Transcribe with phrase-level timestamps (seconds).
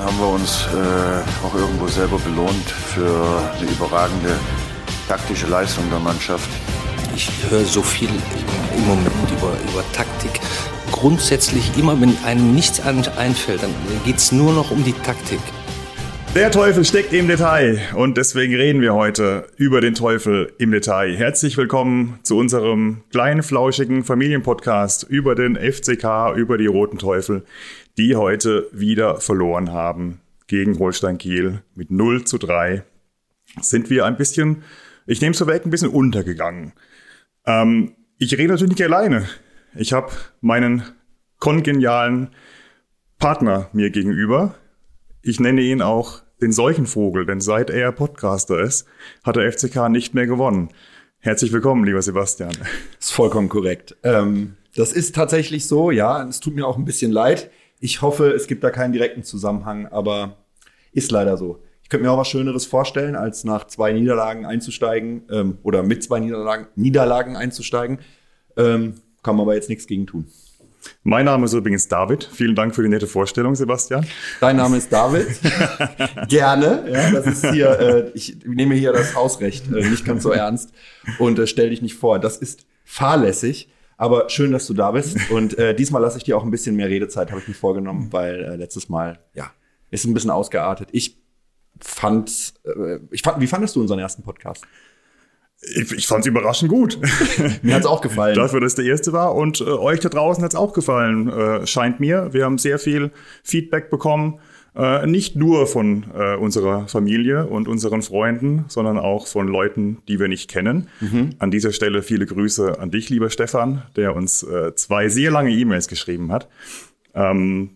[0.00, 4.38] haben wir uns äh, auch irgendwo selber belohnt für eine überragende
[5.08, 6.48] taktische Leistung der Mannschaft.
[7.14, 8.08] Ich höre so viel
[8.76, 10.40] im Moment über, über Taktik.
[10.90, 15.40] Grundsätzlich immer, wenn einem nichts einfällt, dann geht es nur noch um die Taktik.
[16.34, 21.16] Der Teufel steckt im Detail und deswegen reden wir heute über den Teufel im Detail.
[21.16, 27.44] Herzlich willkommen zu unserem kleinen, flauschigen Familienpodcast über den FCK, über die Roten Teufel,
[28.00, 32.82] die heute wieder verloren haben gegen Holstein Kiel mit 0 zu 3.
[33.60, 34.62] Sind wir ein bisschen,
[35.06, 36.72] ich nehme es vorweg, ein bisschen untergegangen.
[37.44, 39.28] Ähm, ich rede natürlich nicht alleine.
[39.74, 40.82] Ich habe meinen
[41.40, 42.30] kongenialen
[43.18, 44.54] Partner mir gegenüber.
[45.20, 48.86] Ich nenne ihn auch den Seuchenvogel, denn seit er Podcaster ist,
[49.24, 50.70] hat der FCK nicht mehr gewonnen.
[51.18, 52.56] Herzlich willkommen, lieber Sebastian.
[52.96, 53.94] Das ist vollkommen korrekt.
[54.04, 56.26] Ähm, das ist tatsächlich so, ja.
[56.26, 57.50] Es tut mir auch ein bisschen leid.
[57.80, 60.36] Ich hoffe, es gibt da keinen direkten Zusammenhang, aber
[60.92, 61.62] ist leider so.
[61.82, 66.04] Ich könnte mir auch was Schöneres vorstellen, als nach zwei Niederlagen einzusteigen ähm, oder mit
[66.04, 67.98] zwei Niederlagen, Niederlagen einzusteigen.
[68.56, 70.26] Ähm, kann man aber jetzt nichts gegen tun.
[71.02, 72.28] Mein Name ist übrigens David.
[72.32, 74.06] Vielen Dank für die nette Vorstellung, Sebastian.
[74.40, 75.26] Dein Name ist David.
[76.28, 76.84] Gerne.
[76.90, 80.72] Ja, das ist hier, äh, ich nehme hier das Hausrecht äh, nicht ganz so ernst
[81.18, 82.18] und äh, stell dich nicht vor.
[82.18, 83.68] Das ist fahrlässig.
[84.00, 85.18] Aber schön, dass du da bist.
[85.30, 88.08] Und äh, diesmal lasse ich dir auch ein bisschen mehr Redezeit, habe ich mir vorgenommen,
[88.12, 89.50] weil äh, letztes Mal, ja,
[89.90, 90.88] ist ein bisschen ausgeartet.
[90.92, 91.18] Ich
[91.78, 94.64] fand, äh, ich fand, wie fandest du unseren ersten Podcast?
[95.76, 96.98] Ich, ich fand es überraschend gut.
[97.62, 98.36] mir hat es auch gefallen.
[98.36, 99.34] Dafür, dass der erste war.
[99.34, 102.32] Und äh, euch da draußen hat es auch gefallen, äh, scheint mir.
[102.32, 103.10] Wir haben sehr viel
[103.44, 104.40] Feedback bekommen.
[104.76, 110.20] Äh, nicht nur von äh, unserer Familie und unseren Freunden, sondern auch von Leuten, die
[110.20, 110.88] wir nicht kennen.
[111.00, 111.30] Mhm.
[111.38, 115.50] An dieser Stelle viele Grüße an dich, lieber Stefan, der uns äh, zwei sehr lange
[115.50, 116.48] E-Mails geschrieben hat.
[117.14, 117.70] Ähm,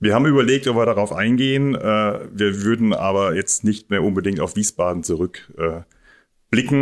[0.00, 1.74] wir haben überlegt, ob wir darauf eingehen.
[1.74, 1.78] Äh,
[2.32, 5.86] wir würden aber jetzt nicht mehr unbedingt auf Wiesbaden zurückblicken,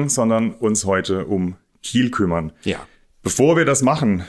[0.05, 2.53] äh, sondern uns heute um Kiel kümmern.
[2.63, 2.87] Ja.
[3.23, 4.25] Bevor wir das machen,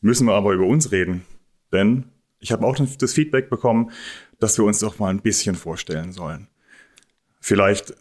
[0.00, 1.24] müssen wir aber über uns reden.
[1.72, 2.04] Denn
[2.40, 3.90] ich habe auch das Feedback bekommen,
[4.38, 6.48] dass wir uns doch mal ein bisschen vorstellen sollen.
[7.40, 7.94] Vielleicht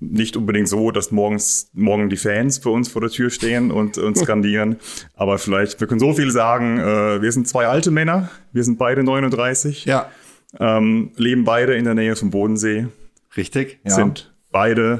[0.00, 3.98] nicht unbedingt so, dass morgens, morgen die Fans für uns vor der Tür stehen und
[3.98, 4.76] uns skandieren.
[5.14, 8.78] Aber vielleicht, wir können so viel sagen, äh, wir sind zwei alte Männer, wir sind
[8.78, 9.84] beide 39.
[9.84, 10.10] Ja.
[10.58, 12.88] Ähm, leben beide in der Nähe vom Bodensee.
[13.36, 13.90] Richtig, ja.
[13.90, 14.98] Sind beide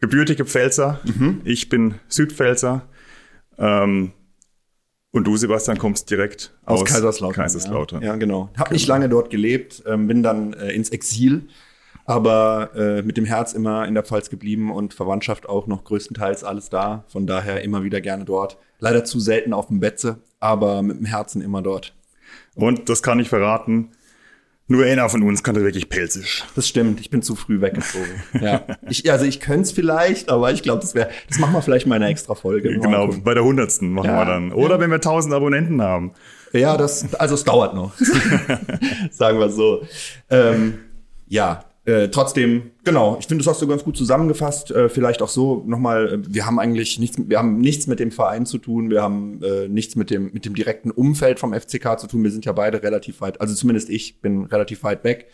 [0.00, 1.00] gebürtige Pfälzer.
[1.04, 1.40] Mhm.
[1.44, 2.88] Ich bin Südpfälzer.
[3.56, 4.12] Ähm,
[5.14, 7.36] und du, Sebastian, kommst direkt aus, aus Kaiserslautern.
[7.36, 8.02] Kaiserslautern.
[8.02, 8.50] Ja, ja genau.
[8.58, 11.48] Hab nicht lange dort gelebt, ähm, bin dann äh, ins Exil,
[12.04, 16.42] aber äh, mit dem Herz immer in der Pfalz geblieben und Verwandtschaft auch noch größtenteils
[16.42, 17.04] alles da.
[17.06, 18.58] Von daher immer wieder gerne dort.
[18.80, 21.94] Leider zu selten auf dem Betze, aber mit dem Herzen immer dort.
[22.56, 23.92] Und das kann ich verraten.
[24.66, 26.42] Nur einer von uns kann wirklich pelzig.
[26.56, 28.22] Das stimmt, ich bin zu früh weggezogen.
[28.40, 28.64] ja.
[28.88, 31.86] Ich, also ich könnte es vielleicht, aber ich glaube, das wäre, das machen wir vielleicht
[31.86, 32.70] mal in einer extra Folge.
[32.78, 34.20] Genau, bei der hundertsten machen ja.
[34.20, 34.52] wir dann.
[34.52, 34.80] Oder ja.
[34.80, 36.12] wenn wir tausend Abonnenten haben.
[36.52, 37.92] Ja, das, also es dauert noch.
[39.10, 39.82] Sagen wir so.
[40.30, 40.78] Ähm,
[41.26, 44.70] ja, äh, trotzdem, genau, ich finde, das hast du ganz gut zusammengefasst.
[44.70, 48.10] Äh, vielleicht auch so nochmal, äh, wir haben eigentlich nichts, wir haben nichts mit dem
[48.10, 51.98] Verein zu tun, wir haben äh, nichts mit dem, mit dem direkten Umfeld vom FCK
[51.98, 52.24] zu tun.
[52.24, 55.26] Wir sind ja beide relativ weit, also zumindest ich bin relativ weit weg.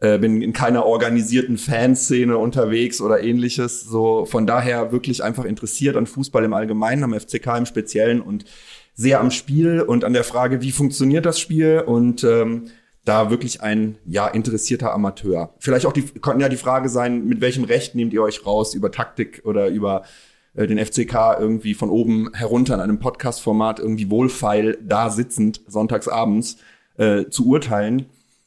[0.00, 3.82] Äh, bin in keiner organisierten Fanszene unterwegs oder ähnliches.
[3.82, 8.46] So von daher wirklich einfach interessiert an Fußball im Allgemeinen, am FCK im Speziellen und
[8.94, 12.70] sehr am Spiel und an der Frage, wie funktioniert das Spiel und ähm,
[13.04, 15.54] da wirklich ein ja interessierter Amateur.
[15.58, 18.74] Vielleicht auch die konnten ja die Frage sein, mit welchem Recht nehmt ihr euch raus
[18.74, 20.04] über Taktik oder über
[20.54, 26.08] äh, den FCK irgendwie von oben herunter in einem Podcast-Format irgendwie wohlfeil da sitzend sonntags
[26.08, 26.56] abends
[26.96, 28.06] äh, zu urteilen.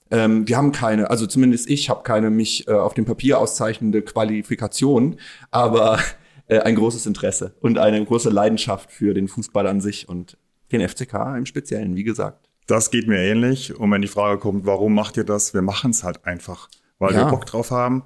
[0.09, 4.01] Ähm, wir haben keine, also zumindest ich habe keine mich äh, auf dem Papier auszeichnende
[4.01, 5.17] Qualifikation,
[5.51, 5.99] aber
[6.47, 10.37] äh, ein großes Interesse und eine große Leidenschaft für den Fußball an sich und
[10.71, 12.46] den FCK im Speziellen, wie gesagt.
[12.67, 13.75] Das geht mir ähnlich.
[13.75, 15.53] Und wenn die Frage kommt, warum macht ihr das?
[15.53, 16.69] Wir machen es halt einfach,
[16.99, 17.25] weil ja.
[17.25, 18.03] wir Bock drauf haben.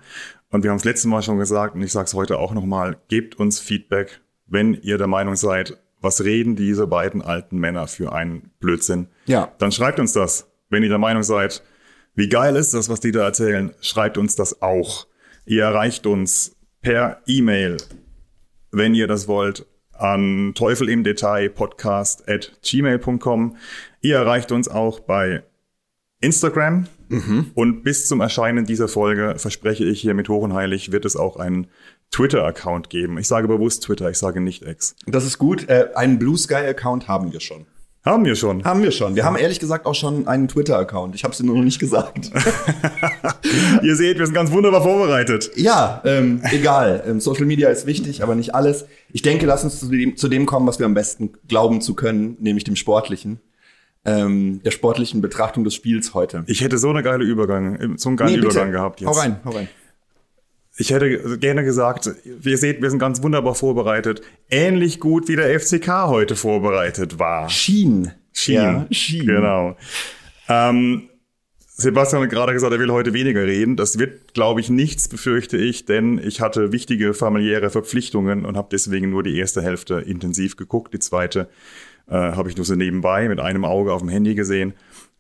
[0.49, 2.97] Und wir haben es letztes Mal schon gesagt und ich sage es heute auch nochmal,
[3.07, 8.11] gebt uns Feedback, wenn ihr der Meinung seid, was reden diese beiden alten Männer für
[8.11, 9.07] einen Blödsinn.
[9.25, 9.51] Ja.
[9.59, 10.47] Dann schreibt uns das.
[10.69, 11.63] Wenn ihr der Meinung seid,
[12.15, 15.07] wie geil ist das, was die da erzählen, schreibt uns das auch.
[15.45, 17.77] Ihr erreicht uns per E-Mail,
[18.71, 19.65] wenn ihr das wollt,
[20.01, 23.57] an Teufel im Detail podcast at gmail.com.
[24.01, 25.43] Ihr erreicht uns auch bei
[26.21, 26.87] Instagram.
[27.09, 27.51] Mhm.
[27.55, 31.67] Und bis zum Erscheinen dieser Folge, verspreche ich hier mit Hohenheilig, wird es auch einen
[32.11, 33.17] Twitter-Account geben.
[33.17, 34.95] Ich sage bewusst Twitter, ich sage nicht X.
[35.07, 35.67] Das ist gut.
[35.69, 37.65] Äh, einen Blue Sky-Account haben wir schon.
[38.03, 38.63] Haben wir schon.
[38.63, 39.15] Haben wir schon.
[39.15, 41.13] Wir haben ehrlich gesagt auch schon einen Twitter-Account.
[41.13, 42.31] Ich habe es dir nur noch nicht gesagt.
[43.83, 45.51] Ihr seht, wir sind ganz wunderbar vorbereitet.
[45.55, 47.03] Ja, ähm, egal.
[47.05, 48.85] Ähm, Social Media ist wichtig, aber nicht alles.
[49.11, 51.93] Ich denke, lass uns zu dem, zu dem kommen, was wir am besten glauben zu
[51.93, 53.39] können, nämlich dem Sportlichen.
[54.03, 56.43] Ähm, der sportlichen Betrachtung des Spiels heute.
[56.47, 58.39] Ich hätte so eine geile Übergang, so einen geilen Nee.
[58.39, 59.09] Übergang gehabt jetzt.
[59.09, 59.67] Hau rein, hau rein.
[60.81, 62.09] Ich hätte gerne gesagt,
[62.43, 64.23] ihr seht, wir sind ganz wunderbar vorbereitet.
[64.49, 67.47] Ähnlich gut wie der FCK heute vorbereitet war.
[67.49, 68.11] Schien.
[68.33, 68.55] Schien.
[68.55, 69.27] Ja, Schien.
[69.27, 69.77] Genau.
[70.49, 71.03] Ähm,
[71.67, 73.75] Sebastian hat gerade gesagt, er will heute weniger reden.
[73.75, 78.69] Das wird, glaube ich, nichts, befürchte ich, denn ich hatte wichtige familiäre Verpflichtungen und habe
[78.71, 80.95] deswegen nur die erste Hälfte intensiv geguckt.
[80.95, 81.47] Die zweite
[82.07, 84.73] äh, habe ich nur so nebenbei mit einem Auge auf dem Handy gesehen.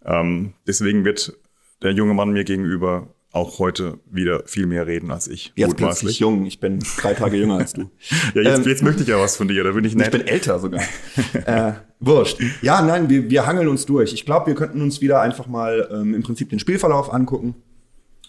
[0.03, 1.37] Ähm, deswegen wird
[1.83, 5.53] der junge Mann mir gegenüber auch heute wieder viel mehr reden als ich.
[5.55, 5.99] Jetzt mutmaßlich.
[5.99, 6.45] plötzlich jung.
[6.45, 7.89] Ich bin drei Tage jünger als du.
[8.35, 10.07] Ja, jetzt, Ähm, jetzt möchte ich ja was von dir, da bin ich nett.
[10.07, 10.81] Ich bin älter sogar.
[11.45, 12.39] äh, wurscht.
[12.61, 14.13] Ja, nein, wir, wir hangeln uns durch.
[14.13, 17.55] Ich glaube, wir könnten uns wieder einfach mal ähm, im Prinzip den Spielverlauf angucken.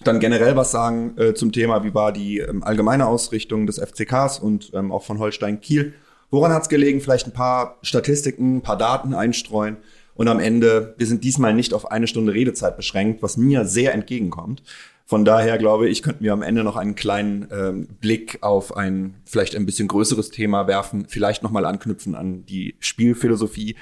[0.05, 4.39] Dann generell was sagen äh, zum Thema, wie war die ähm, allgemeine Ausrichtung des FCKs
[4.39, 5.95] und ähm, auch von Holstein Kiel.
[6.31, 7.01] Woran hat es gelegen?
[7.01, 9.77] Vielleicht ein paar Statistiken, ein paar Daten einstreuen.
[10.15, 13.95] Und am Ende, wir sind diesmal nicht auf eine Stunde Redezeit beschränkt, was mir sehr
[13.95, 14.63] entgegenkommt.
[15.07, 19.15] Von daher glaube ich, könnten wir am Ende noch einen kleinen ähm, Blick auf ein
[19.25, 23.77] vielleicht ein bisschen größeres Thema werfen, vielleicht nochmal anknüpfen an die Spielphilosophie.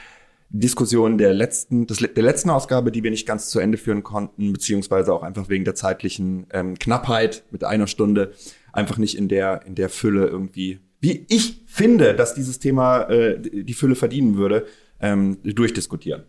[0.52, 4.52] Diskussion der letzten, des, der letzten Ausgabe, die wir nicht ganz zu Ende führen konnten,
[4.52, 8.32] beziehungsweise auch einfach wegen der zeitlichen ähm, Knappheit mit einer Stunde
[8.72, 13.38] einfach nicht in der, in der Fülle irgendwie, wie ich finde, dass dieses Thema äh,
[13.40, 14.66] die Fülle verdienen würde,
[15.00, 16.24] ähm, durchdiskutieren.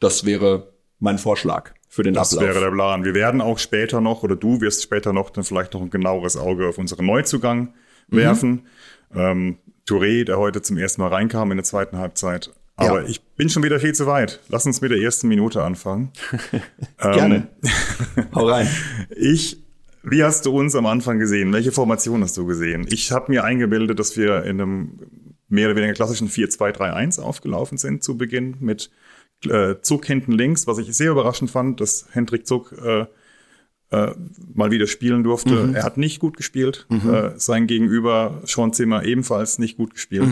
[0.00, 2.48] Das wäre mein Vorschlag für den Das Ablauf.
[2.54, 3.04] wäre der Plan.
[3.04, 6.36] Wir werden auch später noch, oder du wirst später noch dann vielleicht noch ein genaueres
[6.36, 7.74] Auge auf unseren Neuzugang
[8.08, 8.16] Mhm.
[8.16, 8.66] werfen.
[9.14, 9.58] Ähm,
[9.88, 12.50] Touré, der heute zum ersten Mal reinkam in der zweiten Halbzeit.
[12.76, 13.08] Aber Ja.
[13.08, 14.40] ich bin schon wieder viel zu weit.
[14.48, 16.10] Lass uns mit der ersten Minute anfangen.
[17.00, 17.48] Gerne.
[18.34, 18.68] Hau rein.
[19.16, 19.62] Ich,
[20.02, 21.52] wie hast du uns am Anfang gesehen?
[21.52, 22.86] Welche Formation hast du gesehen?
[22.90, 24.98] Ich habe mir eingebildet, dass wir in einem
[25.48, 28.90] mehr oder weniger klassischen 4-2-3-1 aufgelaufen sind zu Beginn mit
[29.50, 33.06] äh, Zuck hinten links, was ich sehr überraschend fand, dass Hendrik Zuck äh,
[33.90, 34.14] äh,
[34.54, 35.72] mal wieder spielen durfte.
[35.74, 36.86] Er hat nicht gut gespielt.
[36.90, 40.28] Äh, sein Gegenüber Sean Zimmer ebenfalls nicht gut gespielt.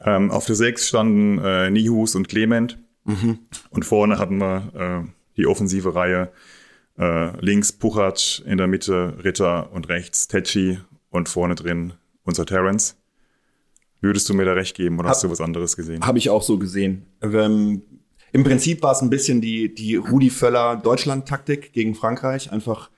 [0.00, 2.78] Ähm, auf der 6 standen äh, Nihus und Clement.
[3.70, 6.30] Und vorne hatten wir äh, die offensive Reihe
[6.98, 10.78] äh, links Puchac, in der Mitte Ritter und rechts Tetschi
[11.10, 11.94] und vorne drin
[12.24, 12.96] unser Terence.
[14.00, 16.04] Würdest du mir da recht geben oder hast du was anderes gesehen?
[16.04, 17.06] Habe ich auch so gesehen.
[17.22, 17.82] Ähm,
[18.32, 22.52] Im Prinzip war es ein bisschen die, die Rudi Völler Deutschland-Taktik gegen Frankreich.
[22.52, 22.90] Einfach,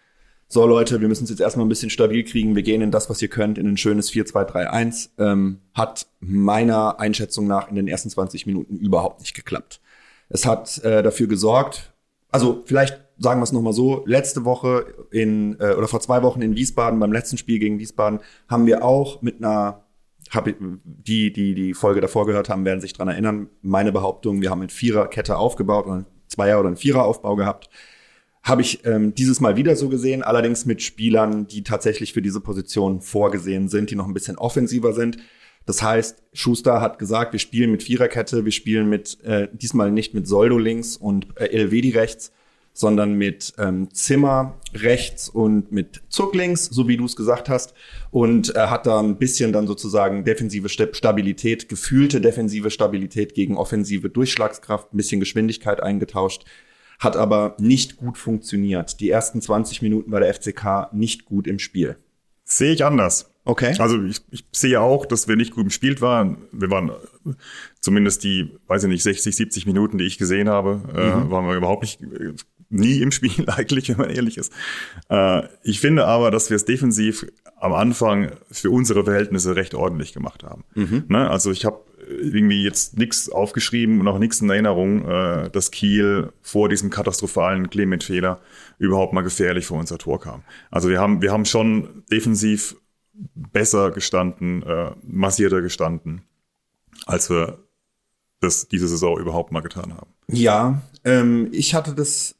[0.48, 2.56] so Leute, wir müssen es jetzt erstmal ein bisschen stabil kriegen.
[2.56, 5.10] Wir gehen in das, was ihr könnt, in ein schönes 4-2-3-1.
[5.18, 9.80] Ähm, hat meiner Einschätzung nach in den ersten 20 Minuten überhaupt nicht geklappt.
[10.28, 11.92] Es hat äh, dafür gesorgt,
[12.30, 16.42] also vielleicht sagen wir es nochmal so, letzte Woche in, äh, oder vor zwei Wochen
[16.42, 19.84] in Wiesbaden, beim letzten Spiel gegen Wiesbaden, haben wir auch mit einer
[20.30, 20.48] hab,
[20.84, 23.48] die, die die Folge davor gehört haben, werden sich dran erinnern.
[23.62, 27.68] Meine Behauptung, wir haben eine Viererkette aufgebaut oder ein Zweier- oder ein Viereraufbau gehabt.
[28.42, 32.40] Habe ich ähm, dieses Mal wieder so gesehen, allerdings mit Spielern, die tatsächlich für diese
[32.40, 35.18] Position vorgesehen sind, die noch ein bisschen offensiver sind.
[35.66, 40.14] Das heißt, Schuster hat gesagt, wir spielen mit Viererkette, wir spielen mit äh, diesmal nicht
[40.14, 42.32] mit Soldo links und äh, Elvedi rechts,
[42.72, 47.74] sondern mit ähm, Zimmer rechts und mit Zuck links, so wie du es gesagt hast.
[48.10, 53.56] Und er hat da ein bisschen dann sozusagen defensive Sta- Stabilität, gefühlte defensive Stabilität gegen
[53.56, 56.44] offensive Durchschlagskraft, ein bisschen Geschwindigkeit eingetauscht.
[56.98, 59.00] Hat aber nicht gut funktioniert.
[59.00, 61.96] Die ersten 20 Minuten war der FCK nicht gut im Spiel.
[62.44, 63.30] Sehe ich anders.
[63.44, 63.74] Okay.
[63.78, 66.36] Also ich, ich sehe auch, dass wir nicht gut gespielt waren.
[66.52, 67.32] Wir waren äh,
[67.80, 71.54] zumindest die, weiß ich nicht, 60, 70 Minuten, die ich gesehen habe, äh, waren wir
[71.56, 72.34] überhaupt nicht, äh,
[72.70, 74.52] nie im Spiel eigentlich, wenn man ehrlich ist.
[75.08, 80.14] Äh, ich finde aber, dass wir es defensiv am Anfang für unsere Verhältnisse recht ordentlich
[80.14, 80.64] gemacht haben.
[81.08, 81.28] Ne?
[81.28, 86.32] Also ich habe irgendwie jetzt nichts aufgeschrieben und auch nichts in Erinnerung, äh, dass Kiel
[86.42, 88.40] vor diesem katastrophalen Clement-Fehler
[88.78, 90.42] überhaupt mal gefährlich vor unser Tor kam.
[90.70, 92.76] Also wir haben, wir haben schon defensiv
[93.34, 96.22] besser gestanden, äh, massierter gestanden,
[97.06, 97.58] als wir
[98.40, 100.10] das diese Saison überhaupt mal getan haben.
[100.28, 102.36] Ja, ähm, ich hatte das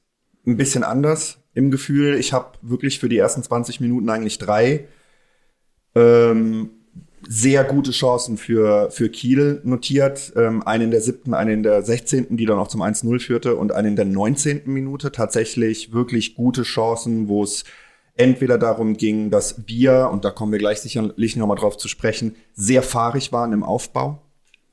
[0.47, 2.17] ein bisschen anders im Gefühl.
[2.17, 4.87] Ich habe wirklich für die ersten 20 Minuten eigentlich drei
[5.95, 6.71] ähm,
[7.29, 10.33] sehr gute Chancen für, für Kiel notiert.
[10.37, 13.57] Ähm, einen in der siebten, einen in der 16., die dann auch zum 1-0 führte
[13.57, 14.63] und einen in der 19.
[14.67, 15.13] Minute.
[15.13, 17.65] Tatsächlich wirklich gute Chancen, wo es
[18.17, 22.37] entweder darum ging, dass wir, und da kommen wir gleich sicherlich nochmal drauf zu sprechen,
[22.55, 24.23] sehr fahrig waren im Aufbau,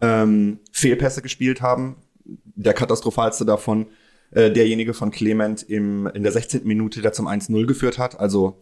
[0.02, 1.96] ähm, Fehlpässe gespielt haben,
[2.26, 3.88] der katastrophalste davon,
[4.32, 6.66] äh, derjenige von Clement im, in der 16.
[6.66, 8.20] Minute, der zum 1-0 geführt hat.
[8.20, 8.60] Also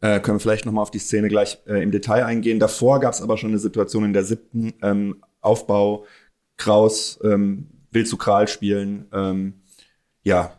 [0.00, 2.60] äh, können wir vielleicht nochmal auf die Szene gleich äh, im Detail eingehen.
[2.60, 6.04] Davor gab es aber schon eine Situation in der siebten ähm, Aufbau.
[6.56, 9.06] Kraus ähm, will zu Kral spielen.
[9.12, 9.54] Ähm,
[10.22, 10.52] ja,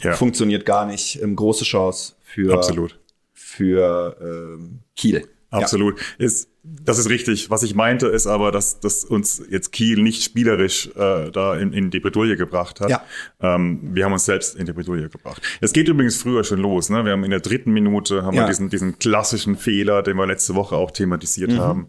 [0.00, 1.22] ja, funktioniert gar nicht.
[1.22, 2.98] Ähm, große Chance für, Absolut.
[3.32, 5.26] für ähm, Kiel.
[5.50, 5.98] Absolut.
[6.18, 6.26] Ja.
[6.26, 7.50] Ist, das ist richtig.
[7.50, 11.72] Was ich meinte, ist aber, dass, dass uns jetzt Kiel nicht spielerisch äh, da in,
[11.72, 12.90] in die Bredouille gebracht hat.
[12.90, 13.04] Ja.
[13.40, 15.40] Ähm, wir haben uns selbst in die Bredouille gebracht.
[15.60, 16.90] Es geht übrigens früher schon los.
[16.90, 17.04] Ne?
[17.04, 18.42] Wir haben in der dritten Minute haben ja.
[18.42, 21.58] wir diesen, diesen klassischen Fehler, den wir letzte Woche auch thematisiert mhm.
[21.58, 21.88] haben.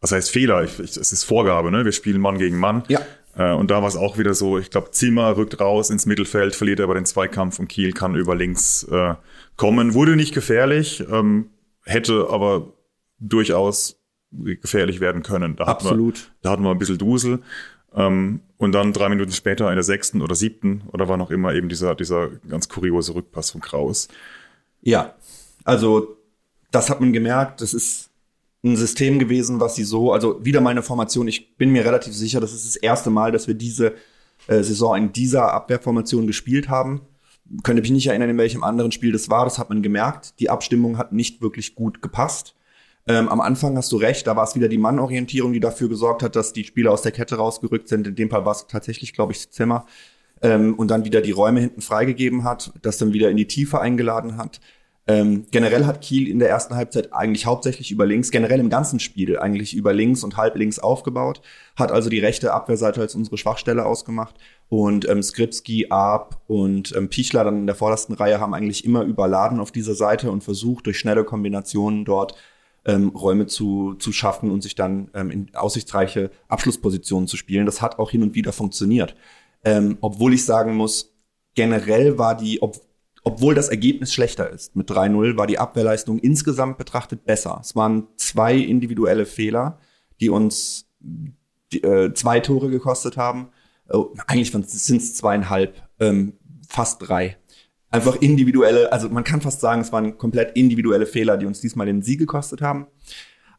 [0.00, 0.64] Was heißt Fehler?
[0.64, 1.70] Ich, ich, es ist Vorgabe.
[1.70, 1.84] Ne?
[1.84, 2.84] Wir spielen Mann gegen Mann.
[2.88, 3.00] Ja.
[3.36, 6.54] Äh, und da war es auch wieder so, ich glaube, Zimmer rückt raus ins Mittelfeld,
[6.54, 9.14] verliert aber den Zweikampf und Kiel kann über links äh,
[9.56, 9.94] kommen.
[9.94, 11.50] Wurde nicht gefährlich, ähm,
[11.84, 12.74] hätte aber
[13.20, 14.00] durchaus
[14.32, 15.56] gefährlich werden können.
[15.56, 16.16] Da Absolut.
[16.16, 17.40] Hatten wir, da hatten wir ein bisschen Dusel.
[17.94, 21.54] Ähm, und dann drei Minuten später in der sechsten oder siebten oder war noch immer
[21.54, 24.08] eben dieser, dieser ganz kuriose Rückpass von Kraus.
[24.80, 25.14] Ja,
[25.64, 26.16] also
[26.70, 27.60] das hat man gemerkt.
[27.60, 28.10] Das ist
[28.62, 31.26] ein System gewesen, was sie so, also wieder meine Formation.
[31.26, 33.94] Ich bin mir relativ sicher, das ist das erste Mal, dass wir diese
[34.46, 37.00] äh, Saison in dieser Abwehrformation gespielt haben.
[37.64, 39.44] Könnte mich nicht erinnern, in welchem anderen Spiel das war.
[39.44, 40.38] Das hat man gemerkt.
[40.38, 42.54] Die Abstimmung hat nicht wirklich gut gepasst.
[43.06, 46.22] Ähm, am Anfang hast du recht, da war es wieder die Mannorientierung, die dafür gesorgt
[46.22, 48.06] hat, dass die Spieler aus der Kette rausgerückt sind.
[48.06, 49.86] In dem Fall war es tatsächlich, glaube ich, Zimmer.
[50.42, 53.80] Ähm, und dann wieder die Räume hinten freigegeben hat, das dann wieder in die Tiefe
[53.80, 54.60] eingeladen hat.
[55.06, 59.00] Ähm, generell hat Kiel in der ersten Halbzeit eigentlich hauptsächlich über links, generell im ganzen
[59.00, 61.40] Spiel eigentlich über links und halb links aufgebaut,
[61.74, 64.36] hat also die rechte Abwehrseite als unsere Schwachstelle ausgemacht.
[64.68, 69.02] Und ähm, Skripski, Arp und ähm, Pichler dann in der vordersten Reihe haben eigentlich immer
[69.02, 72.36] überladen auf dieser Seite und versucht durch schnelle Kombinationen dort
[72.84, 77.66] ähm, Räume zu, zu schaffen und sich dann ähm, in aussichtsreiche Abschlusspositionen zu spielen.
[77.66, 79.14] Das hat auch hin und wieder funktioniert.
[79.64, 81.14] Ähm, obwohl ich sagen muss,
[81.54, 82.80] generell war die, ob,
[83.22, 87.58] obwohl das Ergebnis schlechter ist, mit 3-0 war die Abwehrleistung insgesamt betrachtet besser.
[87.60, 89.78] Es waren zwei individuelle Fehler,
[90.20, 93.48] die uns die, äh, zwei Tore gekostet haben.
[93.88, 96.34] Oh, eigentlich sind es zweieinhalb, ähm,
[96.66, 97.36] fast drei
[97.90, 101.86] einfach individuelle, also man kann fast sagen, es waren komplett individuelle Fehler, die uns diesmal
[101.86, 102.86] den Sieg gekostet haben.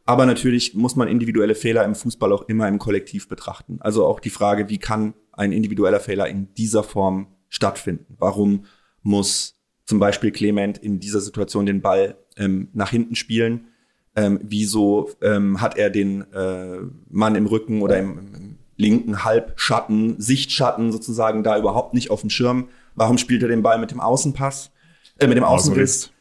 [0.05, 3.77] Aber natürlich muss man individuelle Fehler im Fußball auch immer im Kollektiv betrachten.
[3.81, 8.15] Also auch die Frage, wie kann ein individueller Fehler in dieser Form stattfinden?
[8.17, 8.65] Warum
[9.03, 13.67] muss zum Beispiel Clement in dieser Situation den Ball ähm, nach hinten spielen?
[14.15, 20.19] Ähm, wieso ähm, hat er den äh, Mann im Rücken oder im, im linken Halbschatten,
[20.19, 22.69] Sichtschatten sozusagen da überhaupt nicht auf dem Schirm?
[22.95, 24.71] Warum spielt er den Ball mit dem Außenpass,
[25.19, 26.11] äh, mit dem Außenriss?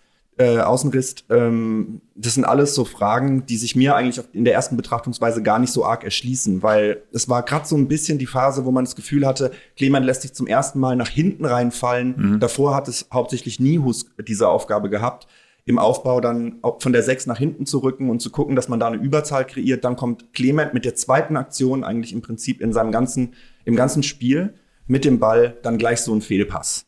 [0.41, 4.75] Äh, Außenriss, ähm, das sind alles so Fragen, die sich mir eigentlich in der ersten
[4.75, 8.65] Betrachtungsweise gar nicht so arg erschließen, weil es war gerade so ein bisschen die Phase,
[8.65, 12.15] wo man das Gefühl hatte, Clement lässt sich zum ersten Mal nach hinten reinfallen.
[12.17, 12.41] Mhm.
[12.41, 15.27] Davor hat es hauptsächlich Nihus diese Aufgabe gehabt,
[15.67, 18.81] im Aufbau dann von der 6 nach hinten zu rücken und zu gucken, dass man
[18.81, 19.85] da eine Überzahl kreiert.
[19.85, 23.35] Dann kommt Clement mit der zweiten Aktion eigentlich im Prinzip in seinem ganzen,
[23.67, 24.55] im ganzen Spiel
[24.91, 26.87] mit dem Ball dann gleich so ein Fehlpass.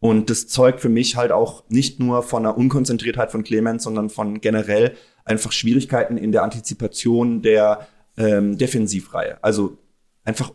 [0.00, 4.10] Und das zeugt für mich halt auch nicht nur von einer Unkonzentriertheit von Clemens, sondern
[4.10, 7.86] von generell einfach Schwierigkeiten in der Antizipation der
[8.18, 9.42] ähm, Defensivreihe.
[9.42, 9.78] Also
[10.24, 10.52] einfach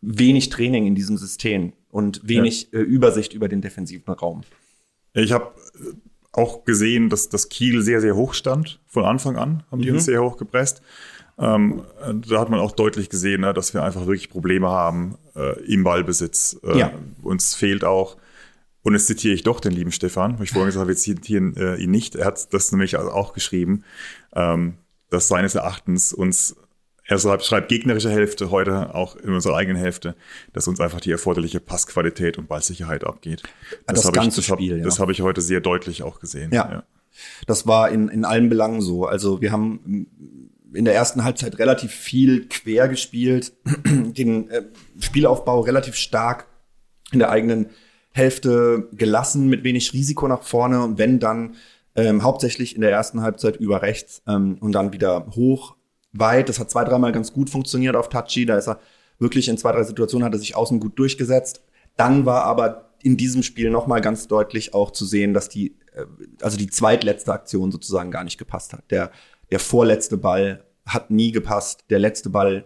[0.00, 2.78] wenig Training in diesem System und wenig ja.
[2.78, 4.42] äh, Übersicht über den defensiven Raum.
[5.14, 5.94] Ich habe äh,
[6.32, 9.96] auch gesehen, dass das Kiel sehr, sehr hoch stand von Anfang an, haben die mhm.
[9.96, 10.82] uns sehr hoch gepresst.
[11.38, 11.82] Ähm,
[12.28, 15.84] da hat man auch deutlich gesehen, ne, dass wir einfach wirklich Probleme haben äh, im
[15.84, 16.58] Ballbesitz.
[16.64, 16.92] Äh, ja.
[17.22, 18.16] Uns fehlt auch,
[18.82, 21.76] und jetzt zitiere ich doch den lieben Stefan, ich vorhin gesagt habe, wir zitieren äh,
[21.76, 22.16] ihn nicht.
[22.16, 23.84] Er hat das nämlich auch geschrieben,
[24.34, 24.74] ähm,
[25.10, 26.56] dass seines Erachtens uns
[27.08, 30.14] er schreibt gegnerische Hälfte, heute auch in unserer eigenen Hälfte,
[30.52, 33.44] dass uns einfach die erforderliche Passqualität und Ballsicherheit abgeht.
[33.86, 34.76] Das, das habe ich, das hab, ja.
[34.76, 36.52] das hab ich heute sehr deutlich auch gesehen.
[36.52, 36.70] Ja.
[36.70, 36.82] ja.
[37.46, 39.06] Das war in, in allen Belangen so.
[39.06, 43.52] Also wir haben in der ersten Halbzeit relativ viel quer gespielt,
[43.84, 44.64] den äh,
[45.00, 46.46] Spielaufbau relativ stark
[47.10, 47.66] in der eigenen
[48.12, 51.54] Hälfte gelassen, mit wenig Risiko nach vorne und wenn dann
[51.94, 55.76] ähm, hauptsächlich in der ersten Halbzeit über rechts ähm, und dann wieder hoch,
[56.12, 56.48] weit.
[56.48, 58.46] Das hat zwei, dreimal ganz gut funktioniert auf Tachi.
[58.46, 58.80] Da ist er
[59.18, 61.62] wirklich in zwei, drei Situationen hat er sich außen gut durchgesetzt.
[61.96, 66.04] Dann war aber in diesem Spiel nochmal ganz deutlich auch zu sehen, dass die, äh,
[66.40, 68.90] also die zweitletzte Aktion sozusagen gar nicht gepasst hat.
[68.90, 69.10] Der
[69.50, 71.84] der vorletzte Ball hat nie gepasst.
[71.90, 72.64] Der letzte Ball,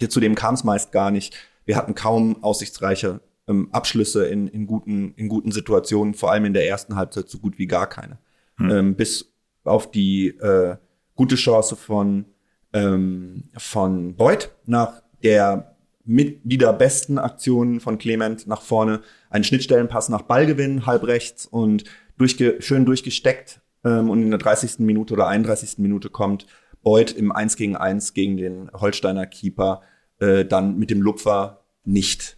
[0.00, 1.34] der, zu dem kam es meist gar nicht.
[1.64, 6.54] Wir hatten kaum aussichtsreiche ähm, Abschlüsse in, in, guten, in guten Situationen, vor allem in
[6.54, 8.18] der ersten Halbzeit so gut wie gar keine.
[8.56, 8.70] Hm.
[8.70, 9.32] Ähm, bis
[9.64, 10.76] auf die äh,
[11.14, 12.26] gute Chance von,
[12.72, 15.74] ähm, von Beuth nach der
[16.06, 19.00] mit wieder besten Aktionen von Clement nach vorne.
[19.30, 21.84] Einen Schnittstellenpass nach Ballgewinn, halb rechts und
[22.18, 23.60] durchge schön durchgesteckt.
[23.84, 24.80] Ähm, und in der 30.
[24.80, 25.78] Minute oder 31.
[25.78, 26.46] Minute kommt
[26.82, 29.82] Beuth im 1 gegen 1 gegen den Holsteiner Keeper
[30.18, 32.36] äh, dann mit dem Lupfer nicht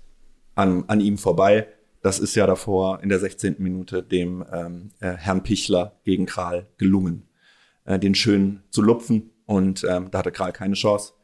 [0.54, 1.68] an, an ihm vorbei.
[2.02, 3.56] Das ist ja davor in der 16.
[3.58, 7.28] Minute dem ähm, äh, Herrn Pichler gegen Kral gelungen,
[7.84, 9.30] äh, den schön zu lupfen.
[9.44, 11.14] Und ähm, da hatte Kral keine Chance.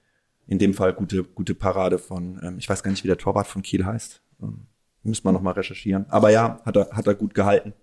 [0.46, 3.46] In dem Fall gute, gute Parade von, ähm, ich weiß gar nicht, wie der Torwart
[3.46, 4.22] von Kiel heißt.
[4.42, 4.66] Ähm,
[5.02, 6.06] müssen wir nochmal recherchieren.
[6.08, 7.74] Aber ja, hat er, hat er gut gehalten.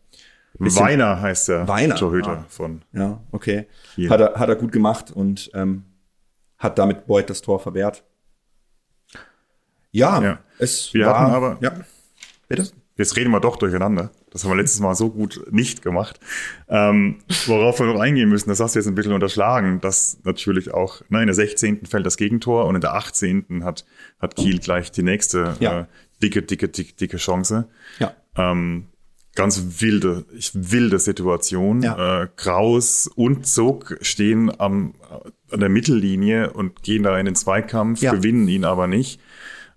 [0.57, 2.45] Weiner heißt der Weiner, Torhüter ah.
[2.49, 2.81] von.
[2.91, 3.67] Ja, okay.
[3.95, 4.09] Kiel.
[4.09, 5.83] Hat er, hat er gut gemacht und ähm,
[6.57, 8.03] hat damit Beuth das Tor verwehrt.
[9.91, 10.39] Ja, Ja.
[10.57, 11.71] es Wir war, hatten aber- ja,
[12.47, 12.69] bitte?
[12.97, 14.11] Jetzt reden wir doch durcheinander.
[14.29, 16.19] Das haben wir letztes Mal so gut nicht gemacht.
[16.67, 20.73] Ähm, worauf wir noch eingehen müssen, das hast du jetzt ein bisschen unterschlagen, dass natürlich
[20.73, 21.85] auch, ne, in der 16.
[21.85, 23.63] fällt das Gegentor und in der 18.
[23.63, 23.85] hat,
[24.19, 25.79] hat Kiel gleich die nächste Ja.
[25.81, 25.85] äh,
[26.21, 27.69] dicke, dicke, dicke, dicke Chance.
[27.99, 28.13] Ja.
[28.35, 28.88] Ähm,
[29.39, 31.81] ganz wilde, ich, wilde Situation.
[31.81, 32.23] Ja.
[32.23, 34.93] Äh, Kraus und Zug stehen am,
[35.51, 38.13] an der Mittellinie und gehen da in den Zweikampf, Ja.
[38.13, 39.19] gewinnen ihn aber nicht.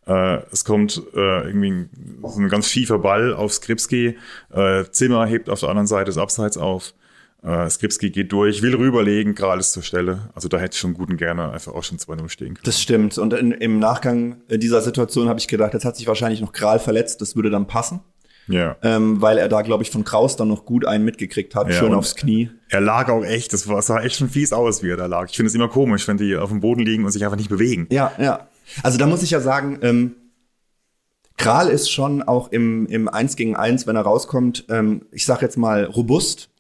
[0.06, 1.90] Äh, es kommt äh, irgendwie ein,
[2.24, 4.16] so ein ganz schiefer Ball auf Skripski.
[4.50, 6.92] Äh, Zimmer hebt auf der anderen Seite das Abseits auf.
[7.44, 10.30] Äh, Skripski geht durch, will rüberlegen, Kral ist zur Stelle.
[10.34, 12.64] Also da hätte ich schon gut und gerne einfach auch schon 2-0 stehen können.
[12.64, 13.16] Das stimmt.
[13.18, 16.80] Und in, im Nachgang dieser Situation habe ich gedacht, jetzt hat sich wahrscheinlich noch Kral
[16.80, 18.00] verletzt, das würde dann passen.
[18.48, 18.76] Ja.
[18.82, 21.74] Ähm, weil er da, glaube ich, von Kraus dann noch gut einen mitgekriegt hat, Ja,
[21.74, 22.50] schön aufs Knie.
[22.68, 25.28] Er lag auch echt, das war, sah echt schon fies aus, wie er da lag.
[25.30, 27.50] Ich finde es immer komisch, wenn die auf dem Boden liegen und sich einfach nicht
[27.50, 27.86] bewegen.
[27.90, 28.48] Ja, ja.
[28.82, 30.14] Also da muss ich ja sagen, ähm,
[31.36, 35.42] Kral ist schon auch im, im 1 gegen 1, wenn er rauskommt, ähm, ich sag
[35.42, 36.50] jetzt mal robust,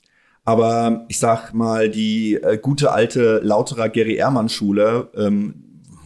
[0.44, 5.61] aber ich sag mal die äh, gute alte Lauterer Gary Ehrmann Schule, ähm,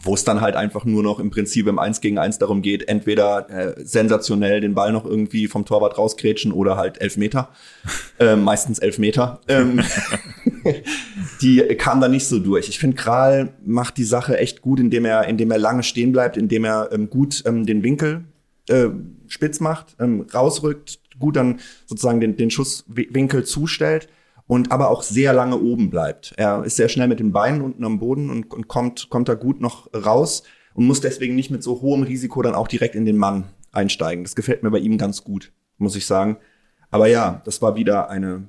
[0.07, 2.87] wo es dann halt einfach nur noch im Prinzip im 1 gegen 1 darum geht,
[2.87, 7.49] entweder äh, sensationell den Ball noch irgendwie vom Torwart rauskrätschen oder halt Elfmeter.
[8.19, 9.41] ähm, meistens Elfmeter.
[9.47, 9.81] Ähm,
[11.41, 12.69] die kam da nicht so durch.
[12.69, 16.37] Ich finde, Kral macht die Sache echt gut, indem er, indem er lange stehen bleibt,
[16.37, 18.23] indem er ähm, gut ähm, den Winkel
[18.69, 18.87] äh,
[19.27, 24.07] spitz macht, ähm, rausrückt, gut dann sozusagen den, den Schusswinkel zustellt
[24.47, 26.33] und aber auch sehr lange oben bleibt.
[26.37, 29.35] Er ist sehr schnell mit den Beinen unten am Boden und, und kommt, kommt da
[29.35, 33.05] gut noch raus und muss deswegen nicht mit so hohem Risiko dann auch direkt in
[33.05, 34.23] den Mann einsteigen.
[34.23, 36.37] Das gefällt mir bei ihm ganz gut, muss ich sagen.
[36.89, 38.47] Aber ja, das war wieder eine,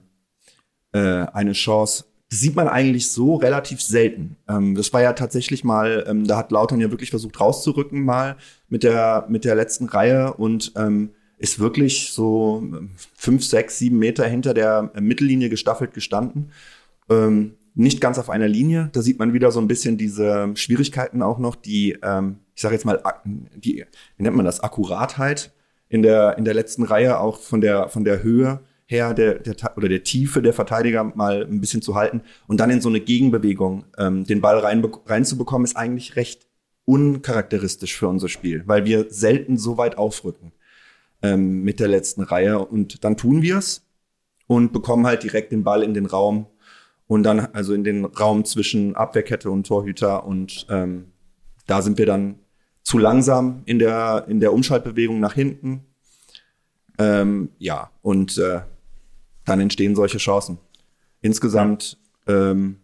[0.92, 2.04] äh, eine Chance.
[2.30, 4.36] Das sieht man eigentlich so relativ selten.
[4.48, 8.36] Ähm, das war ja tatsächlich mal, ähm, da hat Lautern ja wirklich versucht rauszurücken mal
[8.68, 13.98] mit der, mit der letzten Reihe und ähm, ist wirklich so ähm, fünf, sechs, sieben
[13.98, 16.50] Meter hinter der äh, Mittellinie gestaffelt gestanden.
[17.08, 18.90] Ähm, nicht ganz auf einer Linie.
[18.92, 22.74] Da sieht man wieder so ein bisschen diese Schwierigkeiten auch noch, die, ähm, ich sage
[22.74, 23.84] jetzt mal, die,
[24.16, 25.52] wie nennt man das, Akkuratheit
[25.88, 29.54] in der, in der letzten Reihe, auch von der, von der Höhe her der, der,
[29.76, 33.00] oder der Tiefe der Verteidiger mal ein bisschen zu halten und dann in so eine
[33.00, 36.46] Gegenbewegung ähm, den Ball rein, reinzubekommen, ist eigentlich recht
[36.84, 40.52] uncharakteristisch für unser Spiel, weil wir selten so weit aufrücken
[41.22, 43.86] ähm, mit der letzten Reihe und dann tun wir es
[44.46, 46.46] und bekommen halt direkt den Ball in den Raum
[47.06, 51.12] und dann also in den Raum zwischen Abwehrkette und Torhüter und ähm,
[51.66, 52.36] da sind wir dann
[52.82, 55.84] zu langsam in der in der Umschaltbewegung nach hinten.
[56.98, 58.60] Ähm, ja und äh,
[59.44, 60.58] dann entstehen solche Chancen.
[61.20, 62.76] Insgesamt ähm,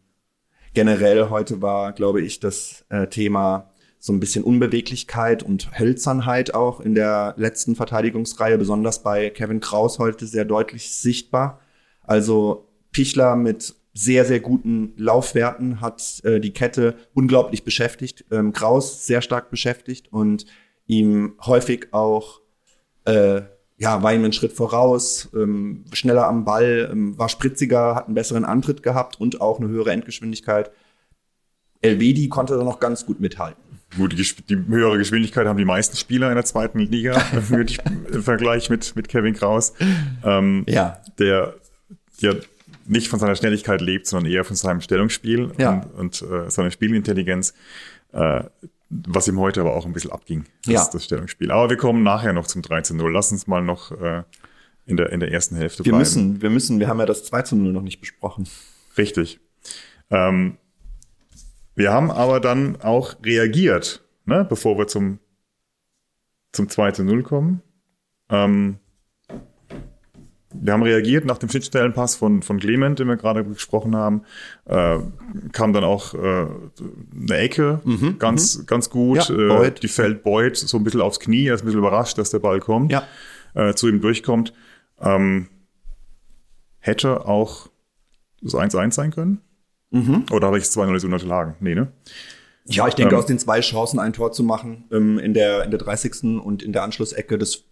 [0.73, 3.71] generell heute war, glaube ich, das äh, Thema
[4.05, 9.99] so ein bisschen Unbeweglichkeit und Hölzernheit auch in der letzten Verteidigungsreihe, besonders bei Kevin Kraus
[9.99, 11.59] heute sehr deutlich sichtbar.
[12.03, 18.27] Also Pichler mit sehr, sehr guten Laufwerten hat äh, die Kette unglaublich beschäftigt.
[18.31, 20.45] Ähm, Kraus sehr stark beschäftigt und
[20.87, 22.43] ihm häufig auch
[23.07, 23.41] äh,
[23.79, 28.15] ja, war ihm einen Schritt voraus, ähm, schneller am Ball, ähm, war spritziger, hat einen
[28.15, 30.73] besseren Antritt gehabt und auch eine höhere Endgeschwindigkeit.
[31.81, 33.64] Elvedi konnte da noch ganz gut mithalten.
[33.97, 37.79] Gut, die, die höhere Geschwindigkeit haben die meisten Spieler in der zweiten Liga würde ich
[38.13, 39.73] im Vergleich mit, mit Kevin Kraus.
[40.25, 41.01] Ähm, Ja.
[41.19, 41.55] Der
[42.19, 42.35] ja
[42.87, 45.87] nicht von seiner Schnelligkeit lebt, sondern eher von seinem Stellungsspiel Ja.
[45.97, 47.55] und, und äh, seiner Spielintelligenz,
[48.13, 48.45] äh,
[48.91, 50.89] was ihm heute aber auch ein bisschen abging, das, Ja.
[50.93, 51.51] das Stellungsspiel.
[51.51, 53.09] Aber wir kommen nachher noch zum 13-0.
[53.11, 54.23] Lass uns mal noch äh,
[54.87, 55.99] in, der, in der ersten Hälfte Wir bleiben.
[56.01, 58.47] müssen, wir müssen, wir haben ja das 2 zu 0 noch nicht besprochen.
[58.99, 59.41] Richtig.
[60.11, 60.59] Ähm,
[61.75, 65.19] wir haben aber dann auch reagiert, ne, bevor wir zum,
[66.53, 67.63] zum 2 zu 0 kommen.
[68.31, 68.79] Ähm,
[70.57, 74.23] wir haben reagiert nach dem Schnittstellenpass von, von Clement, den wir gerade besprochen haben.
[74.67, 74.99] Äh,
[75.53, 76.19] kam dann auch äh,
[77.21, 79.29] eine Ecke, Mhm, ganz, ganz gut.
[79.29, 79.83] Ja, äh, Boyd.
[79.83, 82.39] die fällt Boyd so ein bisschen aufs Knie, er ist ein bisschen überrascht, dass der
[82.39, 83.03] Ball kommt, Ja.
[83.55, 84.53] äh, zu ihm durchkommt.
[85.01, 85.49] Ähm,
[86.79, 87.69] hätte auch
[88.41, 89.41] das 1-1 sein können.
[89.95, 90.25] Mhm.
[90.33, 91.55] Oder habe ich es 2-0 unterschlagen?
[91.61, 91.89] Nee, ne?
[92.67, 95.65] Ja, ich denke, Ähm, aus den zwei Chancen ein Tor zu machen ähm, in, der,
[95.65, 96.41] in der 30.
[96.43, 97.65] und in der Anschlussecke, das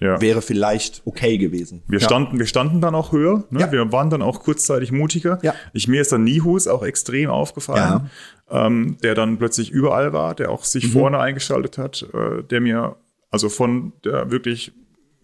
[0.00, 0.20] Ja.
[0.20, 1.82] wäre vielleicht okay gewesen.
[1.86, 2.04] Wir ja.
[2.04, 3.44] standen, wir standen dann auch höher.
[3.50, 3.60] Ne?
[3.60, 3.70] Ja.
[3.72, 5.38] Wir waren dann auch kurzzeitig mutiger.
[5.72, 8.10] Ich, mir ist dann Nihus auch extrem aufgefallen,
[8.50, 10.64] ähm, der dann plötzlich überall war, der auch Mhm.
[10.66, 12.96] sich vorne eingeschaltet hat, äh, der mir
[13.30, 14.72] also von der wirklich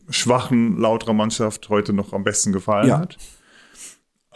[0.09, 2.99] schwachen Lauterer Mannschaft heute noch am besten gefallen Ja.
[3.01, 3.17] hat.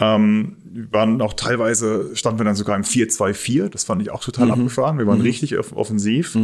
[0.00, 3.68] Ähm, wir waren auch teilweise, standen wir dann sogar im 4-2-4.
[3.68, 4.52] Das fand ich auch total Mhm.
[4.52, 4.98] abgefahren.
[4.98, 6.36] Wir waren richtig off offensiv.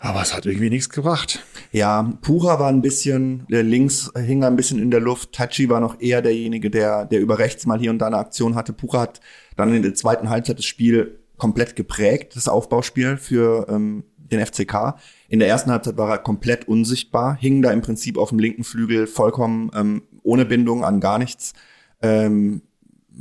[0.00, 1.40] Aber es hat irgendwie nichts gebracht.
[1.72, 5.32] Ja, Pura war ein bisschen, der links hing ein bisschen in der Luft.
[5.32, 8.54] Tachi war noch eher derjenige, der, der über rechts mal hier und da eine Aktion
[8.54, 8.72] hatte.
[8.72, 9.20] Pura hat
[9.56, 14.94] dann in der zweiten Halbzeit das Spiel komplett geprägt, das Aufbauspiel für ähm, den FCK.
[15.28, 18.62] In der ersten Halbzeit war er komplett unsichtbar, hing da im Prinzip auf dem linken
[18.64, 21.54] Flügel vollkommen ähm, ohne Bindung an gar nichts.
[22.02, 22.62] Ähm,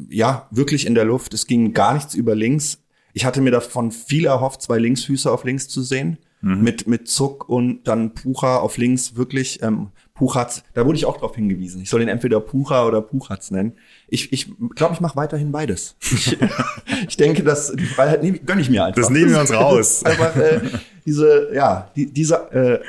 [0.09, 1.33] ja, wirklich in der Luft.
[1.33, 2.83] Es ging gar nichts über links.
[3.13, 6.17] Ich hatte mir davon viel erhofft, zwei Linksfüße auf links zu sehen.
[6.39, 9.63] Mit, mit Zuck und dann Pucha auf links wirklich.
[9.63, 11.81] Ähm, Puchatz, da wurde ich auch drauf hingewiesen.
[11.81, 13.73] Ich soll ihn entweder Pucha oder Puchatz nennen.
[14.07, 15.95] Ich ich glaube, ich mache weiterhin beides.
[15.99, 16.37] Ich,
[17.07, 19.01] ich denke, dass die Freiheit nehm, gönne ich mir einfach.
[19.01, 20.03] Das nehmen wir uns raus.
[20.05, 20.61] Einfach äh,
[21.05, 22.79] diese, ja, die, diese äh,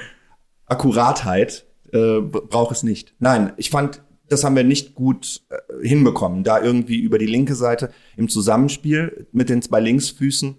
[0.67, 3.15] Akkuratheit äh, braucht es nicht.
[3.19, 7.55] Nein, ich fand, das haben wir nicht gut äh, hinbekommen, da irgendwie über die linke
[7.55, 10.57] Seite im Zusammenspiel mit den zwei Linksfüßen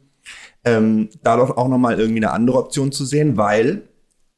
[0.65, 3.84] ähm, da doch auch nochmal irgendwie eine andere Option zu sehen, weil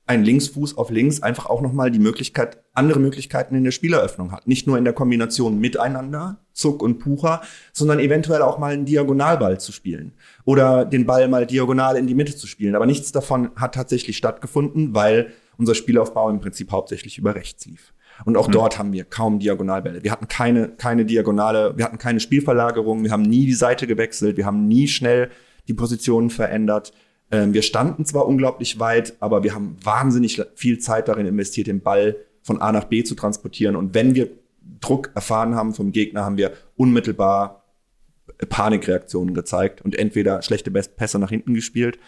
[0.08, 4.46] ein Linksfuß auf links einfach auch nochmal die Möglichkeit, andere Möglichkeiten in der Spieleröffnung hat.
[4.46, 7.42] Nicht nur in der Kombination miteinander, Zuck und Pucher,
[7.72, 10.14] sondern eventuell auch mal einen Diagonalball zu spielen
[10.44, 12.76] oder den Ball mal diagonal in die Mitte zu spielen.
[12.76, 17.94] Aber nichts davon hat tatsächlich stattgefunden, weil unser Spielaufbau im Prinzip hauptsächlich über rechts lief.
[18.26, 20.04] Und auch dort haben wir kaum Diagonalbälle.
[20.04, 24.38] Wir hatten keine, keine Diagonale, wir hatten keine Spielverlagerung, wir haben nie die Seite gewechselt,
[24.38, 25.30] wir haben nie schnell
[25.68, 26.94] die Positionen verändert.
[27.32, 31.82] Ähm, wir standen zwar unglaublich weit, aber wir haben wahnsinnig viel Zeit darin investiert, den
[31.82, 33.76] Ball von A nach B zu transportieren.
[33.76, 34.30] Und wenn wir
[34.80, 37.64] Druck erfahren haben vom Gegner, haben wir unmittelbar
[38.50, 42.00] Panikreaktionen gezeigt und entweder schlechte Pässe nach hinten gespielt,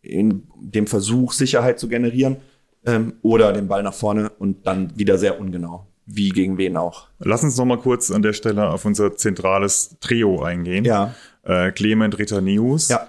[0.00, 2.38] in dem Versuch, Sicherheit zu generieren,
[2.86, 5.86] ähm, oder den Ball nach vorne und dann wieder sehr ungenau.
[6.06, 7.08] Wie gegen wen auch.
[7.20, 10.84] Lass uns noch mal kurz an der Stelle auf unser zentrales Trio eingehen.
[10.84, 11.14] Ja.
[11.44, 12.88] Äh, Clement, Ritter, Nius.
[12.88, 13.08] Ja.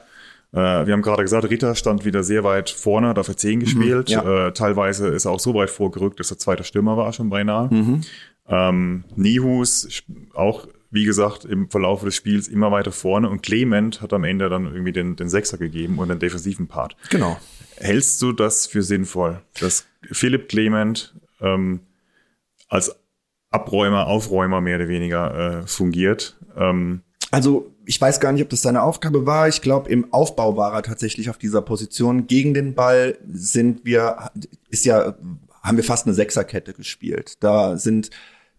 [0.53, 3.61] Äh, wir haben gerade gesagt, Ritter stand wieder sehr weit vorne, hat auf der 10
[3.61, 4.09] gespielt.
[4.09, 4.47] Mhm, ja.
[4.47, 7.73] äh, teilweise ist er auch so weit vorgerückt, dass er zweiter Stürmer war schon beinahe.
[7.73, 8.01] Mhm.
[8.47, 10.03] Ähm, Nihus
[10.35, 14.49] auch, wie gesagt, im Verlauf des Spiels immer weiter vorne und Clement hat am Ende
[14.49, 16.95] dann irgendwie den, den Sechser gegeben und den defensiven Part.
[17.09, 17.37] Genau.
[17.83, 21.81] Hältst du das für sinnvoll, dass Philipp Clement ähm,
[22.69, 22.95] als
[23.51, 26.37] Abräumer, Aufräumer mehr oder weniger äh, fungiert?
[26.57, 29.47] Ähm, Also ich weiß gar nicht, ob das seine Aufgabe war.
[29.47, 32.27] Ich glaube, im Aufbau war er tatsächlich auf dieser Position.
[32.27, 34.31] Gegen den Ball sind wir,
[34.69, 35.15] ist ja,
[35.61, 37.35] haben wir fast eine Sechserkette gespielt.
[37.41, 38.09] Da sind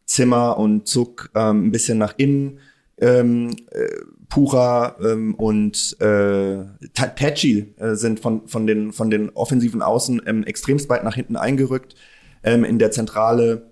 [0.05, 2.59] Zimmer und Zuck ähm, ein bisschen nach innen,
[3.00, 3.88] ähm, äh,
[4.28, 10.22] Pura ähm, und äh, Ta- Tachi äh, sind von, von, den, von den offensiven Außen
[10.26, 11.94] ähm, extremst weit nach hinten eingerückt.
[12.42, 13.70] Ähm, in der Zentrale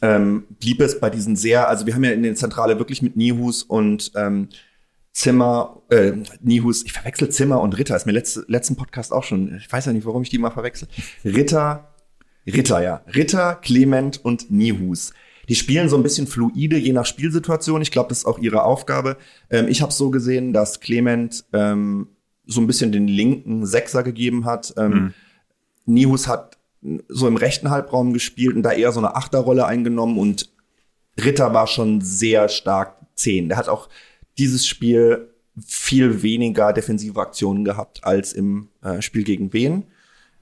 [0.00, 3.16] ähm, blieb es bei diesen sehr, also wir haben ja in der Zentrale wirklich mit
[3.16, 4.48] Nihus und ähm,
[5.12, 9.56] Zimmer, äh, Nihus, ich verwechsel Zimmer und Ritter, ist mir letzte, letzten Podcast auch schon,
[9.56, 10.88] ich weiß ja nicht, warum ich die mal verwechsel.
[11.24, 11.92] Ritter,
[12.46, 13.02] Ritter, ja.
[13.14, 15.12] Ritter, Clement und Nihus.
[15.48, 17.82] Die spielen so ein bisschen fluide, je nach Spielsituation.
[17.82, 19.16] Ich glaube, das ist auch ihre Aufgabe.
[19.50, 22.08] Ähm, ich habe so gesehen, dass Clement ähm,
[22.46, 24.74] so ein bisschen den linken Sechser gegeben hat.
[24.76, 25.14] Ähm,
[25.86, 26.58] Nihus hat
[27.08, 30.50] so im rechten Halbraum gespielt und da eher so eine Achterrolle eingenommen und
[31.22, 33.48] Ritter war schon sehr stark zehn.
[33.48, 33.88] Der hat auch
[34.38, 35.28] dieses Spiel
[35.64, 39.84] viel weniger defensive Aktionen gehabt als im äh, Spiel gegen Wien.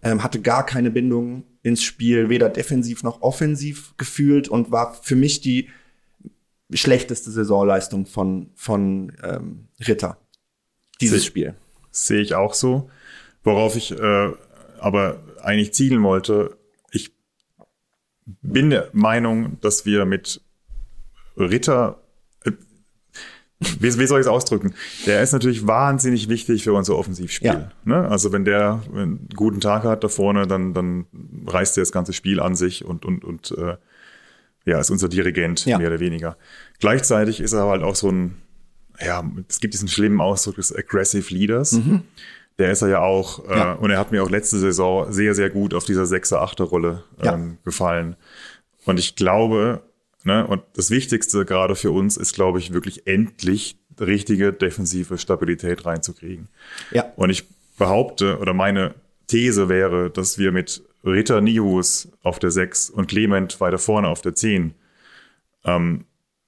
[0.03, 5.17] Ähm, hatte gar keine Bindung ins Spiel, weder defensiv noch offensiv gefühlt und war für
[5.17, 5.69] mich die
[6.73, 10.19] schlechteste Saisonleistung von, von ähm, Ritter.
[11.01, 11.55] Dieses Sie- Spiel.
[11.91, 12.89] Sehe ich auch so.
[13.43, 14.33] Worauf ich äh,
[14.79, 16.57] aber eigentlich zielen wollte,
[16.93, 17.13] ich
[18.27, 20.41] bin der Meinung, dass wir mit
[21.37, 22.00] Ritter,
[23.79, 24.75] wie, wie soll ich es ausdrücken?
[25.07, 27.47] Der ist natürlich wahnsinnig wichtig für unser Offensivspiel.
[27.49, 27.71] Ja.
[27.85, 28.09] Ne?
[28.09, 31.07] Also wenn der einen guten Tag hat da vorne, dann, dann
[31.47, 33.77] reißt er das ganze Spiel an sich und, und, und äh,
[34.65, 35.79] ja, ist unser Dirigent, Ja.
[35.79, 36.37] mehr oder weniger.
[36.81, 38.37] Gleichzeitig ist er halt auch so ein,
[39.05, 41.79] ja, es gibt diesen schlimmen Ausdruck des Aggressive Leaders.
[42.59, 43.51] Der ist er ja auch, Mhm.
[43.51, 43.73] Ja.
[43.75, 46.65] Äh, und er hat mir auch letzte Saison sehr, sehr gut auf dieser 6er, 8er
[46.65, 47.35] Rolle Ja.
[47.35, 48.17] ähm, gefallen.
[48.85, 49.83] Und ich glaube,
[50.25, 55.85] ne, und das Wichtigste gerade für uns ist, glaube ich, wirklich endlich richtige defensive Stabilität
[55.85, 56.49] reinzukriegen.
[56.91, 57.13] Ja.
[57.17, 57.45] Und ich
[57.77, 58.95] behaupte, oder meine
[59.27, 64.23] These wäre, dass wir mit Ritter Nihus auf der 6 und Clement weiter vorne auf
[64.23, 64.75] der 10
[65.65, 66.05] ähm,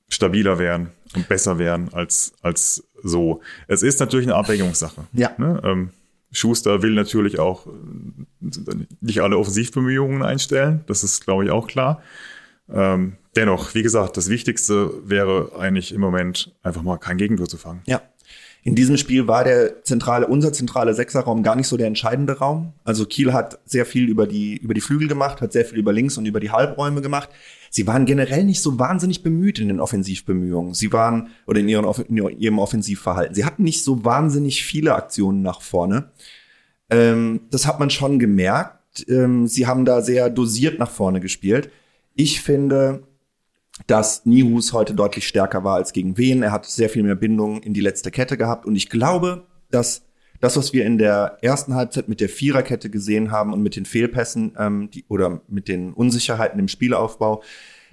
[0.08, 3.40] stabiler wären und besser wären als, als so.
[3.66, 5.04] Es ist natürlich eine Abwägungssache.
[5.12, 5.32] Ja.
[5.38, 5.60] Ne?
[5.64, 5.90] Ähm,
[6.32, 8.50] Schuster will natürlich auch äh,
[9.00, 10.82] nicht alle Offensivbemühungen einstellen.
[10.86, 12.02] Das ist, glaube ich, auch klar.
[12.70, 17.56] Ähm, dennoch, wie gesagt, das Wichtigste wäre eigentlich im Moment einfach mal kein Gegentor zu
[17.56, 17.82] fangen.
[17.86, 18.02] Ja.
[18.64, 22.74] In diesem Spiel war der zentrale, unser zentrale Sechserraum gar nicht so der entscheidende Raum.
[22.84, 25.92] Also Kiel hat sehr viel über die, über die Flügel gemacht, hat sehr viel über
[25.92, 27.28] links und über die Halbräume gemacht.
[27.70, 30.74] Sie waren generell nicht so wahnsinnig bemüht in den Offensivbemühungen.
[30.74, 33.34] Sie waren, oder in, ihren, in ihrem Offensivverhalten.
[33.34, 36.10] Sie hatten nicht so wahnsinnig viele Aktionen nach vorne.
[36.88, 39.04] Ähm, das hat man schon gemerkt.
[39.08, 41.70] Ähm, sie haben da sehr dosiert nach vorne gespielt.
[42.14, 43.06] Ich finde,
[43.86, 46.42] dass Nihus heute deutlich stärker war als gegen Wien.
[46.42, 48.66] Er hat sehr viel mehr Bindung in die letzte Kette gehabt.
[48.66, 50.04] Und ich glaube, dass
[50.40, 53.86] das, was wir in der ersten Halbzeit mit der Viererkette gesehen haben und mit den
[53.86, 57.42] Fehlpässen ähm, die, oder mit den Unsicherheiten im Spielaufbau,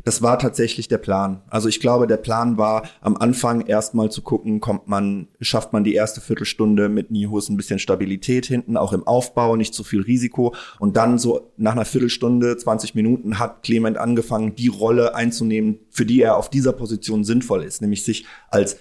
[0.06, 1.42] das war tatsächlich der Plan.
[1.50, 5.84] Also ich glaube, der Plan war, am Anfang erstmal zu gucken, kommt man, schafft man
[5.84, 10.02] die erste Viertelstunde mit Nihus ein bisschen Stabilität hinten, auch im Aufbau, nicht zu viel
[10.02, 10.56] Risiko.
[10.80, 16.06] Und dann so nach einer Viertelstunde, 20 Minuten hat Clement angefangen, die Rolle einzunehmen, für
[16.06, 18.78] die er auf dieser Position sinnvoll ist, nämlich sich als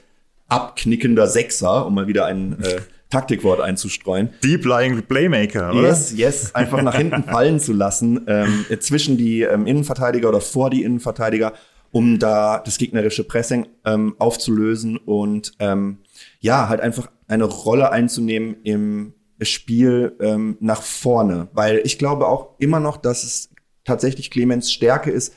[0.48, 5.88] abknickender Sechser, um mal wieder ein äh, Taktikwort einzustreuen, Deep Lying Playmaker, oder?
[5.88, 10.40] Yes, yes, einfach nach hinten fallen zu lassen, ähm, äh, zwischen die ähm, Innenverteidiger oder
[10.40, 11.54] vor die Innenverteidiger,
[11.90, 15.98] um da das gegnerische Pressing ähm, aufzulösen und ähm,
[16.40, 21.48] ja, halt einfach eine Rolle einzunehmen im Spiel ähm, nach vorne.
[21.52, 23.50] Weil ich glaube auch immer noch, dass es
[23.84, 25.34] tatsächlich Clemens Stärke ist,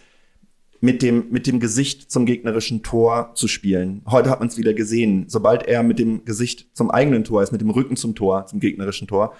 [0.81, 4.01] mit dem, mit dem Gesicht zum gegnerischen Tor zu spielen.
[4.07, 5.25] Heute hat man es wieder gesehen.
[5.27, 8.59] Sobald er mit dem Gesicht zum eigenen Tor ist, mit dem Rücken zum Tor, zum
[8.59, 9.35] gegnerischen Tor,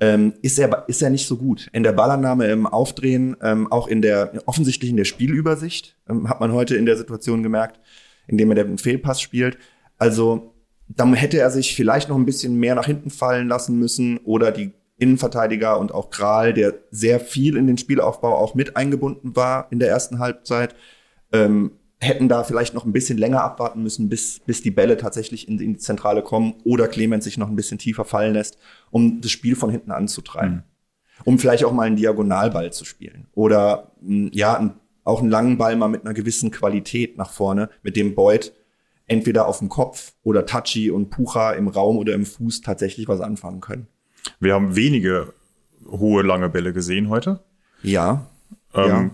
[0.00, 1.68] ähm, ist, er, ist er nicht so gut.
[1.72, 6.40] In der Ballannahme, im Aufdrehen, ähm, auch in der, offensichtlich in der Spielübersicht, ähm, hat
[6.40, 7.80] man heute in der Situation gemerkt,
[8.26, 9.58] indem er den Fehlpass spielt.
[9.98, 10.54] Also,
[10.88, 14.52] dann hätte er sich vielleicht noch ein bisschen mehr nach hinten fallen lassen müssen oder
[14.52, 19.68] die Innenverteidiger und auch Kral, der sehr viel in den Spielaufbau auch mit eingebunden war
[19.70, 20.74] in der ersten Halbzeit,
[21.32, 25.48] ähm, hätten da vielleicht noch ein bisschen länger abwarten müssen, bis, bis die Bälle tatsächlich
[25.48, 28.58] in, in die Zentrale kommen oder Clemens sich noch ein bisschen tiefer fallen lässt,
[28.90, 30.64] um das Spiel von hinten anzutreiben.
[31.24, 33.26] Um vielleicht auch mal einen Diagonalball zu spielen.
[33.34, 37.96] Oder mh, ja, auch einen langen Ball mal mit einer gewissen Qualität nach vorne, mit
[37.96, 38.52] dem Beuth
[39.08, 43.20] entweder auf dem Kopf oder Tachi und Pucha im Raum oder im Fuß tatsächlich was
[43.20, 43.88] anfangen können.
[44.40, 45.32] Wir haben wenige
[45.86, 47.40] hohe, lange Bälle gesehen heute.
[47.82, 48.26] Ja.
[48.74, 49.10] Ähm, ja.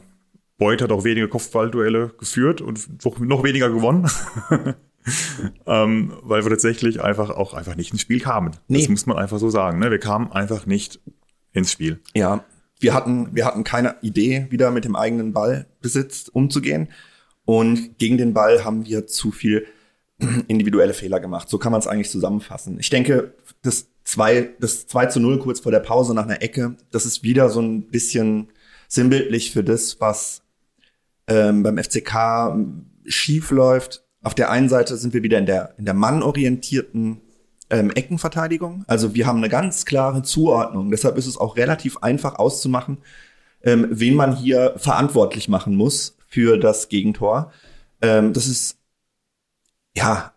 [0.58, 4.08] Beuth hat auch wenige Kopfballduelle geführt und noch, weniger gewonnen.
[5.66, 8.56] ähm, weil wir tatsächlich einfach auch einfach nicht ins Spiel kamen.
[8.68, 8.80] Nee.
[8.80, 9.78] Das muss man einfach so sagen.
[9.78, 9.90] Ne?
[9.90, 11.00] Wir kamen einfach nicht
[11.52, 12.00] ins Spiel.
[12.14, 12.44] Ja,
[12.80, 16.88] wir hatten, wir hatten keine Idee, wieder mit dem eigenen Ballbesitz umzugehen.
[17.44, 19.66] Und gegen den Ball haben wir zu viel
[20.48, 21.48] individuelle Fehler gemacht.
[21.48, 22.78] So kann man es eigentlich zusammenfassen.
[22.78, 26.76] Ich denke, das 2, das 2 zu 0 kurz vor der Pause nach einer Ecke,
[26.90, 28.48] das ist wieder so ein bisschen
[28.88, 30.42] sinnbildlich für das, was
[31.26, 32.54] ähm, beim FCK
[33.06, 34.04] schief läuft.
[34.22, 37.20] Auf der einen Seite sind wir wieder in der, in der mannorientierten
[37.70, 38.84] ähm, Eckenverteidigung.
[38.86, 40.90] Also wir haben eine ganz klare Zuordnung.
[40.90, 42.98] Deshalb ist es auch relativ einfach auszumachen,
[43.62, 47.52] ähm, wen man hier verantwortlich machen muss für das Gegentor.
[48.02, 48.78] Ähm, das ist,
[49.96, 50.33] ja,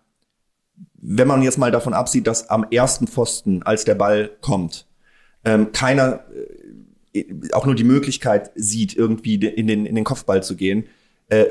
[0.98, 4.88] wenn man jetzt mal davon absieht, dass am ersten Pfosten, als der Ball kommt,
[5.46, 6.26] ähm, keiner
[7.14, 10.86] äh, auch nur die Möglichkeit sieht, irgendwie in den, in den Kopfball zu gehen,
[11.30, 11.46] äh,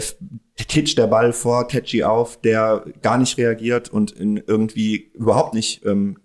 [0.57, 5.85] titscht der Ball vor Tetschi auf, der gar nicht reagiert und in irgendwie überhaupt nicht
[5.85, 6.19] ähm,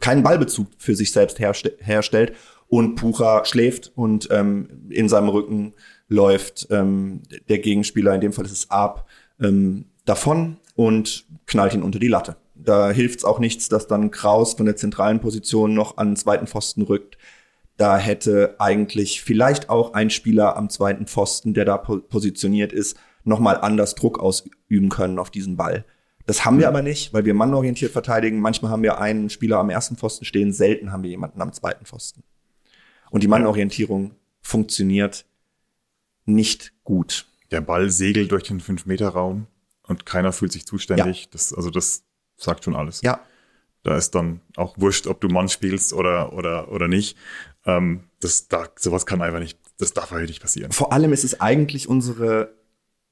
[0.00, 2.32] keinen Ballbezug für sich selbst herste herstellt
[2.68, 5.74] und Pucha schläft und ähm, in seinem Rücken
[6.08, 9.08] läuft ähm, der Gegenspieler, in dem Fall ist es Ab,
[9.40, 12.36] ähm, davon und knallt ihn unter die Latte.
[12.54, 16.16] Da hilft es auch nichts, dass dann Kraus von der zentralen Position noch an den
[16.16, 17.18] zweiten Pfosten rückt.
[17.76, 22.96] Da hätte eigentlich vielleicht auch ein Spieler am zweiten Pfosten, der da po positioniert ist,
[23.24, 25.84] nochmal anders Druck ausüben können auf diesen Ball.
[26.26, 28.40] Das haben wir aber nicht, weil wir mannorientiert verteidigen.
[28.40, 31.84] Manchmal haben wir einen Spieler am ersten Pfosten stehen, selten haben wir jemanden am zweiten
[31.84, 32.22] Pfosten.
[33.10, 35.26] Und die Mannorientierung funktioniert
[36.24, 37.26] nicht gut.
[37.50, 39.46] der Ball segelt durch den 5-Meter-Raum
[39.86, 41.22] und keiner fühlt sich zuständig.
[41.22, 41.28] Ja.
[41.32, 42.04] Das, also das
[42.36, 43.02] sagt schon alles.
[43.02, 43.20] Ja.
[43.82, 47.16] Da ist dann auch wurscht, ob du Mann spielst oder, oder, oder nicht.
[47.66, 50.72] Ähm, das, da, sowas kann einfach nicht, das darf einfach nicht passieren.
[50.72, 52.54] Vor allem ist es eigentlich unsere,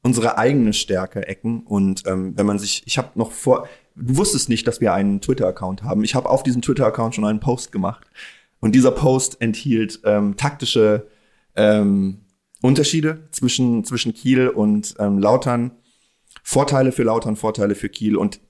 [0.03, 1.61] unsere eigene Stärke, Ecken.
[1.61, 5.21] Und ähm, wenn man sich, ich habe noch vor, du wusstest nicht, dass wir einen
[5.21, 6.05] Twitter-Account haben.
[6.05, 8.07] Ich habe auf diesem Twitter-Account schon einen Post gemacht.
[8.61, 11.07] Und dieser Post enthielt ähm, taktische
[11.55, 12.21] ähm,
[12.63, 15.73] Unterschiede zwischen, zwischen Kiel und ähm, Lautern.
[16.43, 18.17] Vorteile für Lautern, Vorteile für Kiel.
[18.17, 18.41] Und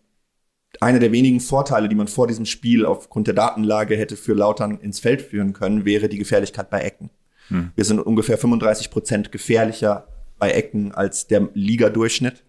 [0.80, 4.78] einer der wenigen Vorteile, die man vor diesem Spiel aufgrund der Datenlage hätte für Lautern
[4.78, 7.10] ins Feld führen können, wäre die Gefährlichkeit bei Ecken.
[7.48, 7.72] Hm.
[7.74, 10.06] Wir sind ungefähr 35 Prozent gefährlicher
[10.38, 12.44] bei Ecken als der Ligadurchschnitt.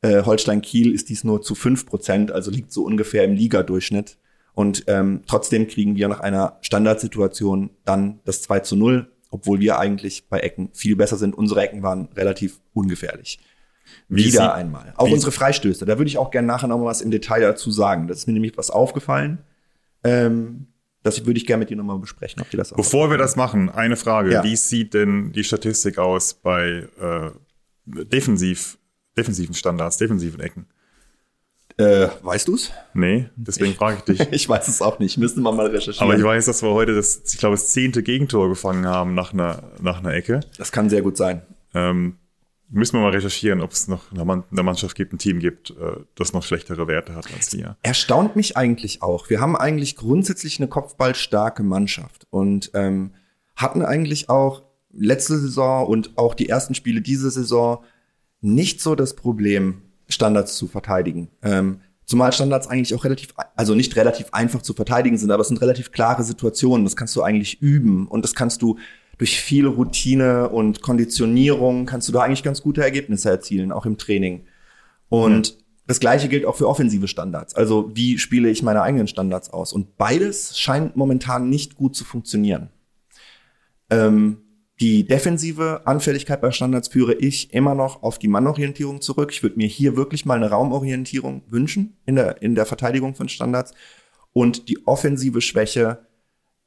[0.00, 4.18] Äh, Holstein-Kiel ist dies nur zu 5 Prozent, also liegt so ungefähr im Ligadurchschnitt.
[4.54, 9.78] Und ähm, trotzdem kriegen wir nach einer Standardsituation dann das 2 zu 0 obwohl wir
[9.78, 11.34] eigentlich bei Ecken viel besser sind.
[11.34, 13.40] Unsere Ecken waren relativ ungefährlich.
[14.08, 14.92] Wie Wieder Sie, einmal.
[14.96, 15.84] Auch unsere Freistöße.
[15.84, 18.08] Da würde ich auch gerne nachher noch mal was im Detail dazu sagen.
[18.08, 19.38] Das ist mir nämlich was aufgefallen.
[20.04, 20.66] Ähm,
[21.02, 23.36] das würde ich gerne mit dir nochmal besprechen, ob dir das auch Bevor wir das
[23.36, 24.32] machen, eine Frage.
[24.32, 24.44] Ja.
[24.44, 27.30] Wie sieht denn die Statistik aus bei äh,
[27.86, 28.78] defensiv,
[29.16, 30.66] defensiven Standards, defensiven Ecken?
[31.78, 32.70] Äh, weißt du's?
[32.94, 34.28] Nee, deswegen frage ich dich.
[34.32, 36.08] ich weiß es auch nicht, müsste man mal recherchieren.
[36.08, 39.32] Aber ich weiß, dass wir heute das, ich glaube, das zehnte Gegentor gefangen haben nach
[39.32, 40.40] einer, nach einer Ecke.
[40.58, 41.42] Das kann sehr gut sein.
[41.74, 42.18] Ähm,
[42.72, 46.32] müssen wir mal recherchieren, ob es noch eine Mannschaft gibt, ein Team gibt, äh, das
[46.32, 47.76] noch schlechtere Werte hat als wir.
[47.82, 49.30] Erstaunt mich eigentlich auch.
[49.30, 53.12] Wir haben eigentlich grundsätzlich eine kopfballstarke Mannschaft und ähm,
[53.56, 57.84] hatten eigentlich auch letzte Saison und auch die ersten Spiele diese Saison
[58.40, 61.28] nicht so das Problem, Standards zu verteidigen.
[61.42, 65.48] Ähm, zumal Standards eigentlich auch relativ, also nicht relativ einfach zu verteidigen sind, aber es
[65.48, 66.84] sind relativ klare Situationen.
[66.84, 68.78] Das kannst du eigentlich üben und das kannst du
[69.22, 73.96] durch viel Routine und Konditionierung kannst du da eigentlich ganz gute Ergebnisse erzielen, auch im
[73.96, 74.46] Training.
[75.08, 75.62] Und mhm.
[75.86, 77.54] das gleiche gilt auch für offensive Standards.
[77.54, 79.72] Also wie spiele ich meine eigenen Standards aus?
[79.72, 82.70] Und beides scheint momentan nicht gut zu funktionieren.
[83.90, 84.38] Ähm,
[84.80, 89.30] die defensive Anfälligkeit bei Standards führe ich immer noch auf die Mannorientierung zurück.
[89.30, 93.28] Ich würde mir hier wirklich mal eine Raumorientierung wünschen in der, in der Verteidigung von
[93.28, 93.72] Standards.
[94.32, 96.08] Und die offensive Schwäche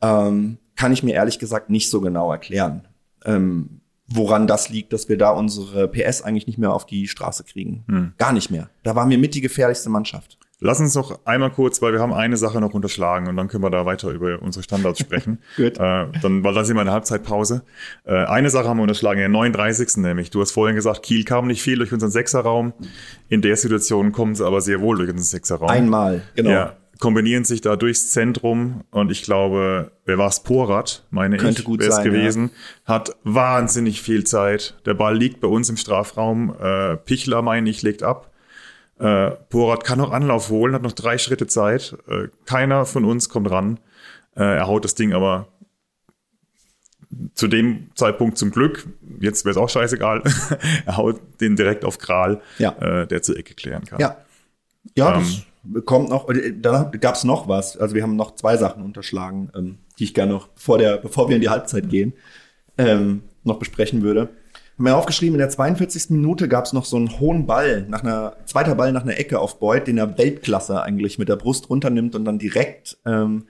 [0.01, 2.87] ähm, kann ich mir ehrlich gesagt nicht so genau erklären.
[3.23, 7.43] Ähm, woran das liegt, dass wir da unsere PS eigentlich nicht mehr auf die Straße
[7.43, 7.83] kriegen.
[7.87, 8.13] Hm.
[8.17, 8.69] Gar nicht mehr.
[8.83, 10.37] Da waren wir mit die gefährlichste Mannschaft.
[10.61, 13.63] Lass uns noch einmal kurz, weil wir haben eine Sache noch unterschlagen und dann können
[13.63, 15.39] wir da weiter über unsere Standards sprechen.
[15.57, 15.77] Gut.
[15.77, 17.63] Äh, dann, weil dann sind wir in der Halbzeitpause.
[18.05, 19.97] Äh, eine Sache haben wir unterschlagen, in der 39.
[19.97, 20.29] nämlich.
[20.29, 22.73] Du hast vorhin gesagt, Kiel kam nicht viel durch unseren Sechserraum.
[23.27, 25.69] In der Situation kommen sie aber sehr wohl durch unseren Sechserraum.
[25.69, 26.51] Einmal, genau.
[26.51, 30.41] Ja, kombinieren sich da durchs Zentrum und ich glaube, wer war es?
[30.41, 32.51] Porat, meine Könnte ich, gut sein, gewesen.
[32.87, 32.95] Ja.
[32.95, 34.75] Hat wahnsinnig viel Zeit.
[34.85, 36.55] Der Ball liegt bei uns im Strafraum.
[36.59, 38.31] Äh, Pichler, meine ich, legt ab.
[38.99, 41.97] Äh, Borat kann noch Anlauf holen, hat noch drei Schritte Zeit.
[42.07, 43.79] Äh, keiner von uns kommt ran.
[44.35, 45.47] Äh, er haut das Ding aber
[47.33, 48.87] zu dem Zeitpunkt zum Glück,
[49.19, 50.23] jetzt wäre es auch scheißegal,
[50.85, 52.71] er haut den direkt auf Kral, ja.
[52.79, 53.99] äh, der zur Ecke klären kann.
[53.99, 54.17] Ja,
[54.95, 55.43] ja ähm, das
[55.85, 56.27] kommt noch,
[56.61, 57.77] da gab es noch was.
[57.77, 61.29] Also wir haben noch zwei Sachen unterschlagen, ähm, die ich gerne noch, vor der, bevor
[61.29, 62.13] wir in die Halbzeit gehen,
[62.77, 64.29] ähm, noch besprechen würde
[64.77, 66.09] mir aufgeschrieben, in der 42.
[66.09, 69.39] Minute gab es noch so einen hohen Ball, nach einer, zweiter Ball nach einer Ecke
[69.39, 73.45] auf Beuth, den er Weltklasse eigentlich mit der Brust runternimmt und dann direkt ähm,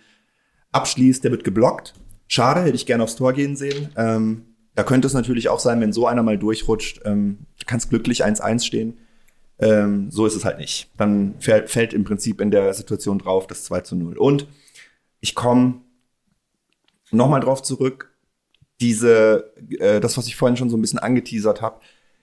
[0.72, 1.24] abschließt.
[1.24, 1.94] Der wird geblockt.
[2.28, 3.90] Schade, hätte ich gerne aufs Tor gehen sehen.
[3.96, 4.44] Ähm,
[4.76, 8.24] da könnte es natürlich auch sein, wenn so einer mal durchrutscht, ähm, kann es glücklich
[8.24, 8.98] 1-1 stehen.
[9.60, 10.90] Ähm, so ist es halt nicht.
[10.98, 14.18] Dann fällt, im Prinzip in der Situation drauf das 2 zu 0.
[14.18, 14.48] Und
[15.22, 15.82] ich komme
[17.12, 18.14] nochmal drauf zurück,
[18.82, 21.80] diese, äh, das, was ich vorhin schon so ein bisschen angeteasert habe.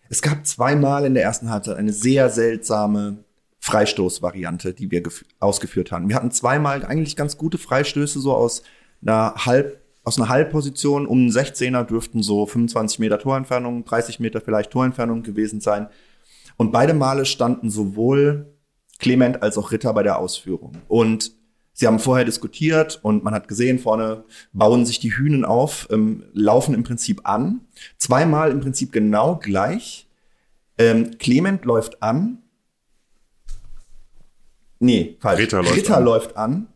[0.09, 3.25] Es gab zweimal in der ersten Halbzeit eine sehr seltsame
[3.61, 5.03] Freistoßvariante, die wir
[5.39, 6.09] ausgeführt haben.
[6.09, 8.65] Wir hatten zweimal eigentlich ganz gute Freistöße, so aus
[9.01, 14.41] einer Halb, aus einer Halbposition um einen 16er dürften so 25 Meter Torentfernung, 30 Meter
[14.41, 15.87] vielleicht Torentfernung gewesen sein.
[16.63, 18.55] Und beide Male standen sowohl
[19.01, 20.77] Clement als auch Ritter bei der Ausführung.
[20.87, 21.33] Und
[21.73, 24.23] Sie haben vorher diskutiert und man hat gesehen, vorne
[24.53, 27.63] bauen sich die Hühnen auf, ähm, laufen im Prinzip an.
[27.99, 30.07] Zweimal im Prinzip genau gleich.
[30.79, 32.39] Ähm, Clement läuft an.
[34.79, 35.41] Nee, falsch.
[35.41, 36.05] Ritter läuft, Ritter an.
[36.05, 36.67] läuft an.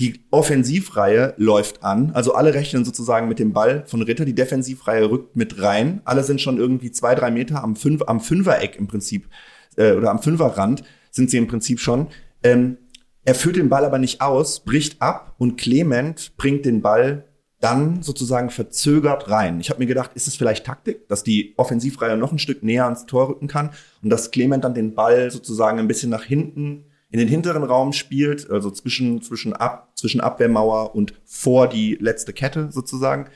[0.00, 2.12] Die Offensivreihe läuft an.
[2.12, 4.24] Also alle rechnen sozusagen mit dem Ball von Ritter.
[4.24, 6.00] Die Defensivreihe rückt mit rein.
[6.06, 9.28] Alle sind schon irgendwie zwei, drei Meter am, Fünf, am Fünfereck im Prinzip
[9.76, 12.06] äh, oder am Fünferrand sind sie im Prinzip schon.
[12.42, 12.78] Ähm,
[13.26, 17.26] er führt den Ball aber nicht aus, bricht ab und Clement bringt den Ball
[17.60, 19.60] dann sozusagen verzögert rein.
[19.60, 22.84] Ich habe mir gedacht, ist es vielleicht Taktik, dass die Offensivreihe noch ein Stück näher
[22.84, 23.68] ans Tor rücken kann
[24.02, 27.92] und dass Clement dann den Ball sozusagen ein bisschen nach hinten in den hinteren Raum
[27.92, 33.26] spielt, also zwischen, zwischen, Ab, zwischen Abwehrmauer und vor die letzte Kette sozusagen,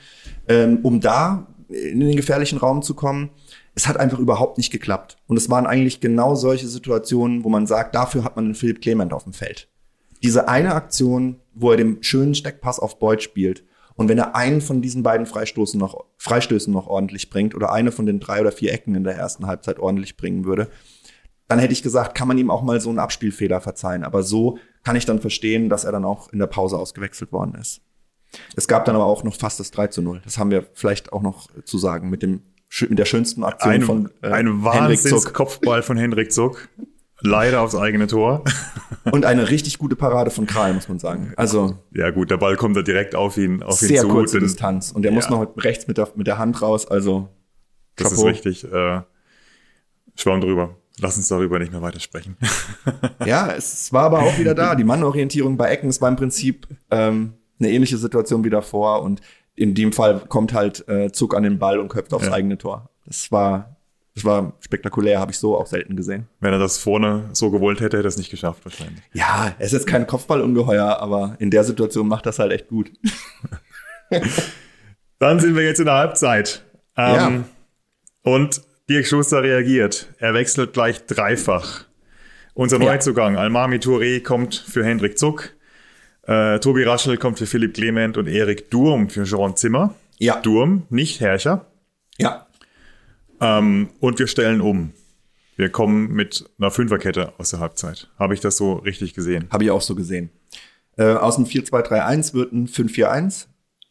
[0.47, 3.31] ähm, um da in den gefährlichen Raum zu kommen.
[3.73, 5.17] Es hat einfach überhaupt nicht geklappt.
[5.27, 8.81] Und es waren eigentlich genau solche Situationen, wo man sagt, dafür hat man den Philipp
[8.81, 9.67] Clement auf dem Feld.
[10.23, 13.63] Diese eine Aktion, wo er den schönen Steckpass auf Beuth spielt,
[13.97, 17.91] und wenn er einen von diesen beiden Freistoßen noch, Freistößen noch ordentlich bringt oder eine
[17.91, 20.67] von den drei oder vier Ecken in der ersten Halbzeit ordentlich bringen würde,
[21.47, 24.03] dann hätte ich gesagt, kann man ihm auch mal so einen Abspielfehler verzeihen.
[24.03, 27.55] Aber so kann ich dann verstehen, dass er dann auch in der Pause ausgewechselt worden
[27.55, 27.81] ist.
[28.55, 30.21] Es gab dann aber auch noch fast das 3 zu 0.
[30.23, 32.41] Das haben wir vielleicht auch noch zu sagen mit dem
[32.89, 36.67] mit der schönsten Aktion ein, von äh, ein Wahnsinns-Kopfball von Henrik Zuck.
[37.21, 38.43] Leider aufs eigene Tor.
[39.11, 41.31] Und eine richtig gute Parade von Kral, muss man sagen.
[41.37, 41.77] Also.
[41.91, 44.07] Ja, gut, der Ball kommt da direkt auf ihn, auf ihn sehr zu.
[44.07, 44.91] Sehr kurze Distanz.
[44.91, 45.15] Und der ja.
[45.15, 46.85] muss noch rechts mit der, mit der Hand raus.
[46.85, 47.29] Also.
[47.95, 48.27] Das Chapeau.
[48.27, 48.63] ist richtig.
[48.65, 49.01] Äh,
[50.15, 50.75] Schwamm drüber.
[50.99, 52.37] Lass uns darüber nicht mehr weitersprechen.
[53.25, 54.75] ja, es war aber auch wieder da.
[54.75, 59.01] Die Mannorientierung bei Ecken, es war im Prinzip ähm, eine ähnliche Situation wie davor.
[59.01, 59.21] Und
[59.55, 62.33] in dem Fall kommt halt äh, Zug an den Ball und köpft aufs ja.
[62.33, 62.89] eigene Tor.
[63.05, 63.75] Das war,
[64.13, 66.27] das war spektakulär, habe ich so auch selten gesehen.
[66.39, 69.01] Wenn er das vorne so gewollt hätte, hätte er es nicht geschafft wahrscheinlich.
[69.11, 72.91] Ja, es ist kein Kopfballungeheuer, aber in der Situation macht das halt echt gut.
[75.19, 76.63] Dann sind wir jetzt in der Halbzeit.
[76.95, 77.43] Ähm, ja.
[78.31, 80.13] Und Dirk Schuster reagiert.
[80.19, 81.85] Er wechselt gleich dreifach.
[82.53, 82.91] Unser ja.
[82.91, 85.55] Neuzugang, Almami Touré, kommt für Hendrik Zuck.
[86.23, 89.95] Äh, Tobi Raschel kommt für Philipp Clement und Erik Durm für Jean Zimmer.
[90.19, 90.39] Ja.
[90.39, 91.65] Durm, nicht Herrscher.
[92.17, 92.47] Ja.
[93.41, 94.93] Ähm, und wir stellen um.
[95.55, 98.09] Wir kommen mit einer Fünferkette aus der Halbzeit.
[98.19, 99.47] Habe ich das so richtig gesehen?
[99.51, 100.29] Habe ich auch so gesehen.
[100.97, 103.47] Äh, aus dem 4-2-3-1 wird ein 5-4-1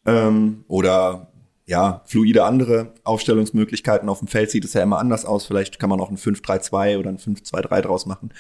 [0.07, 1.33] ähm, oder
[1.67, 5.47] ja, fluide andere Aufstellungsmöglichkeiten auf dem Feld sieht es ja immer anders aus.
[5.47, 8.33] Vielleicht kann man auch ein 5-3-2 oder ein 5-2-3 draus machen.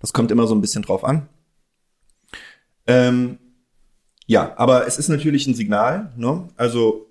[0.00, 1.28] Das kommt immer so ein bisschen drauf an.
[2.86, 3.38] Ähm,
[4.26, 6.12] ja, aber es ist natürlich ein Signal.
[6.16, 6.46] Ne?
[6.56, 7.06] Also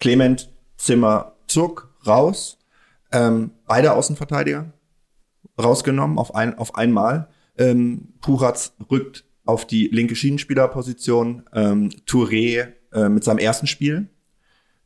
[0.00, 2.58] Clement, Zimmer, Zuck, raus.
[3.12, 4.72] Ähm, beide Außenverteidiger
[5.60, 7.28] rausgenommen auf, ein, auf einmal.
[7.58, 11.44] Ähm, Puratz rückt auf die linke Schienenspielerposition.
[11.52, 14.08] Ähm, Touré äh, mit seinem ersten Spiel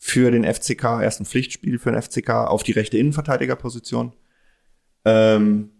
[0.06, 4.12] für den FCK, erst ein Pflichtspiel für den FCK auf die rechte Innenverteidigerposition.
[5.06, 5.70] Ähm,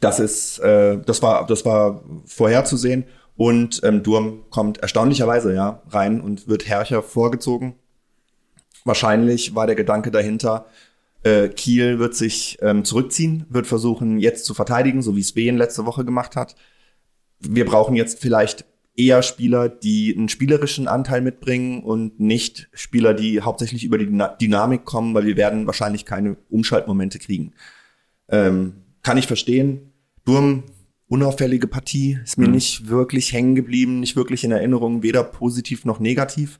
[0.00, 3.04] das ist, äh, das war, das war vorherzusehen.
[3.36, 7.74] Und ähm, Durm kommt erstaunlicherweise ja rein und wird Herrcher vorgezogen.
[8.86, 10.64] Wahrscheinlich war der Gedanke dahinter,
[11.22, 15.58] äh, Kiel wird sich ähm, zurückziehen, wird versuchen, jetzt zu verteidigen, so wie es Wien
[15.58, 16.56] letzte Woche gemacht hat.
[17.40, 18.64] Wir brauchen jetzt vielleicht
[18.96, 24.06] eher Spieler, die einen spielerischen Anteil mitbringen und nicht Spieler, die hauptsächlich über die
[24.40, 27.52] Dynamik kommen, weil wir werden wahrscheinlich keine Umschaltmomente kriegen.
[28.28, 29.92] Ähm, kann ich verstehen.
[30.24, 30.64] Durm,
[31.08, 32.54] unauffällige Partie, ist mir mhm.
[32.54, 36.58] nicht wirklich hängen geblieben, nicht wirklich in Erinnerung, weder positiv noch negativ.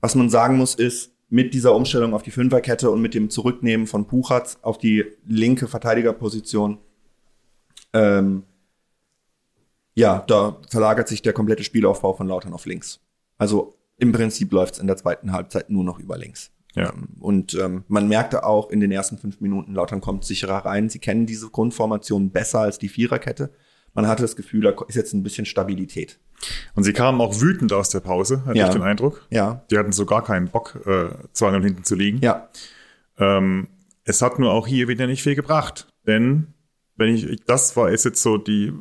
[0.00, 3.86] Was man sagen muss, ist, mit dieser Umstellung auf die Fünferkette und mit dem Zurücknehmen
[3.86, 6.78] von Puchatz auf die linke Verteidigerposition
[7.92, 8.44] ähm,
[9.96, 13.00] ja, da verlagert sich der komplette Spielaufbau von Lautern auf links.
[13.38, 16.52] Also im Prinzip läuft es in der zweiten Halbzeit nur noch über links.
[16.74, 16.92] Ja.
[16.92, 20.90] Ähm, und ähm, man merkte auch in den ersten fünf Minuten, Lautern kommt sicherer rein.
[20.90, 23.50] Sie kennen diese Grundformation besser als die Viererkette.
[23.94, 26.18] Man hatte das Gefühl, da ist jetzt ein bisschen Stabilität.
[26.74, 28.66] Und sie kamen auch wütend aus der Pause, hatte ja.
[28.66, 29.26] ich den Eindruck.
[29.30, 29.64] Ja.
[29.70, 32.18] Die hatten so gar keinen Bock, äh, 2-0 hinten zu liegen.
[32.18, 32.50] Ja.
[33.16, 33.68] Ähm,
[34.04, 35.88] es hat nur auch hier wieder nicht viel gebracht.
[36.06, 36.48] Denn
[36.96, 38.72] wenn ich, das war ist jetzt so die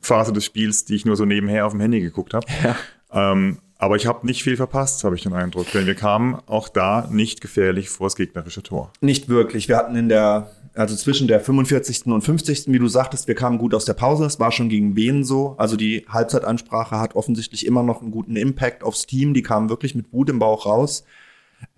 [0.00, 2.46] Phase des Spiels, die ich nur so nebenher auf dem Handy geguckt habe.
[2.62, 2.76] Ja.
[3.12, 5.72] Ähm, aber ich habe nicht viel verpasst, habe ich den Eindruck.
[5.72, 8.92] Denn wir kamen auch da nicht gefährlich vor das gegnerische Tor.
[9.00, 9.68] Nicht wirklich.
[9.68, 12.06] Wir hatten in der, also zwischen der 45.
[12.06, 12.64] und 50.
[12.66, 14.26] wie du sagtest, wir kamen gut aus der Pause.
[14.26, 15.54] Es war schon gegen Wien so.
[15.56, 19.32] Also die Halbzeitansprache hat offensichtlich immer noch einen guten Impact aufs Team.
[19.32, 21.04] Die kamen wirklich mit Wut im Bauch raus.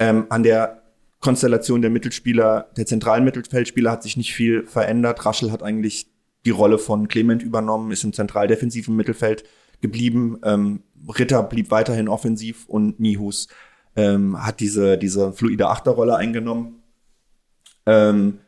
[0.01, 0.82] Ähm, an der
[1.23, 5.25] Konstellation der Mittelspieler, der zentralen Mittelfeldspieler hat sich nicht viel verändert.
[5.25, 6.09] Raschel hat eigentlich
[6.45, 9.45] die Rolle von Clement übernommen, ist im zentral defensiven Mittelfeld
[9.81, 10.41] geblieben.
[10.43, 13.47] Ähm, Ritter blieb weiterhin offensiv und Nihus
[13.95, 16.83] ähm, hat diese, diese fluide Achterrolle eingenommen.
[17.87, 18.39] Ähm,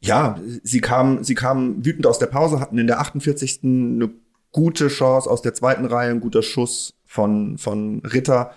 [0.00, 3.60] ja, sie kamen, sie kamen wütend aus der Pause, hatten in der 48.
[3.62, 4.10] eine
[4.50, 8.52] gute Chance aus der zweiten Reihe, ein guter Schuss von, von Ritter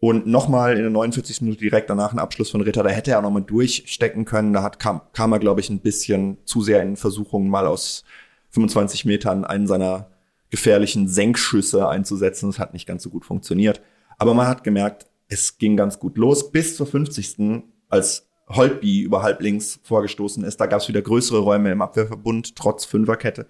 [0.00, 1.42] und nochmal in der 49.
[1.42, 4.54] Minute direkt danach ein Abschluss von Ritter, da hätte er nochmal durchstecken können.
[4.54, 8.04] Da hat, kam, kam er, glaube ich, ein bisschen zu sehr in Versuchungen, mal aus
[8.50, 10.08] 25 Metern einen seiner
[10.48, 12.48] gefährlichen Senkschüsse einzusetzen.
[12.48, 13.82] Das hat nicht ganz so gut funktioniert.
[14.16, 17.62] Aber man hat gemerkt, es ging ganz gut los bis zur 50.
[17.90, 20.60] als Holtby über halblinks vorgestoßen ist.
[20.60, 23.46] Da gab es wieder größere Räume im Abwehrverbund, trotz Fünferkette.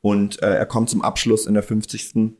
[0.00, 2.34] Und äh, er kommt zum Abschluss in der 50.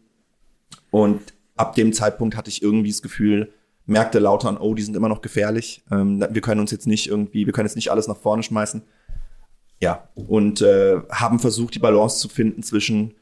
[0.91, 3.53] Und ab dem Zeitpunkt hatte ich irgendwie das Gefühl,
[3.87, 5.85] merkte Lautern, oh, die sind immer noch gefährlich.
[5.91, 8.83] Ähm, wir können uns jetzt nicht irgendwie, wir können jetzt nicht alles nach vorne schmeißen.
[9.81, 13.15] Ja, und äh, haben versucht, die Balance zu finden zwischen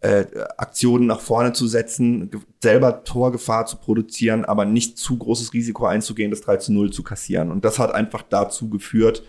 [0.00, 0.26] äh,
[0.56, 2.30] Aktionen nach vorne zu setzen,
[2.62, 7.02] selber Torgefahr zu produzieren, aber nicht zu großes Risiko einzugehen, das 3 zu 0 zu
[7.02, 7.50] kassieren.
[7.50, 9.24] Und das hat einfach dazu geführt,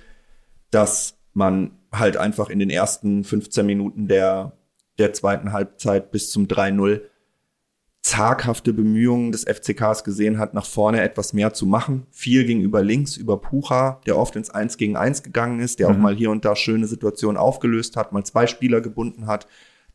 [0.72, 4.54] dass man halt einfach in den ersten 15 Minuten der,
[5.00, 7.02] der zweiten Halbzeit bis zum 3-0
[8.02, 12.08] zaghafte Bemühungen des FCKs gesehen hat, nach vorne etwas mehr zu machen.
[12.12, 15.96] Viel gegenüber links, über Pucha, der oft ins 1 gegen 1 gegangen ist, der mhm.
[15.96, 19.48] auch mal hier und da schöne Situationen aufgelöst hat, mal zwei Spieler gebunden hat,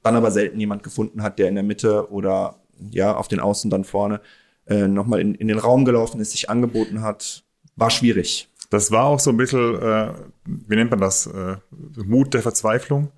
[0.03, 2.57] dann aber selten jemand gefunden hat, der in der Mitte oder
[2.91, 4.21] ja, auf den Außen dann vorne
[4.67, 7.45] äh, nochmal in, in den Raum gelaufen ist, sich angeboten hat.
[7.77, 8.49] War schwierig.
[8.71, 10.13] Das war auch so ein bisschen, äh,
[10.45, 11.57] wie nennt man das, äh,
[12.05, 13.11] Mut der Verzweiflung.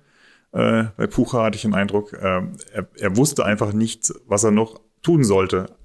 [0.51, 2.41] Äh, bei Pucha hatte ich den Eindruck, äh,
[2.73, 5.75] er, er wusste einfach nicht, was er noch tun sollte,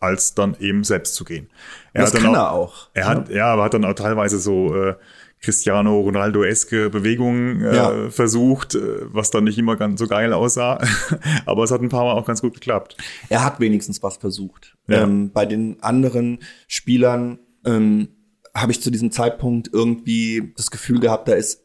[0.00, 1.48] als dann eben selbst zu gehen.
[1.92, 2.90] Er das kann auch, er auch.
[2.94, 4.94] Er hat, ja, aber hat dann auch teilweise so äh,
[5.42, 8.10] Cristiano Ronaldo-eske Bewegungen äh, ja.
[8.10, 10.80] versucht, äh, was dann nicht immer ganz so geil aussah.
[11.46, 12.96] aber es hat ein paar Mal auch ganz gut geklappt.
[13.28, 14.76] Er hat wenigstens was versucht.
[14.86, 15.02] Ja.
[15.02, 18.08] Ähm, bei den anderen Spielern ähm,
[18.54, 21.61] habe ich zu diesem Zeitpunkt irgendwie das Gefühl gehabt, da ist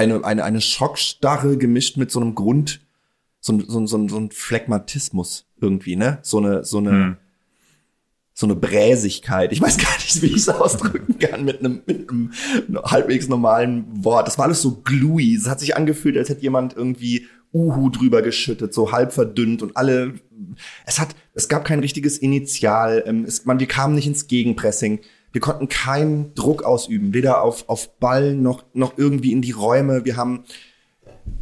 [0.00, 2.80] eine, eine, eine Schockstarre gemischt mit so einem Grund,
[3.40, 6.18] so, so, so, so ein Phlegmatismus irgendwie, ne?
[6.22, 7.16] So eine, so eine, hm.
[8.32, 9.52] so eine Bräsigkeit.
[9.52, 12.32] Ich weiß gar nicht, wie ich es ausdrücken kann mit einem, mit einem
[12.84, 14.26] halbwegs normalen Wort.
[14.26, 15.34] Das war alles so gluey.
[15.34, 19.76] Es hat sich angefühlt, als hätte jemand irgendwie Uhu drüber geschüttet, so halb verdünnt und
[19.76, 20.14] alle,
[20.86, 25.00] es hat, es gab kein richtiges Initial, ähm, es, man, wir kamen nicht ins Gegenpressing.
[25.32, 30.04] Wir konnten keinen Druck ausüben, weder auf, auf Ball noch, noch irgendwie in die Räume.
[30.04, 30.44] Wir haben,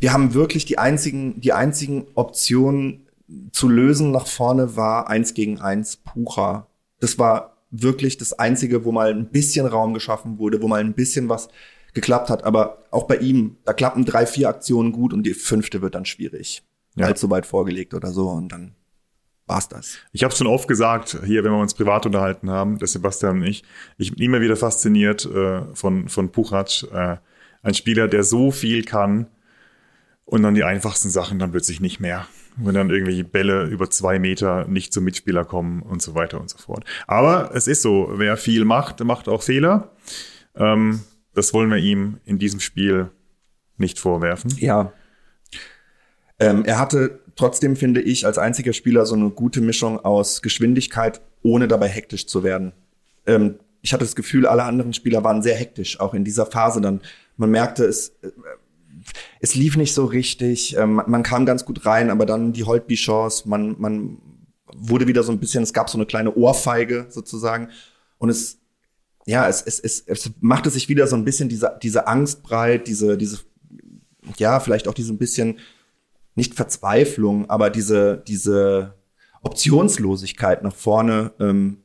[0.01, 3.07] wir haben wirklich die einzigen, die einzigen Optionen
[3.53, 6.67] zu lösen nach vorne war eins gegen eins Pucha.
[7.01, 10.95] Das war wirklich das einzige, wo mal ein bisschen Raum geschaffen wurde, wo mal ein
[10.95, 11.49] bisschen was
[11.95, 12.45] geklappt hat.
[12.45, 16.05] Aber auch bei ihm, da klappen drei, vier Aktionen gut und die fünfte wird dann
[16.05, 16.63] schwierig.
[16.97, 17.07] Ja.
[17.07, 18.75] Allzu weit vorgelegt oder so und dann
[19.49, 19.99] war's das.
[20.13, 23.47] Ich habe schon oft gesagt, hier, wenn wir uns privat unterhalten haben, der Sebastian und
[23.47, 23.65] ich,
[23.97, 27.17] ich bin immer wieder fasziniert äh, von, von Puchac, äh,
[27.63, 29.27] ein Spieler, der so viel kann
[30.25, 32.27] und dann die einfachsten Sachen dann plötzlich nicht mehr
[32.59, 36.51] wenn dann irgendwie Bälle über zwei Meter nicht zum Mitspieler kommen und so weiter und
[36.51, 36.85] so fort.
[37.07, 39.93] Aber es ist so, wer viel macht, macht auch Fehler.
[40.57, 41.01] Ähm,
[41.35, 43.11] das wollen wir ihm in diesem Spiel
[43.77, 44.53] nicht vorwerfen.
[44.59, 44.93] Ja.
[46.41, 51.23] Ähm, er hatte trotzdem, finde ich, als einziger Spieler so eine gute Mischung aus Geschwindigkeit,
[51.43, 52.73] ohne dabei hektisch zu werden.
[53.27, 56.81] Ähm, ich hatte das Gefühl, alle anderen Spieler waren sehr hektisch, auch in dieser Phase
[56.81, 57.01] dann.
[57.37, 58.31] Man merkte es, äh,
[59.41, 60.77] es lief nicht so richtig.
[60.77, 64.19] Ähm, man kam ganz gut rein, aber dann die Holtby-Chance, man, man
[64.77, 67.69] wurde wieder so ein bisschen, es gab so eine kleine Ohrfeige sozusagen.
[68.19, 68.59] Und es,
[69.27, 72.89] ja, es, es, es, es machte sich wieder so ein bisschen diese, diese Angst breit,
[72.89, 73.39] diese, diese,
[74.39, 75.59] ja, vielleicht auch diese ein bisschen,
[76.39, 78.95] nicht Verzweiflung, aber diese, diese
[79.43, 81.79] Optionslosigkeit nach vorne, ähm,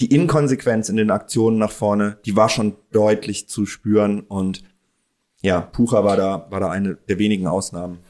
[0.00, 4.64] die Inkonsequenz in den Aktionen nach vorne, die war schon deutlich zu spüren und
[5.40, 8.00] ja, Pucher war da, war da eine der wenigen Ausnahmen.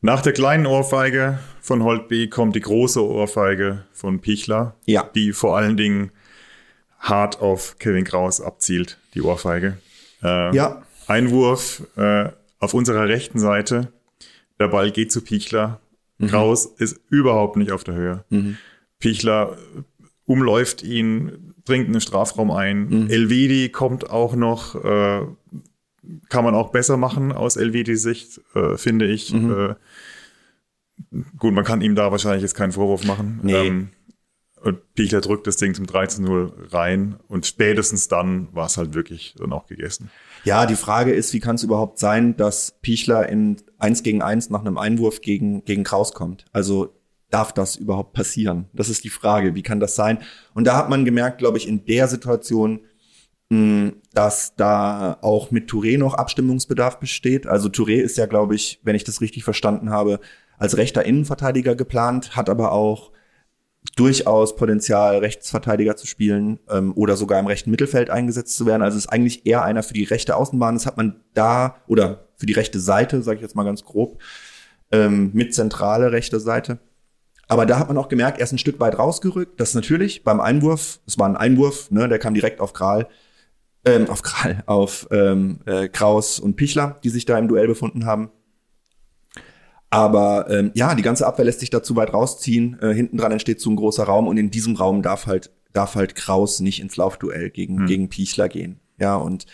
[0.00, 5.08] Nach der kleinen Ohrfeige von Holtby kommt die große Ohrfeige von Pichler, ja.
[5.14, 6.10] die vor allen Dingen
[6.98, 9.78] hart auf Kevin Kraus abzielt, die Ohrfeige.
[10.22, 10.82] Äh, ja.
[11.06, 13.92] Einwurf äh, auf unserer rechten Seite.
[14.58, 15.80] Der Ball geht zu Pichler.
[16.18, 16.28] Mhm.
[16.28, 18.24] Kraus ist überhaupt nicht auf der Höhe.
[18.30, 18.56] Mhm.
[18.98, 19.56] Pichler
[20.24, 22.88] umläuft ihn, bringt einen Strafraum ein.
[22.88, 23.10] Mhm.
[23.10, 25.22] Elvedi kommt auch noch, äh,
[26.28, 29.32] kann man auch besser machen aus LWD-Sicht, äh, finde ich.
[29.32, 29.50] Mhm.
[29.52, 29.74] Äh,
[31.38, 33.40] gut, man kann ihm da wahrscheinlich jetzt keinen Vorwurf machen.
[33.42, 33.66] Nee.
[33.66, 33.88] Ähm,
[34.62, 39.34] und Pichler drückt das Ding zum 13-0 rein und spätestens dann war es halt wirklich
[39.38, 40.10] dann auch gegessen.
[40.44, 44.50] Ja, die Frage ist, wie kann es überhaupt sein, dass Pichler in 1 gegen 1
[44.50, 46.46] nach einem Einwurf gegen, gegen Kraus kommt?
[46.52, 46.94] Also
[47.30, 48.66] darf das überhaupt passieren?
[48.72, 50.18] Das ist die Frage, wie kann das sein?
[50.54, 52.80] Und da hat man gemerkt, glaube ich, in der Situation,
[54.12, 57.46] dass da auch mit Touré noch Abstimmungsbedarf besteht.
[57.46, 60.18] Also Touré ist ja, glaube ich, wenn ich das richtig verstanden habe,
[60.58, 63.12] als rechter Innenverteidiger geplant, hat aber auch
[63.94, 68.82] durchaus Potenzial, Rechtsverteidiger zu spielen ähm, oder sogar im rechten Mittelfeld eingesetzt zu werden.
[68.82, 70.74] Also ist eigentlich eher einer für die rechte Außenbahn.
[70.74, 74.20] Das hat man da oder für die rechte Seite, sage ich jetzt mal ganz grob,
[74.92, 76.78] ähm, mit zentrale rechte Seite.
[77.48, 79.60] Aber da hat man auch gemerkt, er ist ein Stück weit rausgerückt.
[79.60, 83.08] Das natürlich beim Einwurf, es war ein Einwurf, ne, der kam direkt auf Kral,
[83.84, 88.04] ähm, auf Kral, auf ähm, äh, Kraus und Pichler, die sich da im Duell befunden
[88.04, 88.30] haben.
[89.90, 92.78] Aber ähm, ja, die ganze Abwehr lässt sich da zu weit rausziehen.
[92.80, 95.94] Äh, hinten dran entsteht so ein großer Raum und in diesem Raum darf halt, darf
[95.94, 97.86] halt Kraus nicht ins Laufduell gegen, hm.
[97.86, 98.80] gegen Pichler gehen.
[98.98, 99.46] Ja, und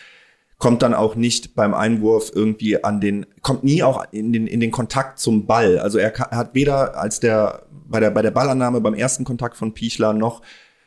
[0.62, 4.60] kommt dann auch nicht beim Einwurf irgendwie an den, kommt nie auch in den, in
[4.60, 5.80] den Kontakt zum Ball.
[5.80, 9.74] Also er, hat weder als der, bei der, bei der Ballannahme beim ersten Kontakt von
[9.74, 10.40] Pichler noch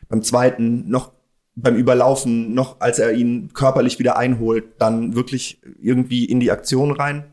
[0.07, 1.11] beim zweiten, noch
[1.55, 6.91] beim Überlaufen, noch als er ihn körperlich wieder einholt, dann wirklich irgendwie in die Aktion
[6.91, 7.25] rein.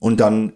[0.00, 0.54] Und dann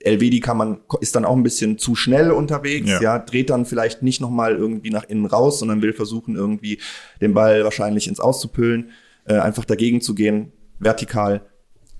[0.00, 3.66] Elvedi kann man, ist dann auch ein bisschen zu schnell unterwegs, ja, ja dreht dann
[3.66, 6.80] vielleicht nicht nochmal irgendwie nach innen raus, sondern will versuchen, irgendwie
[7.20, 8.90] den Ball wahrscheinlich ins Auszupüllen,
[9.24, 11.42] äh, einfach dagegen zu gehen vertikal.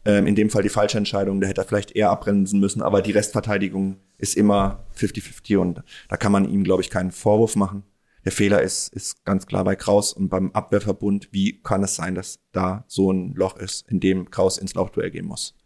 [0.05, 3.03] Ähm, in dem Fall die falsche Entscheidung, da hätte er vielleicht eher abbremsen müssen, aber
[3.03, 7.82] die Restverteidigung ist immer 50-50 und da kann man ihm, glaube ich, keinen Vorwurf machen.
[8.24, 12.14] Der Fehler ist, ist ganz klar bei Kraus und beim Abwehrverbund, wie kann es sein,
[12.14, 15.57] dass da so ein Loch ist, in dem Kraus ins Laufduell gehen muss?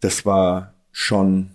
[0.00, 1.50] Das war schon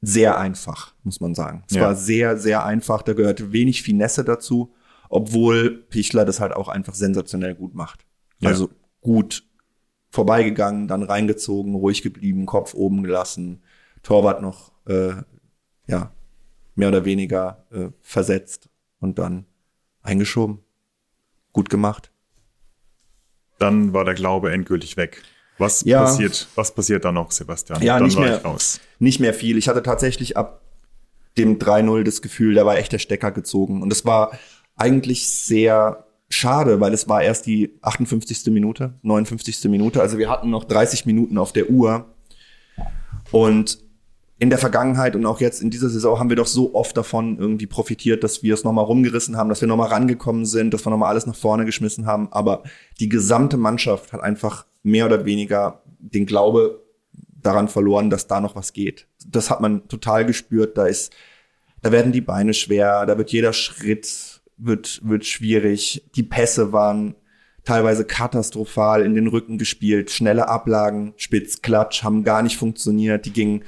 [0.00, 1.62] sehr einfach, muss man sagen.
[1.68, 1.82] Es ja.
[1.82, 3.02] war sehr, sehr einfach.
[3.02, 4.74] Da gehört wenig Finesse dazu,
[5.10, 8.06] obwohl Pichler das halt auch einfach sensationell gut macht.
[8.38, 8.48] Ja.
[8.48, 8.70] Also
[9.02, 9.44] gut
[10.08, 13.62] vorbeigegangen, dann reingezogen, ruhig geblieben, Kopf oben gelassen,
[14.02, 15.16] Torwart noch, äh,
[15.86, 16.10] ja,
[16.76, 18.70] mehr oder weniger äh, versetzt
[19.00, 19.44] und dann
[20.00, 20.60] eingeschoben.
[21.52, 22.10] Gut gemacht.
[23.58, 25.22] Dann war der Glaube endgültig weg.
[25.58, 27.80] Was ja, passiert, was passiert da noch, Sebastian?
[27.82, 28.40] Ja, dann nicht mehr,
[28.98, 29.56] nicht mehr viel.
[29.56, 30.62] Ich hatte tatsächlich ab
[31.38, 33.82] dem 3-0 das Gefühl, da war echt der Stecker gezogen.
[33.82, 34.38] Und es war
[34.76, 38.46] eigentlich sehr schade, weil es war erst die 58.
[38.46, 39.64] Minute, 59.
[39.64, 40.00] Minute.
[40.00, 42.06] Also wir hatten noch 30 Minuten auf der Uhr.
[43.30, 43.78] Und
[44.38, 47.38] in der Vergangenheit und auch jetzt in dieser Saison haben wir doch so oft davon
[47.38, 50.90] irgendwie profitiert, dass wir es nochmal rumgerissen haben, dass wir nochmal rangekommen sind, dass wir
[50.90, 52.28] nochmal alles nach vorne geschmissen haben.
[52.32, 52.64] Aber
[52.98, 56.84] die gesamte Mannschaft hat einfach mehr oder weniger den Glaube
[57.42, 59.08] daran verloren, dass da noch was geht.
[59.26, 60.78] Das hat man total gespürt.
[60.78, 61.12] Da ist,
[61.82, 66.04] da werden die Beine schwer, da wird jeder Schritt wird, wird schwierig.
[66.14, 67.14] Die Pässe waren
[67.64, 70.10] teilweise katastrophal in den Rücken gespielt.
[70.10, 73.24] Schnelle Ablagen, Spitzklatsch haben gar nicht funktioniert.
[73.26, 73.64] Die gingen,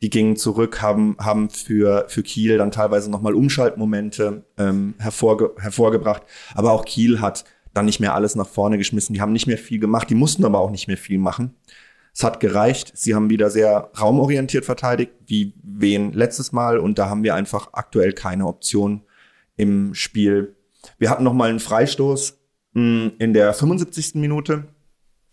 [0.00, 6.22] die gingen zurück, haben, haben für, für Kiel dann teilweise nochmal Umschaltmomente ähm, hervorge hervorgebracht.
[6.54, 7.44] Aber auch Kiel hat
[7.74, 9.14] dann nicht mehr alles nach vorne geschmissen.
[9.14, 10.10] Die haben nicht mehr viel gemacht.
[10.10, 11.54] Die mussten aber auch nicht mehr viel machen.
[12.14, 12.92] Es hat gereicht.
[12.94, 16.78] Sie haben wieder sehr raumorientiert verteidigt, wie wen letztes Mal.
[16.78, 19.02] Und da haben wir einfach aktuell keine Option
[19.56, 20.56] im Spiel.
[20.98, 22.38] Wir hatten noch mal einen Freistoß
[22.74, 24.16] mh, hm, in der 75.
[24.16, 24.68] Minute.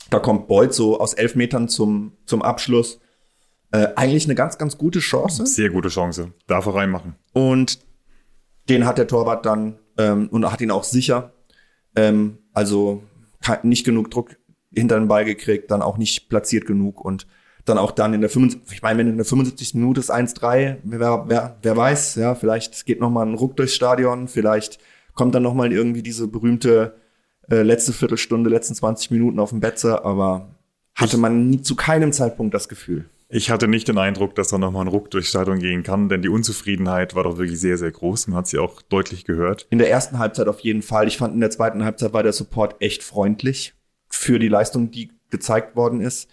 [0.09, 2.99] Da kommt Beuth so aus elf Metern zum, zum Abschluss.
[3.71, 5.45] Äh, eigentlich eine ganz, ganz gute Chance.
[5.45, 6.33] Sehr gute Chance.
[6.47, 7.15] Darf er reinmachen.
[7.33, 7.79] Und
[8.69, 11.33] den hat der Torwart dann ähm, und hat ihn auch sicher.
[11.99, 13.03] Ähm, also
[13.63, 14.37] nicht genug Druck
[14.73, 17.27] hinter den Ball gekriegt, dann auch nicht platziert genug und
[17.65, 19.75] dann auch dann in der 75, ich meine, wenn in der 75.
[19.75, 23.75] Minute ist 1-3, wer, wer, wer weiß, ja, vielleicht geht noch mal ein Ruck durchs
[23.75, 24.79] Stadion, vielleicht
[25.13, 26.95] kommt dann noch mal irgendwie diese berühmte
[27.49, 30.55] äh, letzte Viertelstunde, letzten 20 Minuten auf dem Betze, aber
[30.95, 33.09] hatte man nie, zu keinem Zeitpunkt das Gefühl.
[33.31, 36.21] Ich hatte nicht den Eindruck, dass da nochmal ein Ruck durchs Stadion gehen kann, denn
[36.21, 38.27] die Unzufriedenheit war doch wirklich sehr, sehr groß.
[38.27, 39.67] Man hat sie auch deutlich gehört.
[39.69, 41.07] In der ersten Halbzeit auf jeden Fall.
[41.07, 43.75] Ich fand, in der zweiten Halbzeit war der Support echt freundlich
[44.07, 46.27] für die Leistung, die gezeigt worden ist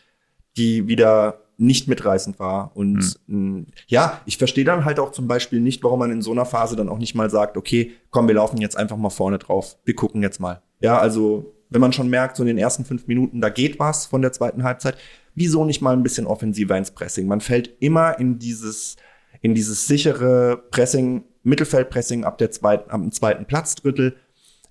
[0.57, 2.73] die wieder nicht mitreißend war.
[2.75, 3.67] Und mhm.
[3.87, 6.77] ja, ich verstehe dann halt auch zum Beispiel nicht, warum man in so einer Phase
[6.77, 9.77] dann auch nicht mal sagt, okay, komm, wir laufen jetzt einfach mal vorne drauf.
[9.85, 10.63] Wir gucken jetzt mal.
[10.81, 14.07] Ja, also wenn man schon merkt, so in den ersten fünf Minuten, da geht was
[14.07, 14.97] von der zweiten Halbzeit,
[15.37, 17.29] wieso nicht mal ein bisschen offensiver ins Pressing?
[17.29, 18.97] Man fällt immer in dieses,
[19.43, 24.17] in dieses sichere Pressing, Mittelfeldpressing ab der zweiten, am zweiten Platzdrittel,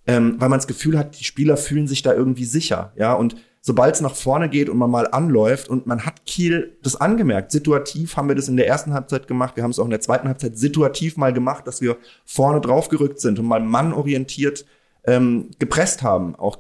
[0.08, 2.92] ähm, weil man das Gefühl hat, die Spieler fühlen sich da irgendwie sicher.
[2.98, 6.78] Ja, und sobald es nach vorne geht und man mal anläuft und man hat Kiel
[6.84, 7.52] das angemerkt.
[7.52, 9.56] Situativ haben wir das in der ersten Halbzeit gemacht.
[9.56, 13.20] Wir haben es auch in der zweiten Halbzeit situativ mal gemacht, dass wir vorne draufgerückt
[13.20, 14.66] sind und mal mannorientiert
[15.06, 16.60] ähm, gepresst haben, auch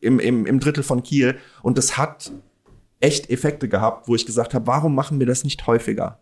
[0.00, 1.36] im, im, im Drittel von Kiel.
[1.62, 2.32] Und das hat
[3.02, 6.20] echt Effekte gehabt, wo ich gesagt habe, warum machen wir das nicht häufiger?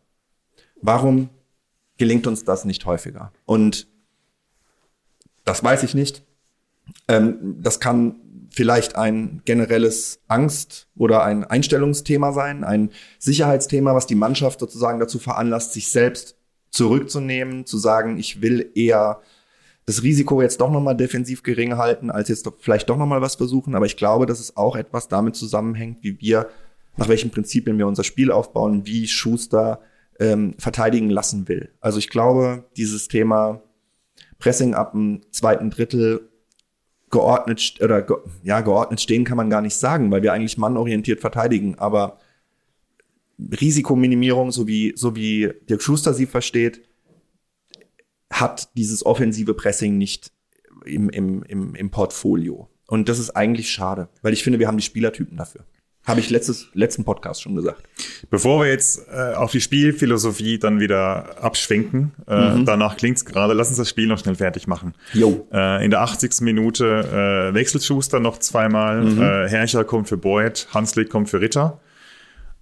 [0.81, 1.29] Warum
[1.99, 3.33] gelingt uns das nicht häufiger?
[3.45, 3.87] Und
[5.45, 6.25] das weiß ich nicht.
[7.07, 8.17] Ähm, das kann
[8.51, 15.19] vielleicht ein generelles Angst- oder ein Einstellungsthema sein, ein Sicherheitsthema, was die Mannschaft sozusagen dazu
[15.19, 16.37] veranlasst, sich selbst
[16.71, 19.21] zurückzunehmen, zu sagen, ich will eher
[19.87, 23.75] das Risiko jetzt doch nochmal defensiv gering halten, als jetzt vielleicht doch nochmal was versuchen.
[23.75, 26.49] Aber ich glaube, dass es auch etwas damit zusammenhängt, wie wir,
[26.97, 29.81] nach welchen Prinzipien wir unser Spiel aufbauen, wie Schuster
[30.19, 31.71] ähm, verteidigen lassen will.
[31.81, 33.63] Also ich glaube, dieses Thema
[34.39, 36.31] Pressing ab dem zweiten Drittel
[37.11, 41.21] geordnet oder ge ja geordnet stehen kann man gar nicht sagen, weil wir eigentlich mannorientiert
[41.21, 42.19] verteidigen, aber
[43.39, 46.83] Risikominimierung, so wie so wie Dirk Schuster sie versteht,
[48.31, 50.33] hat dieses offensive Pressing nicht
[50.85, 52.69] im, im, im, im Portfolio.
[52.87, 55.65] Und das ist eigentlich schade, weil ich finde, wir haben die Spielertypen dafür.
[56.11, 57.83] Habe ich letztes, letzten Podcast schon gesagt.
[58.31, 62.67] Bevor wir jetzt äh, auf die Spielphilosophie dann wieder abschwenken, äh, mhm.
[62.67, 64.95] danach klingt's gerade, lass uns das Spiel noch schnell fertig machen.
[65.13, 65.47] Jo.
[65.53, 66.41] Äh, in der 80.
[66.41, 69.03] Minute äh, wechselt Schuster noch zweimal.
[69.03, 69.23] Mhm.
[69.23, 71.81] Äh, Herrscher kommt für Boyd, Hanslick kommt für Ritter.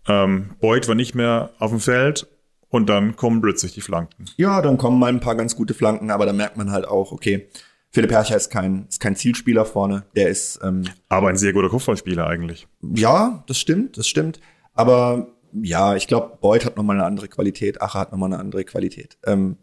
[0.07, 2.27] Ähm, Boyd war nicht mehr auf dem Feld
[2.71, 4.27] und dann kommen plötzlich die Flanken.
[4.37, 7.13] Ja, dann kommen mal ein paar ganz gute Flanken, aber da merkt man halt auch,
[7.13, 7.49] okay,
[7.91, 10.05] Philipp Herrcher ist kein, ist kein Zielspieler vorne.
[10.15, 10.61] Der ist.
[10.63, 12.69] Ähm, aber ein sehr guter Kopfballspieler eigentlich.
[12.83, 14.41] Ja, das stimmt, das stimmt.
[14.75, 18.65] Aber ja, ich glaube, Beuth hat nochmal eine andere Qualität, Acher hat nochmal eine andere
[18.65, 19.17] Qualität.
[19.25, 19.57] Ähm,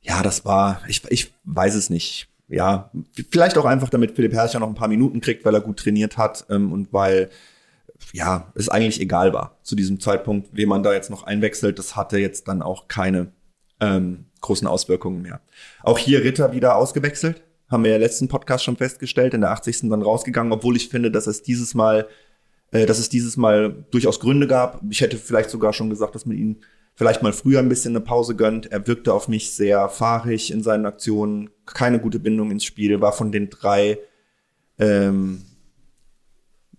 [0.00, 2.28] ja, das war, ich, ich weiß es nicht.
[2.48, 2.90] Ja,
[3.30, 6.18] vielleicht auch einfach, damit Philipp Herrcher noch ein paar Minuten kriegt, weil er gut trainiert
[6.18, 7.30] hat ähm, und weil
[8.12, 11.78] ja, es eigentlich egal war zu diesem Zeitpunkt, wen man da jetzt noch einwechselt.
[11.78, 13.32] Das hatte jetzt dann auch keine
[13.80, 15.40] ähm, großen Auswirkungen mehr.
[15.82, 19.88] Auch hier Ritter wieder ausgewechselt, haben wir ja letzten Podcast schon festgestellt, in der 80.
[19.88, 22.06] dann rausgegangen, obwohl ich finde, dass es dieses Mal,
[22.70, 24.82] äh, dass es dieses Mal durchaus Gründe gab.
[24.90, 26.60] Ich hätte vielleicht sogar schon gesagt, dass man ihn
[26.94, 28.70] vielleicht mal früher ein bisschen eine Pause gönnt.
[28.70, 33.12] Er wirkte auf mich sehr fahrig in seinen Aktionen, keine gute Bindung ins Spiel, war
[33.12, 33.98] von den drei
[34.78, 35.42] ähm,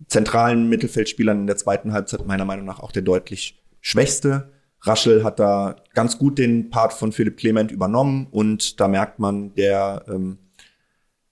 [0.06, 4.52] zentralen Mittelfeldspielern in der zweiten Halbzeit meiner Meinung nach auch der deutlich schwächste.
[4.86, 9.54] Raschel hat da ganz gut den Part von Philipp Clement übernommen und da merkt man,
[9.54, 10.38] der ähm,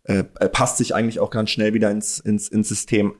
[0.04, 3.14] äh, passt sich eigentlich auch ganz schnell wieder ins, ins, ins System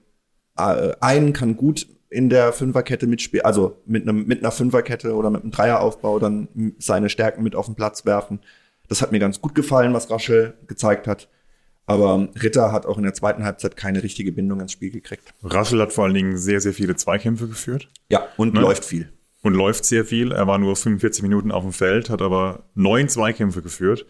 [0.59, 5.31] äh, ein, kann gut in der Fünferkette mitspielen, also mit einem mit einer Fünferkette oder
[5.31, 8.41] mit einem Dreieraufbau dann seine Stärken mit auf den Platz werfen.
[8.89, 11.29] Das hat mir ganz gut gefallen, was Raschel gezeigt hat.
[11.87, 15.35] Aber Ritter hat auch in der zweiten Halbzeit keine richtige Bindung ins Spiel gekriegt.
[15.43, 17.89] Raschel hat vor allen Dingen sehr, sehr viele Zweikämpfe geführt.
[18.11, 18.61] Ja, und ne?
[18.61, 19.11] läuft viel
[19.43, 20.33] und läuft sehr viel.
[20.33, 24.07] Er war nur 45 Minuten auf dem Feld, hat aber neun Zweikämpfe geführt.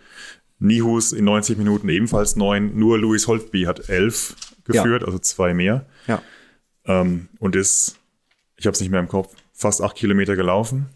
[0.59, 2.79] Nihus in 90 Minuten ebenfalls neun.
[2.79, 5.07] Nur Louis Holtby hat elf geführt, ja.
[5.07, 5.87] also zwei mehr.
[6.07, 6.23] Ja.
[6.85, 7.97] Ähm, und ist,
[8.57, 10.87] ich habe es nicht mehr im Kopf, fast acht Kilometer gelaufen.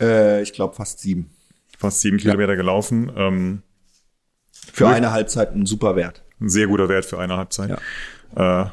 [0.00, 1.30] Äh, ich glaube fast sieben.
[1.78, 2.56] Fast sieben Kilometer ja.
[2.56, 3.10] gelaufen.
[3.16, 3.62] Ähm,
[4.72, 6.22] für eine Halbzeit ein super Wert.
[6.40, 7.78] Ein sehr guter Wert für eine Halbzeit.
[8.36, 8.64] Ja.
[8.64, 8.70] Äh,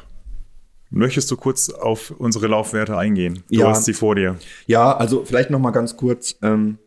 [0.96, 3.42] Möchtest du kurz auf unsere Laufwerte eingehen?
[3.50, 3.68] Du ja.
[3.68, 4.38] hast sie vor dir.
[4.66, 6.36] Ja, also vielleicht noch mal ganz kurz.
[6.40, 6.78] Ähm,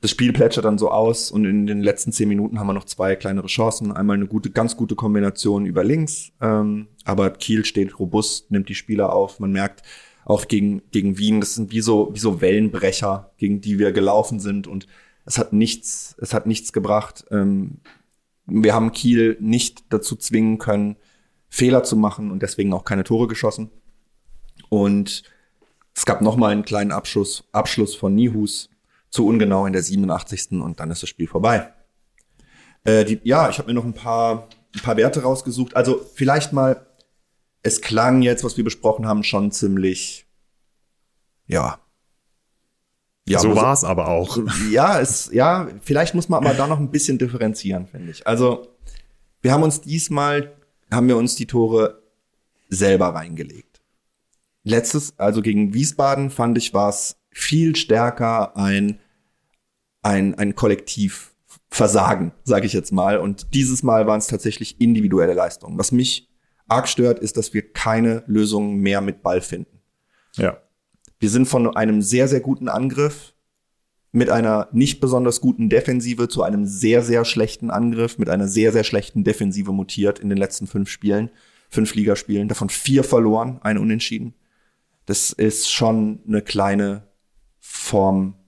[0.00, 2.86] das Spiel plätschert dann so aus und in den letzten zehn Minuten haben wir noch
[2.86, 3.92] zwei kleinere Chancen.
[3.92, 8.74] Einmal eine gute, ganz gute Kombination über links, ähm, aber Kiel steht robust, nimmt die
[8.74, 9.38] Spieler auf.
[9.38, 9.82] Man merkt
[10.24, 14.40] auch gegen, gegen Wien, das sind wie so, wie so Wellenbrecher, gegen die wir gelaufen
[14.40, 14.86] sind und
[15.26, 17.26] es hat nichts, es hat nichts gebracht.
[17.30, 17.80] Ähm,
[18.46, 20.96] wir haben Kiel nicht dazu zwingen können,
[21.52, 23.70] Fehler zu machen und deswegen auch keine Tore geschossen.
[24.70, 25.22] Und
[25.94, 28.70] es gab noch mal einen kleinen Abschluss, Abschluss von Nihus
[29.10, 30.52] zu ungenau in der 87.
[30.52, 31.70] und dann ist das Spiel vorbei.
[32.84, 35.76] Äh, die, ja, ich habe mir noch ein paar, ein paar Werte rausgesucht.
[35.76, 36.86] Also vielleicht mal,
[37.62, 40.26] es klang jetzt, was wir besprochen haben, schon ziemlich,
[41.46, 41.78] ja.
[43.28, 44.38] Ja, so war es aber auch.
[44.70, 48.26] Ja, es, ja, vielleicht muss man aber da noch ein bisschen differenzieren, finde ich.
[48.26, 48.68] Also,
[49.42, 50.56] wir haben uns diesmal
[50.92, 52.02] haben wir uns die Tore
[52.68, 53.80] selber reingelegt.
[54.64, 59.00] Letztes, also gegen Wiesbaden fand ich, war es viel stärker ein,
[60.02, 63.18] ein, ein Kollektivversagen, sage ich jetzt mal.
[63.18, 65.78] Und dieses Mal waren es tatsächlich individuelle Leistungen.
[65.78, 66.28] Was mich
[66.68, 69.80] arg stört, ist, dass wir keine Lösungen mehr mit Ball finden.
[70.36, 70.58] Ja.
[71.18, 73.31] Wir sind von einem sehr, sehr guten Angriff
[74.12, 78.70] mit einer nicht besonders guten Defensive zu einem sehr, sehr schlechten Angriff, mit einer sehr,
[78.70, 81.30] sehr schlechten Defensive mutiert in den letzten fünf Spielen,
[81.70, 84.34] fünf Ligaspielen, davon vier verloren, eine unentschieden.
[85.06, 87.08] Das ist schon eine kleine
[87.58, 88.44] Formkrise,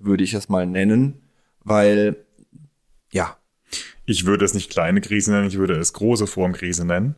[0.00, 1.22] würde ich es mal nennen,
[1.64, 2.26] weil,
[3.10, 3.38] ja.
[4.04, 7.16] Ich würde es nicht kleine Krise nennen, ich würde es große Formkrise nennen.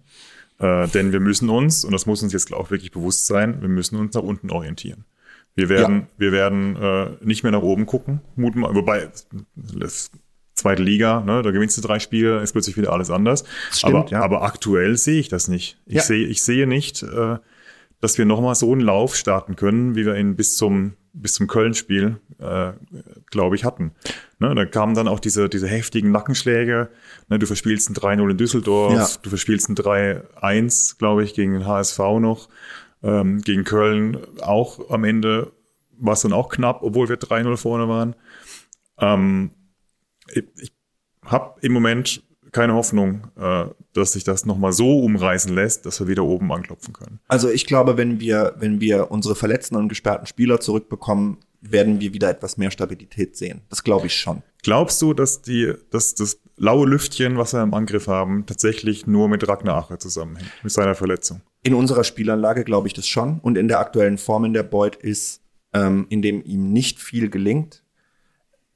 [0.58, 3.68] Äh, denn wir müssen uns, und das muss uns jetzt auch wirklich bewusst sein, wir
[3.68, 5.04] müssen uns nach unten orientieren.
[5.58, 6.06] Wir werden, ja.
[6.18, 9.08] wir werden äh, nicht mehr nach oben gucken, wobei
[10.54, 13.42] zweite Liga, ne, da gewinnst du drei Spiele, ist plötzlich wieder alles anders.
[13.72, 14.22] Stimmt, aber, ja.
[14.22, 15.80] aber aktuell sehe ich das nicht.
[15.86, 16.02] Ich ja.
[16.02, 17.38] sehe, ich sehe nicht, äh,
[18.00, 21.48] dass wir nochmal so einen Lauf starten können, wie wir ihn bis zum bis zum
[21.48, 22.72] Köln-Spiel, äh,
[23.32, 23.90] glaube ich, hatten.
[24.38, 26.90] Ne, da kamen dann auch diese, diese heftigen Nackenschläge.
[27.28, 29.08] Ne, du verspielst ein 3-0 in Düsseldorf, ja.
[29.22, 32.48] du verspielst ein 3-1, glaube ich, gegen den HSV noch
[33.02, 35.52] ähm, gegen Köln auch am Ende
[36.00, 38.14] war es dann auch knapp, obwohl wir 3-0 vorne waren.
[38.98, 39.50] Ähm,
[40.32, 40.72] ich ich
[41.24, 42.22] habe im Moment
[42.52, 46.94] keine Hoffnung, äh, dass sich das nochmal so umreißen lässt, dass wir wieder oben anklopfen
[46.94, 47.20] können.
[47.28, 52.14] Also ich glaube, wenn wir, wenn wir unsere verletzten und gesperrten Spieler zurückbekommen, werden wir
[52.14, 53.62] wieder etwas mehr Stabilität sehen.
[53.68, 54.42] Das glaube ich schon.
[54.62, 59.28] Glaubst du, dass die, dass das laue Lüftchen, was wir im Angriff haben, tatsächlich nur
[59.28, 61.42] mit Ragnar Ache zusammenhängt, mit seiner Verletzung?
[61.62, 63.40] In unserer Spielanlage glaube ich das schon.
[63.40, 65.42] Und in der aktuellen Form in der Beut ist,
[65.74, 67.82] ähm, in dem ihm nicht viel gelingt,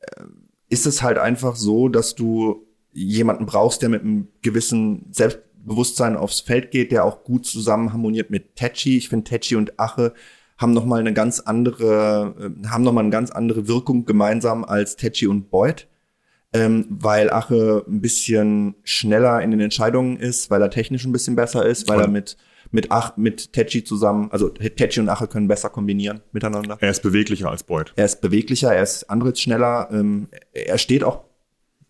[0.00, 0.24] äh,
[0.68, 6.40] ist es halt einfach so, dass du jemanden brauchst, der mit einem gewissen Selbstbewusstsein aufs
[6.40, 8.96] Feld geht, der auch gut zusammen harmoniert mit Tetchi.
[8.96, 10.12] Ich finde, Tetchi und Ache
[10.58, 14.64] haben noch mal eine ganz andere, äh, haben noch mal eine ganz andere Wirkung gemeinsam
[14.64, 15.88] als Tetchi und Boyd.
[16.54, 21.34] Ähm, weil Ache ein bisschen schneller in den Entscheidungen ist, weil er technisch ein bisschen
[21.34, 22.36] besser ist, weil er mit
[22.72, 26.78] mit Ach, mit Tetchi zusammen, also Tetchi und Ache können besser kombinieren miteinander.
[26.80, 27.92] Er ist beweglicher als Boyd.
[27.96, 31.20] Er ist beweglicher, er ist antrittsschneller, ähm, er steht auch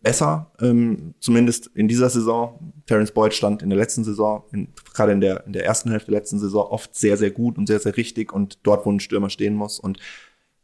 [0.03, 2.73] besser, ähm, zumindest in dieser Saison.
[2.87, 6.11] Terence Boyd stand in der letzten Saison, in, gerade in der, in der ersten Hälfte
[6.11, 9.01] der letzten Saison, oft sehr, sehr gut und sehr, sehr richtig und dort, wo ein
[9.01, 9.79] Stürmer stehen muss.
[9.79, 9.99] Und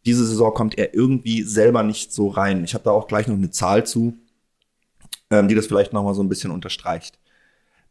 [0.05, 2.65] diese Saison kommt er irgendwie selber nicht so rein.
[2.65, 4.17] Ich habe da auch gleich noch eine Zahl zu,
[5.31, 7.21] ähm, die das vielleicht noch mal so ein bisschen unterstreicht.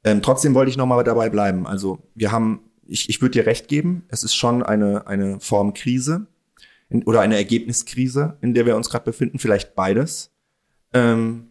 [0.04, 1.68] Ähm, trotzdem wollte ich noch mal dabei bleiben.
[1.68, 6.28] Also wir haben, ich, ich würde dir recht geben, es ist schon eine, eine Formkrise
[6.90, 10.32] in, oder eine Ergebniskrise, in der wir uns gerade befinden, vielleicht beides.
[10.94, 11.48] Ähm,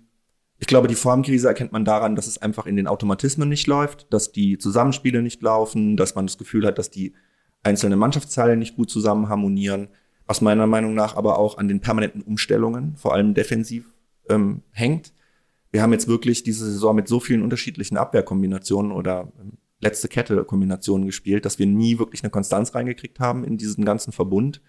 [0.58, 4.12] ich glaube, die Formkrise erkennt man daran, dass es einfach in den Automatismen nicht läuft,
[4.12, 7.12] dass die Zusammenspiele nicht laufen, dass man das Gefühl hat, dass die
[7.62, 9.88] einzelnen Mannschaftsteile nicht gut zusammen harmonieren,
[10.26, 13.92] was meiner Meinung nach aber auch an den permanenten Umstellungen, vor allem defensiv,
[14.28, 15.12] ähm, hängt.
[15.76, 20.42] Wir haben jetzt wirklich diese Saison mit so vielen unterschiedlichen Abwehrkombinationen oder ähm, letzte Kette
[20.42, 24.62] Kombinationen gespielt, dass wir nie wirklich eine Konstanz reingekriegt haben in diesen ganzen Verbund.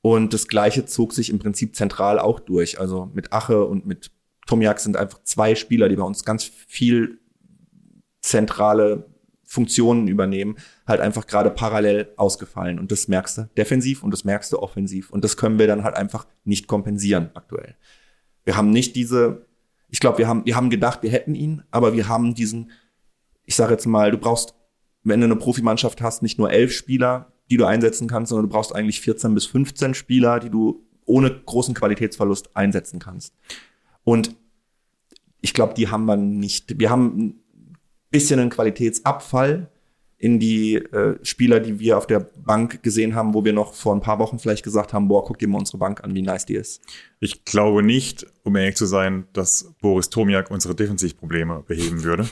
[0.00, 2.78] Und das Gleiche zog sich im Prinzip zentral auch durch.
[2.78, 4.12] Also mit Ache und mit
[4.46, 7.18] Tomiak sind einfach zwei Spieler, die bei uns ganz viel
[8.20, 9.06] zentrale
[9.42, 12.78] Funktionen übernehmen, halt einfach gerade parallel ausgefallen.
[12.78, 15.10] Und das merkst du defensiv und das merkst du offensiv.
[15.10, 17.74] Und das können wir dann halt einfach nicht kompensieren aktuell.
[18.44, 19.47] Wir haben nicht diese,
[19.88, 22.70] ich glaube, wir haben, wir haben gedacht, wir hätten ihn, aber wir haben diesen,
[23.44, 24.54] ich sage jetzt mal, du brauchst,
[25.02, 28.52] wenn du eine Profimannschaft hast, nicht nur elf Spieler, die du einsetzen kannst, sondern du
[28.52, 33.34] brauchst eigentlich 14 bis 15 Spieler, die du ohne großen Qualitätsverlust einsetzen kannst.
[34.04, 34.36] Und
[35.40, 36.78] ich glaube, die haben wir nicht.
[36.78, 37.42] Wir haben ein
[38.10, 39.70] bisschen einen Qualitätsabfall
[40.18, 43.94] in die äh, Spieler, die wir auf der Bank gesehen haben, wo wir noch vor
[43.94, 46.44] ein paar Wochen vielleicht gesagt haben, boah, guck dir mal unsere Bank an, wie nice
[46.44, 46.82] die ist.
[47.20, 52.28] Ich glaube nicht, um ehrlich zu sein, dass Boris Tomiak unsere Defensivprobleme beheben würde.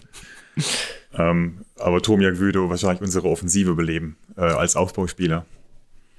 [1.16, 5.47] ähm, aber Tomiak würde wahrscheinlich unsere Offensive beleben äh, als Aufbauspieler.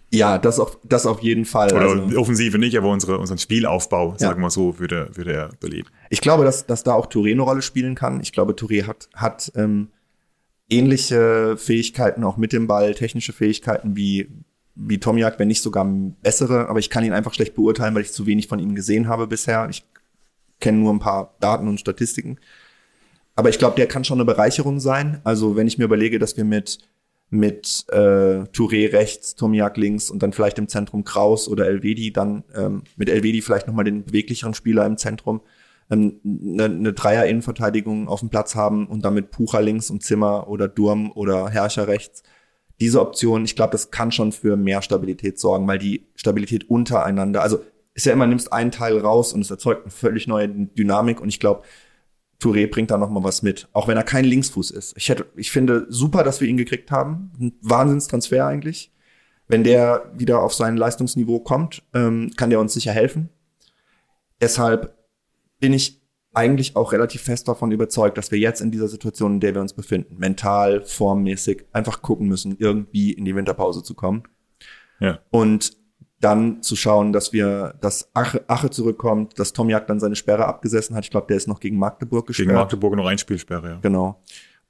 [0.10, 1.74] Ja, das auf, das auf jeden Fall.
[1.74, 4.18] Oder also, Offensive nicht, aber unsere, unseren Spielaufbau, ja.
[4.18, 5.90] sagen wir so, würde, würde er beleben.
[6.10, 8.22] Ich glaube, dass, dass da auch Touré eine Rolle spielen kann.
[8.22, 9.90] Ich glaube, Touré hat, hat ähm,
[10.70, 14.30] ähnliche Fähigkeiten auch mit dem Ball, technische Fähigkeiten wie,
[14.76, 15.86] wie Tomiak, wenn nicht sogar
[16.22, 19.08] bessere, aber ich kann ihn einfach schlecht beurteilen, weil ich zu wenig von ihm gesehen
[19.08, 19.68] habe bisher.
[19.70, 19.86] Ich
[20.60, 22.38] kenne nur ein paar Daten und Statistiken.
[23.36, 25.22] Aber ich glaube, der kann schon eine Bereicherung sein.
[25.24, 26.80] Also wenn ich mir überlege, dass wir mit
[27.30, 32.44] mit äh, Touré rechts, Tomiak links und dann vielleicht im Zentrum Kraus oder Elvedi, dann
[32.56, 35.42] ähm, mit Elvedi vielleicht nochmal den beweglicheren Spieler im Zentrum,
[35.90, 40.68] ähm, eine, eine Dreier-Innenverteidigung auf dem Platz haben und damit Pucher links und Zimmer oder
[40.68, 42.24] Durm oder Herrscher rechts.
[42.80, 47.42] Diese Option, ich glaube, das kann schon für mehr Stabilität sorgen, weil die Stabilität untereinander,
[47.42, 47.60] also
[47.94, 51.30] ist ja immer, nimmst einen Teil raus und es erzeugt eine völlig neue Dynamik und
[51.30, 51.64] ich glaube,
[52.40, 54.96] Touré bringt da noch mal was mit, auch wenn er kein Linksfuß ist.
[54.96, 57.32] Ich hätte, ich finde super, dass wir ihn gekriegt haben.
[57.40, 58.92] Ein Wahnsinnstransfer eigentlich.
[59.48, 63.30] Wenn der wieder auf sein Leistungsniveau kommt, ähm, kann der uns sicher helfen.
[64.40, 64.97] Deshalb
[65.60, 66.02] bin ich
[66.34, 69.62] eigentlich auch relativ fest davon überzeugt, dass wir jetzt in dieser Situation, in der wir
[69.62, 74.24] uns befinden, mental, formmäßig, einfach gucken müssen, irgendwie in die Winterpause zu kommen.
[75.00, 75.20] Ja.
[75.32, 75.76] Und
[76.20, 80.96] dann zu schauen, dass wir, dass Ache, Ache zurückkommt, dass Tomiak dann seine Sperre abgesessen
[80.96, 81.04] hat.
[81.04, 82.48] Ich glaube, der ist noch gegen Magdeburg gesperrt.
[82.48, 83.80] Gegen Magdeburg noch ein Spielsperre, ja.
[83.82, 84.22] Genau.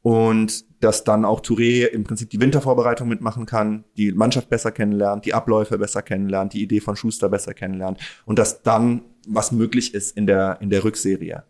[0.01, 5.25] Und dass dann auch Touré im Prinzip die Wintervorbereitung mitmachen kann, die Mannschaft besser kennenlernt,
[5.25, 9.93] die Abläufe besser kennenlernt, die Idee von Schuster besser kennenlernt und dass dann was möglich
[9.93, 11.43] ist in der, in der Rückserie.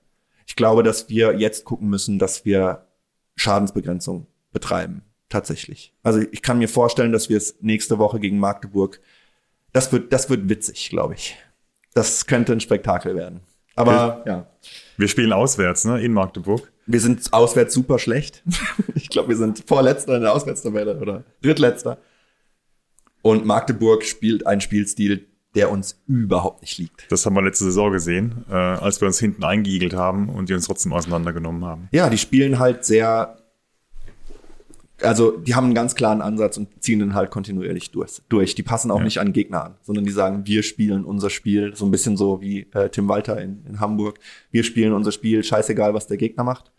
[0.47, 2.87] Ich glaube, dass wir jetzt gucken müssen, dass wir
[3.35, 5.03] Schadensbegrenzung betreiben.
[5.29, 5.93] Tatsächlich.
[6.03, 9.01] Also ich kann mir vorstellen, dass wir es nächste Woche gegen Magdeburg
[9.77, 11.37] das wird, das wird witzig, glaube ich.
[11.93, 13.41] Das könnte ein Spektakel werden.
[13.75, 14.47] Aber wir, ja.
[14.97, 16.01] Wir spielen auswärts, ne?
[16.01, 16.71] In Magdeburg.
[16.87, 18.43] Wir sind auswärts super schlecht.
[18.95, 21.97] ich glaube, wir sind vorletzter in der Auswärtstabelle oder drittletzter.
[23.21, 27.11] Und Magdeburg spielt einen Spielstil, der uns überhaupt nicht liegt.
[27.11, 30.53] Das haben wir letzte Saison gesehen, äh, als wir uns hinten eingeigelt haben und die
[30.53, 31.89] uns trotzdem auseinandergenommen haben.
[31.91, 33.37] Ja, die spielen halt sehr,
[35.01, 38.21] also die haben einen ganz klaren Ansatz und ziehen den halt kontinuierlich durch.
[38.29, 38.55] durch.
[38.55, 39.03] Die passen auch Ja.
[39.03, 42.39] nicht an Gegner an, sondern die sagen, wir spielen unser Spiel, so ein bisschen so
[42.39, 44.19] wie äh, Tim Walter in, in Hamburg.
[44.51, 46.71] Wir spielen unser Spiel, scheißegal, was der Gegner macht.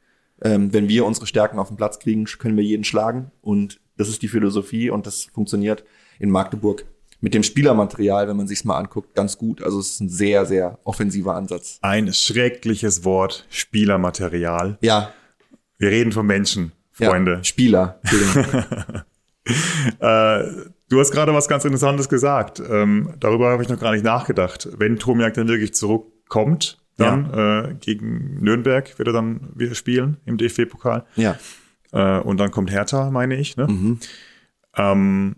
[0.43, 3.31] Ähm, wenn wir unsere Stärken auf den Platz kriegen, können wir jeden schlagen.
[3.41, 5.85] Und das ist die Philosophie und das funktioniert
[6.19, 6.85] in Magdeburg
[7.21, 9.63] mit dem Spielermaterial, wenn man sich's mal anguckt, ganz gut.
[9.63, 11.79] Also es ist ein sehr, sehr offensiver Ansatz.
[11.83, 14.79] Ein schreckliches Wort, Spielermaterial.
[14.81, 15.13] Ja,
[15.79, 17.35] Wir reden von Menschen, Freunde.
[17.35, 18.01] Ja, Spieler.
[19.99, 20.45] Äh,
[20.91, 22.61] du hast gerade was ganz Interessantes gesagt.
[22.61, 24.69] Ähm, darüber habe ich noch gar nicht nachgedacht.
[24.77, 30.37] Wenn Tomiak dann wirklich zurückkommt, dann äh, gegen Nürnberg wird er dann wieder spielen im
[30.37, 31.05] DFB-Pokal.
[31.17, 31.37] ja.
[31.91, 33.57] Äh, und dann kommt Hertha, meine ich.
[33.57, 33.97] Ne?
[34.77, 35.37] Ähm,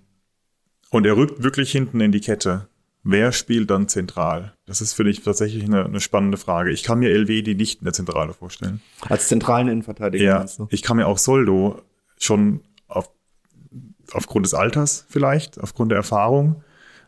[0.91, 2.67] und er rückt wirklich hinten in die Kette.
[3.05, 4.53] Wer spielt dann zentral?
[4.67, 6.71] Das ist für mich tatsächlich eine, eine spannende Frage.
[6.73, 8.81] Ich kann mir LWD nicht in der Zentrale vorstellen.
[9.09, 10.67] Als zentralen Innenverteidiger Ja, du?
[10.71, 11.81] ich kann mir auch Soldo
[12.19, 13.09] schon auf,
[14.13, 16.63] aufgrund des Alters vielleicht, aufgrund der Erfahrung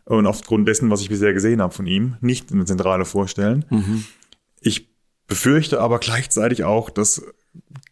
[0.04, 3.64] und aufgrund dessen, was ich bisher gesehen habe von ihm, nicht in der Zentrale vorstellen.
[4.62, 4.88] Ich
[5.26, 7.22] befürchte aber gleichzeitig auch, dass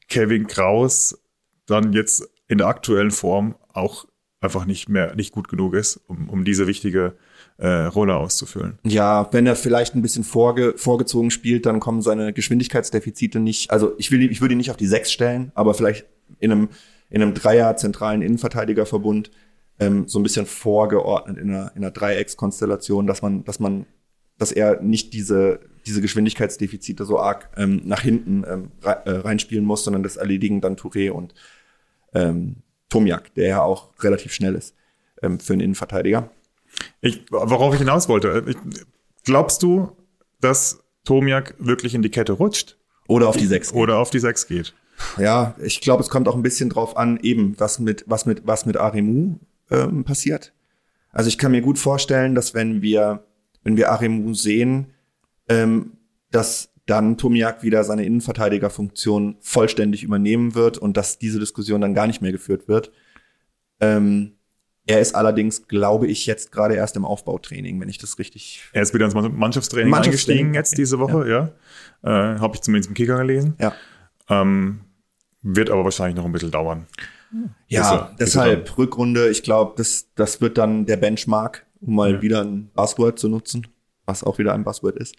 [0.08, 1.18] Kevin Kraus
[1.66, 4.06] dann jetzt in der aktuellen Form auch
[4.40, 7.16] einfach nicht mehr nicht gut genug ist, um, um diese wichtige
[7.58, 8.78] äh, Rolle auszufüllen.
[8.84, 13.70] Ja, wenn er vielleicht ein bisschen vorge vorgezogen spielt, dann kommen seine Geschwindigkeitsdefizite nicht.
[13.70, 16.06] Also ich will, ich würde ihn nicht auf die Sechs stellen, aber vielleicht
[16.38, 16.68] in einem
[17.10, 19.30] in einem Dreier zentralen Innenverteidigerverbund
[19.80, 23.86] ähm, so ein bisschen vorgeordnet in einer, in einer Dreieckskonstellation, dass man, dass man,
[24.40, 29.84] dass er nicht diese diese Geschwindigkeitsdefizite so arg ähm, nach hinten ähm, äh, reinspielen muss,
[29.84, 31.34] sondern das erledigen dann Touré und
[32.14, 32.56] ähm,
[32.88, 34.74] Tomiak, der ja auch relativ schnell ist
[35.22, 36.30] ähm, für einen Innenverteidiger.
[37.00, 38.56] Ich, worauf ich hinaus wollte, ich,
[39.24, 39.92] glaubst du,
[40.40, 42.76] dass Tomiak wirklich in die Kette rutscht
[43.08, 43.72] Oder auf die Sechs.
[43.72, 44.74] oder auf die Sechs geht?
[45.16, 48.46] Ja, ich glaube, es kommt auch ein bisschen drauf an, eben, was mit, was mit,
[48.46, 49.38] was mit Aremu
[49.70, 50.52] ähm, passiert.
[51.10, 53.24] Also ich kann mir gut vorstellen, dass wenn wir,
[53.62, 54.92] wenn wir Aremu sehen,
[55.48, 55.92] ähm,
[56.30, 62.06] dass dann Tomiak wieder seine Innenverteidigerfunktion vollständig übernehmen wird und dass diese Diskussion dann gar
[62.06, 62.90] nicht mehr geführt wird.
[63.80, 64.32] Ähm,
[64.86, 68.64] er ist allerdings, glaube ich, jetzt gerade erst im Aufbautraining, wenn ich das richtig.
[68.72, 71.52] Er ist wieder ins Mann- Mannschaftstraining, Mannschaftstraining, eingestiegen jetzt diese Woche, ja.
[72.02, 73.54] Äh, Habe ich zumindest im Kicker gelesen.
[73.60, 73.72] Ja.
[74.28, 74.80] Ähm,
[75.42, 76.86] wird aber wahrscheinlich noch ein bisschen dauern.
[77.68, 82.22] Ja, er deshalb Rückrunde, ich glaube, das, das wird dann der Benchmark, um mal Ja.
[82.22, 83.66] wieder ein Buzzword zu nutzen,
[84.06, 85.14] was auch wieder ein Buzzword ist.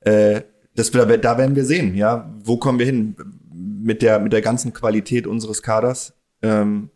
[0.00, 0.42] Äh,
[0.74, 3.16] das, wird- da werden wir sehen, ja, wo kommen wir hin
[3.50, 6.90] mit der, mit der ganzen Qualität unseres Kaders, ähm,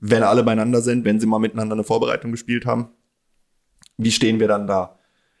[0.00, 2.88] wenn alle beieinander sind, wenn sie mal miteinander eine Vorbereitung gespielt haben.
[3.98, 4.98] Wie stehen wir dann da?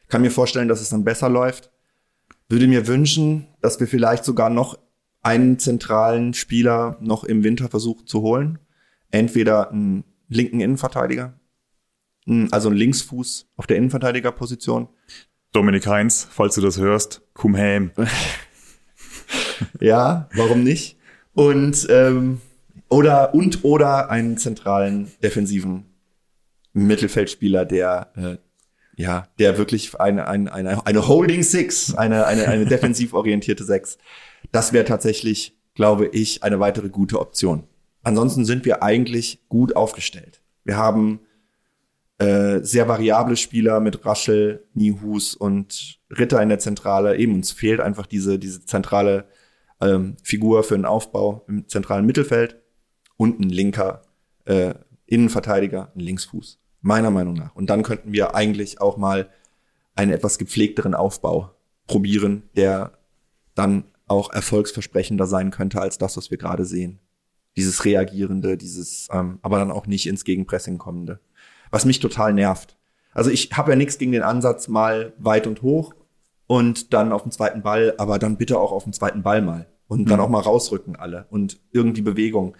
[0.08, 1.70] Kann mir vorstellen, dass es dann besser läuft.
[2.50, 4.78] Würde mir wünschen, dass wir vielleicht sogar noch
[5.22, 8.58] einen zentralen Spieler noch im Winter versuchen zu holen.
[9.10, 11.38] Entweder einen linken Innenverteidiger,
[12.50, 14.88] also einen Linksfuß auf der Innenverteidigerposition.
[15.52, 17.90] Dominik Heinz, falls du das hörst, komm heim.
[19.78, 20.96] Ja, warum nicht?
[21.34, 22.40] Und ähm,
[22.88, 25.84] oder und oder einen zentralen defensiven
[26.72, 28.36] Mittelfeldspieler, der äh,
[29.00, 33.96] ja, der wirklich eine, eine, eine, eine Holding Six, eine, eine, eine defensiv orientierte Sechs.
[34.52, 37.64] Das wäre tatsächlich, glaube ich, eine weitere gute Option.
[38.02, 40.42] Ansonsten sind wir eigentlich gut aufgestellt.
[40.64, 41.20] Wir haben
[42.20, 47.16] äh, sehr variable Spieler mit Raschel, Nihus und Ritter in der Zentrale.
[47.16, 49.24] Eben uns fehlt einfach diese, diese zentrale
[49.80, 52.60] ähm, Figur für den Aufbau im zentralen Mittelfeld
[53.16, 54.02] und ein linker
[54.44, 54.74] äh,
[55.06, 56.58] Innenverteidiger, ein Linksfuß.
[56.82, 57.54] Meiner Meinung nach.
[57.54, 59.30] Und dann könnten wir eigentlich auch mal
[59.94, 61.54] einen etwas gepflegteren Aufbau
[61.86, 62.98] probieren, der
[63.54, 66.98] dann auch erfolgsversprechender sein könnte als das, was wir gerade sehen.
[67.56, 71.20] Dieses Reagierende, dieses, ähm, aber dann auch nicht ins Gegenpressing kommende.
[71.70, 72.76] Was mich total nervt.
[73.12, 75.94] Also ich habe ja nichts gegen den Ansatz, mal weit und hoch
[76.46, 79.66] und dann auf den zweiten Ball, aber dann bitte auch auf den zweiten Ball mal.
[79.88, 82.56] Und dann auch mal rausrücken alle und irgendwie Bewegung.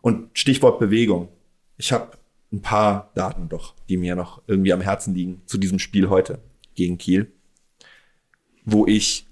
[0.00, 1.28] Und Stichwort Bewegung.
[1.76, 2.12] Ich habe
[2.52, 6.38] ein paar Daten doch, die mir noch irgendwie am Herzen liegen zu diesem Spiel heute
[6.74, 7.30] gegen Kiel,
[8.64, 9.26] wo ich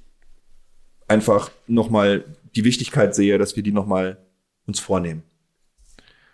[1.06, 2.24] einfach nochmal
[2.54, 4.18] die Wichtigkeit sehe, dass wir die nochmal
[4.66, 5.22] uns vornehmen.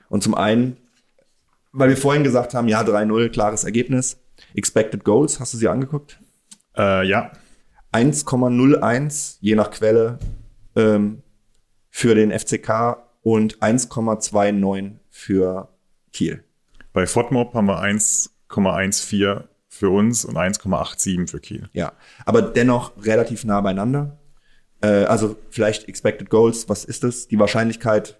[0.09, 0.77] Und zum einen,
[1.75, 4.17] weil wir vorhin gesagt haben, ja, 3-0, klares Ergebnis.
[4.55, 6.19] Expected Goals, hast du sie angeguckt?
[6.77, 7.33] Äh, ja,
[7.93, 10.19] 1,01 je nach Quelle
[10.77, 11.23] ähm,
[11.91, 15.69] für den FCK und 1,29 für
[16.13, 16.45] Kiel.
[16.93, 21.69] bei FODMOB haben wir 1,14 für uns und 1,87 für Kiel.
[21.73, 21.93] Ja,
[22.25, 24.19] aber dennoch relativ nah beieinander.
[24.81, 27.27] Äh, also vielleicht Expected Goals, was ist das?
[27.27, 28.19] Die Wahrscheinlichkeit,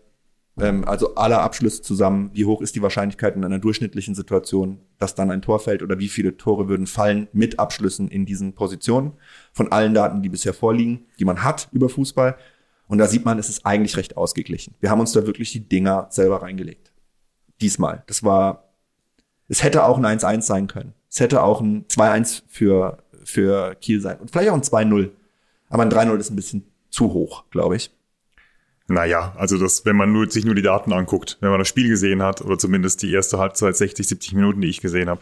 [0.61, 5.15] ähm, also aller Abschlüsse zusammen, wie hoch ist die Wahrscheinlichkeit in einer durchschnittlichen Situation, dass
[5.15, 9.13] dann ein Tor fällt oder wie viele Tore würden fallen mit Abschlüssen in diesen Positionen
[9.53, 12.37] von allen Daten, die bisher vorliegen, die man hat über Fußball.
[12.87, 14.75] Und da sieht man, es ist eigentlich recht ausgeglichen.
[14.81, 16.93] Wir haben uns da wirklich die Dinger selber reingelegt.
[17.61, 18.05] Diesmal.
[18.07, 18.69] Das war,
[19.49, 20.93] es hätte auch ein 1-1 sein können.
[21.11, 24.19] Es hätte auch ein 2-1 für, für Kiel sein.
[24.19, 25.11] Und vielleicht auch ein 2-0.
[25.69, 27.91] Aber ein 3-0 ist ein bisschen zu hoch, glaube ich.
[28.87, 31.89] Naja, also das, wenn man nur, sich nur die Daten anguckt, wenn man das Spiel
[31.89, 35.21] gesehen hat, oder zumindest die erste Halbzeit, 60, 70 Minuten, die ich gesehen habe,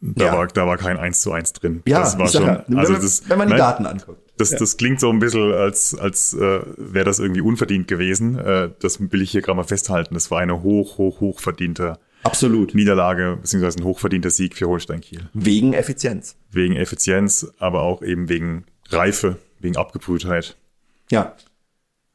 [0.00, 0.32] da, Ja.
[0.38, 1.82] war, da war kein 1 zu 1 drin.
[1.86, 2.44] Ja, das war schon.
[2.44, 4.20] ja, wenn, also man- das, wenn man die nein, Daten anguckt.
[4.38, 4.58] Das, Ja.
[4.58, 8.38] das klingt so ein bisschen, als, als äh, wäre das irgendwie unverdient gewesen.
[8.38, 10.12] Äh, das will ich hier gerade mal festhalten.
[10.14, 12.74] Das war eine hoch, hoch, hoch verdiente Absolut.
[12.74, 15.28] Niederlage, beziehungsweise ein hochverdienter Sieg für Holstein Kiel.
[15.32, 16.36] Wegen Effizienz.
[16.50, 20.56] Wegen Effizienz, aber auch eben wegen Reife, wegen Abgebrühtheit.
[21.10, 21.34] Ja.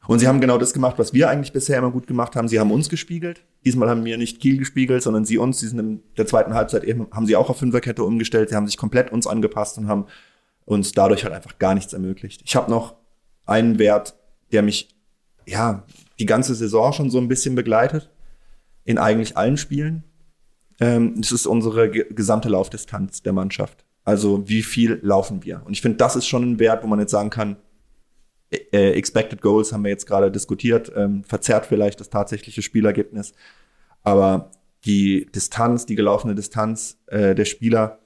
[0.07, 2.47] Und sie haben genau das gemacht, was wir eigentlich bisher immer gut gemacht haben.
[2.47, 3.45] Sie haben uns gespiegelt.
[3.63, 5.59] Diesmal haben wir nicht Kiel gespiegelt, sondern sie uns.
[5.59, 8.49] Sie sind in der zweiten Halbzeit eben, haben sie auch auf Fünferkette umgestellt.
[8.49, 10.05] Sie haben sich komplett uns angepasst und haben
[10.65, 12.41] uns dadurch halt einfach gar nichts ermöglicht.
[12.45, 12.95] Ich habe noch
[13.45, 14.15] einen Wert,
[14.51, 14.89] der mich,
[15.45, 15.83] ja,
[16.19, 18.09] die ganze Saison schon so ein bisschen begleitet.
[18.83, 20.03] In eigentlich allen Spielen.
[20.79, 23.85] Ähm, das ist unsere ge gesamte Laufdistanz der Mannschaft.
[24.03, 25.61] Also wie viel laufen wir?
[25.63, 27.57] Und ich finde, das ist schon ein Wert, wo man jetzt sagen kann,
[28.51, 33.33] äh, Expected Goals haben wir jetzt gerade diskutiert, ähm, verzerrt vielleicht das tatsächliche Spielergebnis.
[34.03, 34.51] Aber
[34.85, 37.99] die Distanz, die gelaufene Distanz äh, der Spieler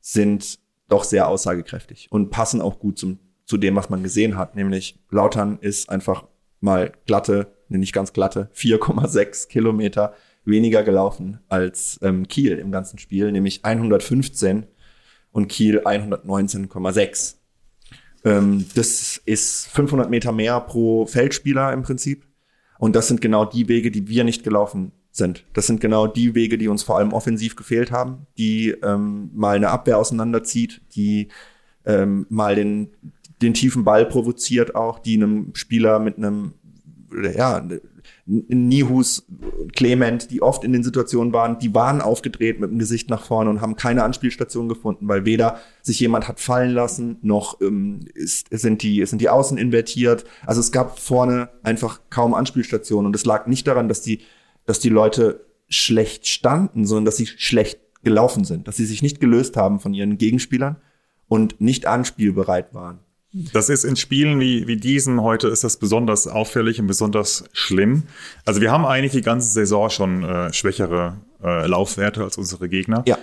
[0.00, 0.58] sind
[0.88, 4.56] doch sehr aussagekräftig und passen auch gut zum, zu dem, was man gesehen hat.
[4.56, 6.24] Nämlich Lautern ist einfach
[6.60, 10.14] mal glatte, nicht ganz glatte, 4,6 Kilometer
[10.44, 14.66] weniger gelaufen als ähm, Kiel im ganzen Spiel, nämlich 115
[15.32, 17.36] und Kiel 119,6.
[18.24, 22.26] Ähm, das ist 500 Meter mehr pro Feldspieler im Prinzip.
[22.78, 25.44] Und das sind genau die Wege, die wir nicht gelaufen sind.
[25.52, 29.56] Das sind genau die Wege, die uns vor allem offensiv gefehlt haben, die ähm, mal
[29.56, 31.28] eine Abwehr auseinanderzieht, die
[31.84, 32.90] ähm, mal den,
[33.42, 36.54] den tiefen Ball provoziert auch, die einem Spieler mit einem,
[37.36, 37.66] ja,
[38.30, 39.26] Nihus,
[39.74, 43.50] Clement, die oft in den Situationen waren, die waren aufgedreht mit dem Gesicht nach vorne
[43.50, 48.46] und haben keine Anspielstation gefunden, weil weder sich jemand hat fallen lassen, noch ähm, ist,
[48.50, 50.24] sind, die, sind die Außen invertiert.
[50.46, 54.20] Also es gab vorne einfach kaum Anspielstationen und es lag nicht daran, dass die,
[54.64, 59.20] dass die Leute schlecht standen, sondern dass sie schlecht gelaufen sind, dass sie sich nicht
[59.20, 60.76] gelöst haben von ihren Gegenspielern
[61.26, 63.00] und nicht anspielbereit waren.
[63.32, 68.04] Das ist in Spielen wie, wie diesen heute ist das besonders auffällig und besonders schlimm.
[68.44, 73.04] Also wir haben eigentlich die ganze Saison schon äh, schwächere äh, Laufwerte als unsere Gegner.
[73.06, 73.18] Ja.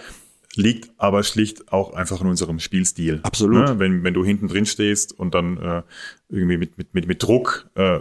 [0.55, 3.19] Liegt aber schlicht auch einfach in unserem Spielstil.
[3.23, 3.65] Absolut.
[3.67, 3.79] Ne?
[3.79, 5.83] Wenn, wenn du hinten drin stehst und dann äh,
[6.29, 7.99] irgendwie mit, mit, mit, mit Druck äh,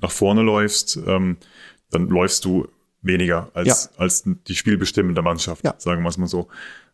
[0.00, 1.36] nach vorne läufst, ähm,
[1.90, 2.68] dann läufst du
[3.02, 5.74] weniger als, als die spielbestimmende Mannschaft, Ja.
[5.78, 6.48] sagen wir es mal so.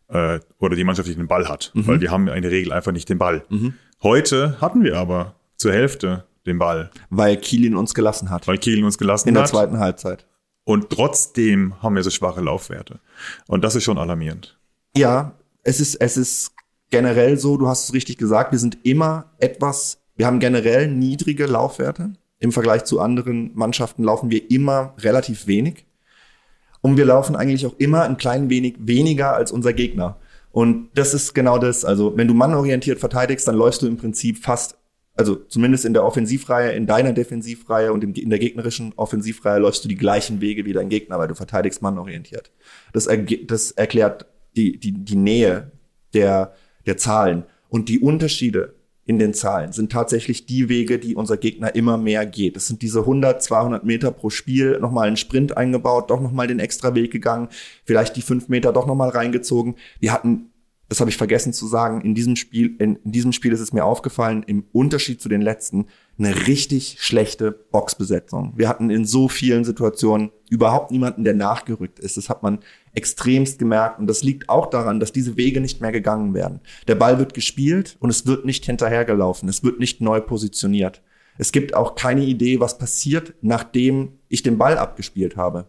[0.07, 1.71] Äh, oder die Mannschaft, die den Ball hat.
[1.73, 1.87] Mhm.
[1.87, 3.43] Weil wir haben in der Regel einfach nicht den Ball.
[4.05, 8.47] Heute hatten wir aber zur Hälfte den Ball, Weil Kiel ihn uns gelassen hat.
[8.47, 9.49] weil Kiel uns gelassen in der hat.
[9.49, 10.27] zweiten Halbzeit.
[10.63, 12.99] Und trotzdem haben wir so schwache Laufwerte.
[13.47, 14.59] Und das ist schon alarmierend.
[14.95, 16.51] Ja, es ist, es ist
[16.91, 21.47] generell so, du hast es richtig gesagt, wir sind immer etwas, wir haben generell niedrige
[21.47, 22.13] Laufwerte.
[22.37, 25.87] Im Vergleich zu anderen Mannschaften laufen wir immer relativ wenig.
[26.81, 30.19] Und wir laufen eigentlich auch immer ein klein wenig weniger als unser Gegner.
[30.55, 31.83] Und das ist genau das.
[31.83, 34.77] Also, wenn du mannorientiert verteidigst, dann läufst du im Prinzip fast,
[35.13, 39.89] also zumindest in der Offensivreihe, in deiner Defensivreihe und in der gegnerischen Offensivreihe läufst du
[39.89, 42.51] die gleichen Wege wie dein Gegner, weil du verteidigst mannorientiert.
[42.93, 45.73] Das, erge- das erklärt die, die, die Nähe
[46.13, 46.53] der,
[46.85, 47.43] der Zahlen.
[47.67, 48.75] Und die Unterschiede
[49.05, 52.55] in den Zahlen sind tatsächlich die Wege, die unser Gegner immer mehr geht.
[52.55, 56.59] Das sind diese 100, 200 Meter pro Spiel, nochmal einen Sprint eingebaut, doch nochmal den
[56.59, 57.49] extra Weg gegangen,
[57.83, 59.75] vielleicht die fünf Meter doch nochmal reingezogen.
[59.99, 60.49] Wir hatten,
[60.89, 63.73] das habe ich vergessen zu sagen, in diesem Spiel, in, in diesem Spiel ist es
[63.73, 65.85] mir aufgefallen, im Unterschied zu den letzten,
[66.17, 68.53] eine richtig schlechte Boxbesetzung.
[68.55, 72.17] Wir hatten in so vielen Situationen überhaupt niemanden, der nachgerückt ist.
[72.17, 72.59] Das hat man
[72.95, 73.99] extremst gemerkt.
[73.99, 76.61] Und das liegt auch daran, dass diese Wege nicht mehr gegangen werden.
[76.87, 79.49] Der Ball wird gespielt und es wird nicht hinterhergelaufen.
[79.49, 81.01] Es wird nicht neu positioniert.
[81.37, 85.67] Es gibt auch keine Idee, was passiert, nachdem ich den Ball abgespielt habe.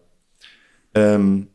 [0.95, 1.47] Ähm,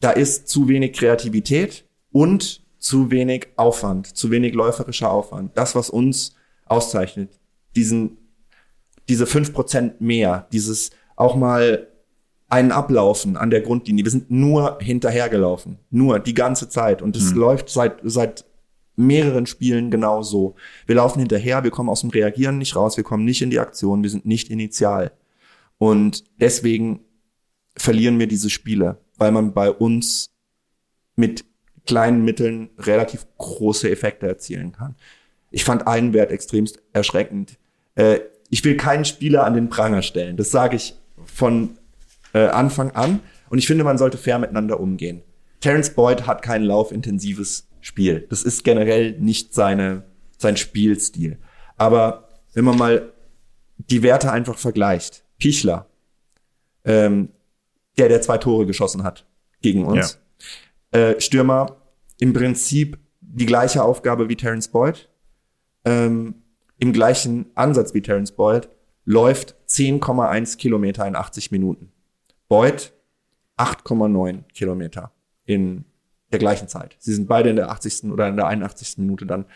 [0.00, 5.56] da ist zu wenig Kreativität und zu wenig Aufwand, zu wenig läuferischer Aufwand.
[5.56, 6.34] Das, was uns
[6.66, 7.38] auszeichnet,
[7.76, 8.18] diesen,
[9.08, 11.86] diese fünf Prozent mehr, dieses auch mal
[12.52, 14.04] einen ablaufen an der Grundlinie.
[14.04, 15.78] Wir sind nur hinterhergelaufen.
[15.90, 17.00] Nur die ganze Zeit.
[17.00, 18.44] Und es läuft seit, seit
[18.94, 20.54] mehreren Spielen genau so.
[20.84, 23.58] Wir laufen hinterher, wir kommen aus dem Reagieren nicht raus, wir kommen nicht in die
[23.58, 25.12] Aktion, wir sind nicht initial.
[25.78, 27.00] Und deswegen
[27.74, 30.30] verlieren wir diese Spiele, weil man bei uns
[31.16, 31.46] mit
[31.86, 34.94] kleinen Mitteln relativ große Effekte erzielen kann.
[35.50, 37.58] Ich fand einen Wert extremst erschreckend.
[37.94, 38.20] Äh,
[38.50, 40.36] ich will keinen Spieler an den Pranger stellen.
[40.36, 41.78] Das sage ich von
[42.32, 43.20] äh, Anfang an.
[43.48, 45.22] Und ich finde, man sollte fair miteinander umgehen.
[45.60, 48.26] Terence Boyd hat kein laufintensives Spiel.
[48.30, 50.04] Das ist generell nicht seine,
[50.38, 51.38] sein Spielstil.
[51.76, 53.12] Aber wenn man mal
[53.78, 55.86] die Werte einfach vergleicht, Pichler,
[56.84, 57.30] ähm,
[57.98, 59.26] der, der zwei Tore geschossen hat
[59.60, 60.20] gegen uns,
[60.92, 61.76] äh, Stürmer,
[62.18, 65.08] im Prinzip die gleiche Aufgabe wie Terence Boyd,
[65.84, 66.42] ähm,
[66.78, 68.68] im gleichen Ansatz wie Terence Boyd,
[69.04, 71.91] läuft 10,1 Kilometer in 80 Minuten.
[72.52, 72.92] Boyd
[73.56, 75.10] 8,9 Kilometer
[75.46, 75.86] in
[76.32, 76.96] der gleichen Zeit.
[76.98, 78.12] Sie sind beide in der 80.
[78.12, 78.98] oder in der 81.
[78.98, 79.46] Minute dann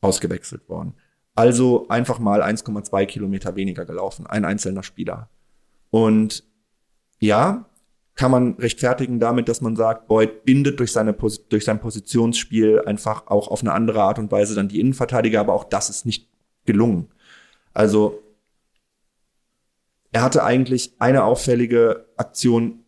[0.00, 0.94] ausgewechselt worden.
[1.34, 5.28] Also einfach mal 1,2 Kilometer weniger gelaufen, ein einzelner Spieler.
[5.90, 6.44] Und
[7.18, 7.66] ja,
[8.14, 13.26] kann man rechtfertigen damit, dass man sagt, Boyd bindet durch, seine, durch sein Positionsspiel einfach
[13.26, 16.26] auch auf eine andere Art und Weise dann die Innenverteidiger, aber auch das ist nicht
[16.64, 17.10] gelungen.
[17.74, 18.22] Also
[20.12, 22.84] er hatte eigentlich eine auffällige Aktion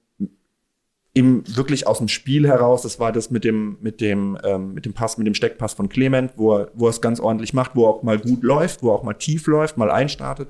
[1.15, 2.83] im wirklich aus dem Spiel heraus.
[2.83, 5.89] Das war das mit dem mit dem ähm, mit dem Pass, mit dem Steckpass von
[5.89, 8.83] Clement, wo er wo er es ganz ordentlich macht, wo er auch mal gut läuft,
[8.83, 10.49] wo er auch mal tief läuft, mal einstartet.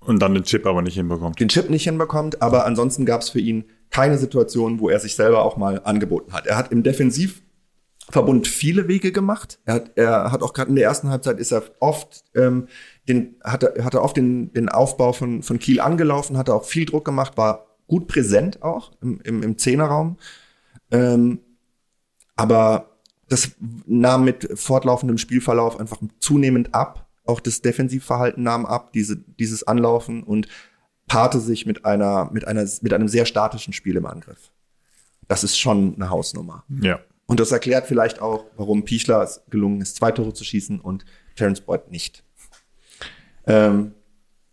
[0.00, 1.40] Und dann den Chip aber nicht hinbekommt.
[1.40, 5.14] Den Chip nicht hinbekommt, aber ansonsten gab es für ihn keine Situation, wo er sich
[5.14, 6.46] selber auch mal angeboten hat.
[6.46, 9.58] Er hat im Defensivverbund viele Wege gemacht.
[9.64, 12.68] Er hat, er hat auch gerade in der ersten Halbzeit ist er oft ähm,
[13.08, 16.54] den hat er, hat er oft den, den Aufbau von, von Kiel angelaufen, hat er
[16.54, 20.18] auch viel Druck gemacht, war gut präsent auch im, im, im Zehnerraum.
[20.90, 21.40] Ähm,
[22.36, 22.98] aber
[23.28, 23.52] das
[23.86, 27.08] nahm mit fortlaufendem Spielverlauf einfach zunehmend ab.
[27.24, 30.48] Auch das Defensivverhalten nahm ab, diese, dieses Anlaufen und
[31.08, 34.52] paarte sich mit einer, mit einer, mit einem sehr statischen Spiel im Angriff.
[35.26, 36.64] Das ist schon eine Hausnummer.
[36.80, 37.00] Ja.
[37.26, 41.04] Und das erklärt vielleicht auch, warum Pichler es gelungen ist, zwei Tore zu schießen und
[41.36, 42.24] Terence Boyd nicht.
[43.48, 43.92] Ähm,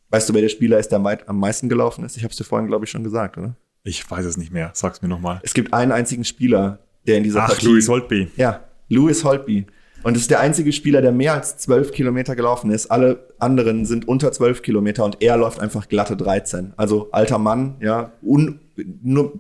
[0.10, 2.18] weißt du, wer der Spieler ist, der am meisten gelaufen ist?
[2.18, 3.56] Ich habe es dir vorhin, glaube ich, schon gesagt, oder?
[3.84, 4.72] Ich weiß es nicht mehr.
[4.74, 5.40] Sag's mir nochmal.
[5.44, 7.68] Es gibt einen einzigen Spieler, der in dieser Ach, Partie.
[7.68, 8.30] Louis Holtby.
[8.36, 9.68] Ja, Louis Holtby.
[10.04, 12.92] Und es ist der einzige Spieler, der mehr als zwölf Kilometer gelaufen ist.
[12.92, 16.74] Alle anderen sind unter zwölf Kilometer und er läuft einfach glatte 13.
[16.78, 18.60] Also alter Mann, ja, un,
[19.02, 19.40] nur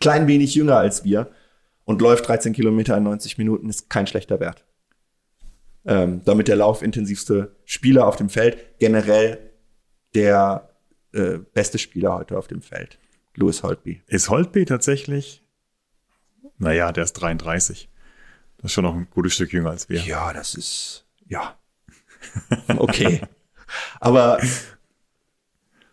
[0.00, 1.30] klein wenig jünger als wir
[1.84, 4.64] und läuft 13 Kilometer in 90 Minuten, ist kein schlechter Wert.
[5.88, 9.38] Ähm, damit der laufintensivste Spieler auf dem Feld, generell
[10.14, 10.68] der
[11.12, 12.98] äh, beste Spieler heute auf dem Feld,
[13.34, 14.02] Louis Holtby.
[14.06, 15.42] Ist Holtby tatsächlich?
[16.58, 17.88] Naja, der ist 33.
[18.58, 20.00] Das ist schon noch ein gutes Stück jünger als wir.
[20.00, 21.56] Ja, das ist, ja.
[22.76, 23.22] Okay.
[24.00, 24.38] Aber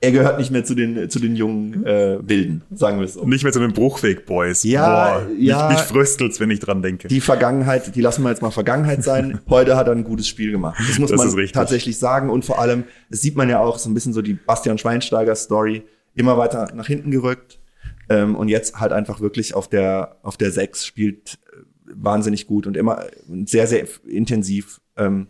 [0.05, 3.25] er gehört nicht mehr zu den, zu den jungen äh, Wilden, sagen wir es so.
[3.25, 4.63] Nicht mehr zu den Bruchweg-Boys.
[4.63, 5.67] Ja, Boah, ja.
[5.69, 7.07] Mich, mich fröstelt's, wenn ich dran denke.
[7.07, 9.39] Die Vergangenheit, die lassen wir jetzt mal Vergangenheit sein.
[9.49, 10.79] Heute hat er ein gutes Spiel gemacht.
[10.87, 12.29] Das muss Das man tatsächlich sagen.
[12.29, 15.35] Und vor allem, das sieht man ja auch so ein bisschen so die Bastian Schweinsteiger
[15.35, 15.83] Story,
[16.13, 17.59] immer weiter nach hinten gerückt.
[18.07, 21.61] Ähm, und jetzt halt einfach wirklich auf der, auf der Sechs spielt äh,
[21.95, 23.05] wahnsinnig gut und immer
[23.45, 24.79] sehr, sehr intensiv.
[24.95, 25.27] Ähm,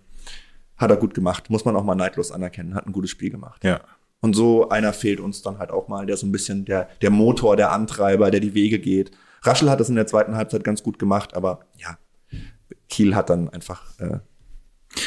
[0.78, 1.50] hat er gut gemacht.
[1.50, 2.76] Muss man auch mal neidlos anerkennen.
[2.76, 3.64] Hat ein gutes Spiel gemacht.
[3.64, 3.80] ja.
[4.26, 7.12] Und so einer fehlt uns dann halt auch mal, der so ein bisschen der, der
[7.12, 9.12] Motor, der Antreiber, der die Wege geht.
[9.44, 12.00] Raschel hat das in der zweiten Halbzeit ganz gut gemacht, aber ja,
[12.90, 14.18] Kiel hat dann einfach äh,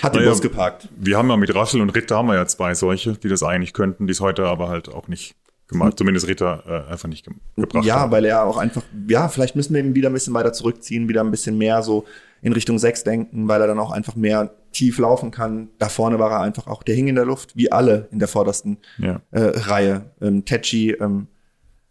[0.04, 0.88] hat den Naja, Bus geparkt.
[0.96, 3.72] Wir haben ja mit Raschel und Ritter haben wir ja zwei solche, die das eigentlich
[3.72, 5.34] könnten, die es heute aber halt auch nicht
[5.66, 8.12] gemacht, zumindest Ritter äh, einfach nicht ge gebracht Ja, haben.
[8.12, 11.22] weil er auch einfach, ja, vielleicht müssen wir ihn wieder ein bisschen weiter zurückziehen, wieder
[11.22, 12.04] ein bisschen mehr so
[12.42, 15.68] in Richtung sechs denken, weil er dann auch einfach mehr tief laufen kann.
[15.78, 18.28] Da vorne war er einfach auch, der hing in der Luft, wie alle in der
[18.28, 19.20] vordersten Ja.
[19.30, 20.10] äh, Reihe.
[20.20, 21.26] Ähm, Tetschi, ähm,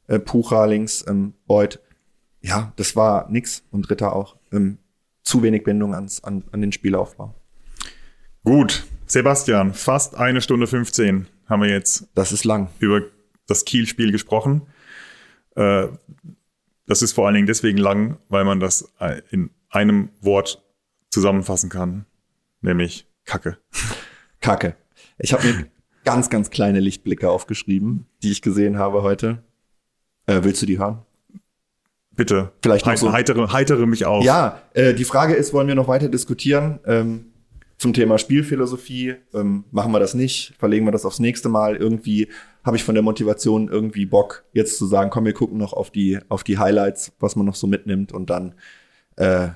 [0.07, 1.79] äh, Pucha links, ähm, Boyd.
[2.41, 4.37] Ja, das war nix und Ritter auch.
[4.53, 4.77] Ähm,
[5.23, 7.33] zu wenig Bindung ans, an, an den Spielaufbau.
[8.43, 12.69] Gut, Sebastian, fast eine Stunde 15 haben wir jetzt Das ist lang.
[12.79, 13.01] über
[13.47, 14.61] das Kiel-Spiel gesprochen.
[15.55, 15.87] Äh,
[16.85, 20.63] das ist vor allen Dingen deswegen lang, weil man das äh, in einem Wort
[21.09, 22.05] zusammenfassen kann,
[22.61, 23.57] nämlich Kacke.
[24.41, 24.75] Kacke.
[25.19, 25.67] Ich habe mir
[26.05, 29.43] ganz, ganz kleine Lichtblicke aufgeschrieben, die ich gesehen habe heute.
[30.25, 30.99] Äh, willst du die hören?
[32.15, 34.23] Bitte, Vielleicht noch so- heitere, heitere mich auf.
[34.23, 36.79] Ja, äh, die Frage ist, wollen wir noch weiter diskutieren?
[36.85, 37.25] Ähm,
[37.77, 39.15] zum Thema Spielphilosophie.
[39.35, 41.75] Ähm, machen wir das nicht, verlegen wir das aufs nächste Mal.
[41.75, 42.27] Irgendwie
[42.63, 45.91] habe ich von der Motivation irgendwie Bock, jetzt zu sagen, komm, wir gucken noch auf
[45.91, 48.55] die, auf die Highlights, was man noch so mitnimmt und dann
[49.17, 49.49] äh,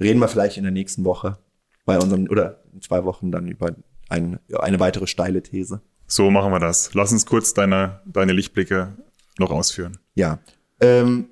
[0.00, 1.38] reden wir vielleicht in der nächsten Woche
[1.84, 3.74] bei unserem, oder in zwei Wochen dann über
[4.08, 5.80] ein, eine weitere steile These.
[6.06, 6.94] So machen wir das.
[6.94, 8.96] Lass uns kurz deine, deine Lichtblicke
[9.38, 9.98] noch ausführen.
[10.14, 10.38] Ja.
[10.80, 11.28] Ähm,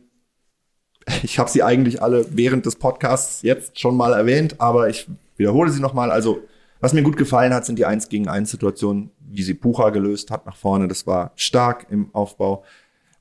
[1.22, 5.70] ich habe sie eigentlich alle während des Podcasts jetzt schon mal erwähnt, aber ich wiederhole
[5.70, 6.10] sie nochmal.
[6.10, 6.40] Also,
[6.80, 10.30] was mir gut gefallen hat, sind die 1 gegen 1 Situationen, wie sie Pucha gelöst
[10.30, 10.88] hat nach vorne.
[10.88, 12.64] Das war stark im Aufbau.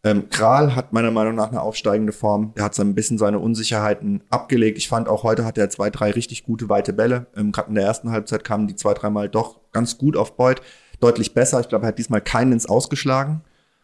[0.04, 2.54] Ähm, Kral hat meiner Meinung nach eine aufsteigende Form.
[2.56, 4.80] Der hat so ein bisschen seine Unsicherheiten abgelegt.
[4.80, 7.28] Ich fand auch heute hat er zwei, drei richtig gute weite Bälle.
[7.36, 10.62] Ähm, Gerade in der ersten Halbzeit kamen die zwei, dreimal doch ganz gut auf Beut.
[11.00, 11.60] Deutlich besser.
[11.60, 13.42] Ich glaube, er hat diesmal keinen ins Ausgeschlagen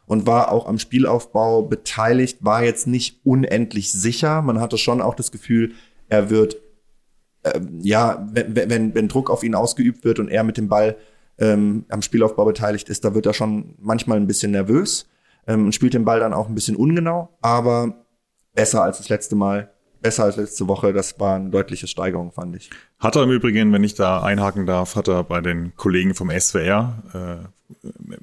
[0.07, 4.41] und war auch am Spielaufbau beteiligt, war jetzt nicht unendlich sicher.
[4.41, 5.73] Man hatte schon auch das Gefühl,
[6.09, 6.57] er wird,
[7.43, 10.95] äh, ja, wenn, wenn, wenn Druck auf ihn ausgeübt wird und er mit dem Ball
[11.37, 15.07] ähm, am Spielaufbau beteiligt ist, da wird er schon manchmal ein bisschen nervös
[15.47, 17.93] ähm, und spielt den Ball dann auch ein bisschen ungenau, aber
[18.53, 19.71] besser als das letzte Mal,
[20.01, 20.93] besser als letzte Woche.
[20.93, 22.69] Das war eine deutliche Steigerung, fand ich.
[22.99, 26.29] Hat er im Übrigen, wenn ich da einhaken darf, hat er bei den Kollegen vom
[26.31, 27.03] SWR,
[27.43, 27.47] äh,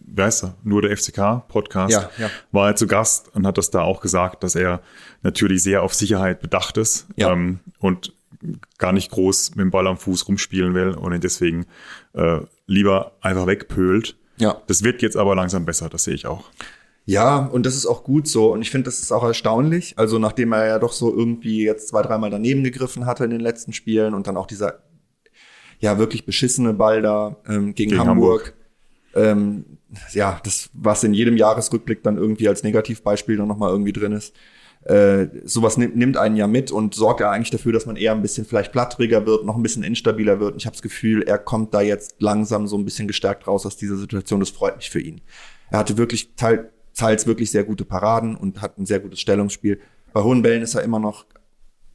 [0.07, 2.31] wie heißt er, nur der FCK-Podcast, Ja, ja.
[2.53, 4.81] war er zu Gast und hat das da auch gesagt, dass er
[5.23, 7.31] natürlich sehr auf Sicherheit bedacht ist Ja.
[7.33, 8.13] ähm, und
[8.79, 11.67] gar nicht groß mit dem Ball am Fuß rumspielen will und ihn deswegen
[12.15, 14.17] äh, lieber einfach wegpölt.
[14.37, 14.57] Ja.
[14.67, 16.45] Das wird jetzt aber langsam besser, das sehe ich auch.
[17.07, 18.53] Ja, und das ist auch gut so.
[18.53, 19.95] Und ich finde, das ist auch erstaunlich.
[19.97, 23.41] Also, nachdem er ja doch so irgendwie jetzt zwei, dreimal daneben gegriffen hatte in den
[23.41, 24.83] letzten Spielen und dann auch dieser,
[25.81, 28.55] ja, wirklich beschissene Ball da ähm, gegen, Gegen Hamburg.
[29.15, 29.79] Ähm,
[30.13, 34.35] ja, das, was in jedem Jahresrückblick dann irgendwie als Negativbeispiel dann nochmal irgendwie drin ist.
[34.85, 38.13] Äh, sowas nimmt, nimmt einen ja mit und sorgt ja eigentlich dafür, dass man eher
[38.13, 40.53] ein bisschen vielleicht plattriger wird, noch ein bisschen instabiler wird.
[40.53, 43.65] Und ich habe das Gefühl, er kommt da jetzt langsam so ein bisschen gestärkt raus
[43.65, 44.41] aus dieser Situation.
[44.41, 45.23] Das freut mich für ihn.
[45.71, 49.81] Er hatte wirklich teil, teils wirklich sehr gute Paraden und hat ein sehr gutes Stellungsspiel.
[50.13, 51.27] Bei hohen Bällen ist er immer noch,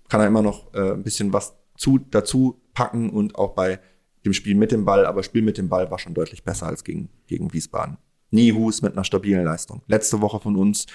[0.09, 3.79] kann er immer noch äh, ein bisschen was zu, dazu packen und auch bei
[4.25, 6.83] dem Spiel mit dem Ball, aber Spiel mit dem Ball war schon deutlich besser als
[6.83, 7.97] gegen, gegen Wiesbaden.
[8.31, 9.81] Nihus mit einer stabilen Leistung.
[9.87, 10.85] Letzte Woche von uns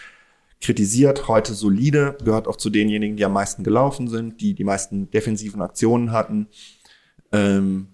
[0.60, 5.10] kritisiert, heute solide, gehört auch zu denjenigen, die am meisten gelaufen sind, die die meisten
[5.10, 6.48] defensiven Aktionen hatten.
[7.32, 7.88] Ähm,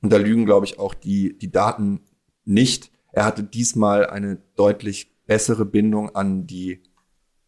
[0.00, 2.00] und da lügen, glaube ich, auch die, die Daten
[2.44, 2.90] nicht.
[3.12, 6.82] Er hatte diesmal eine deutlich bessere Bindung an die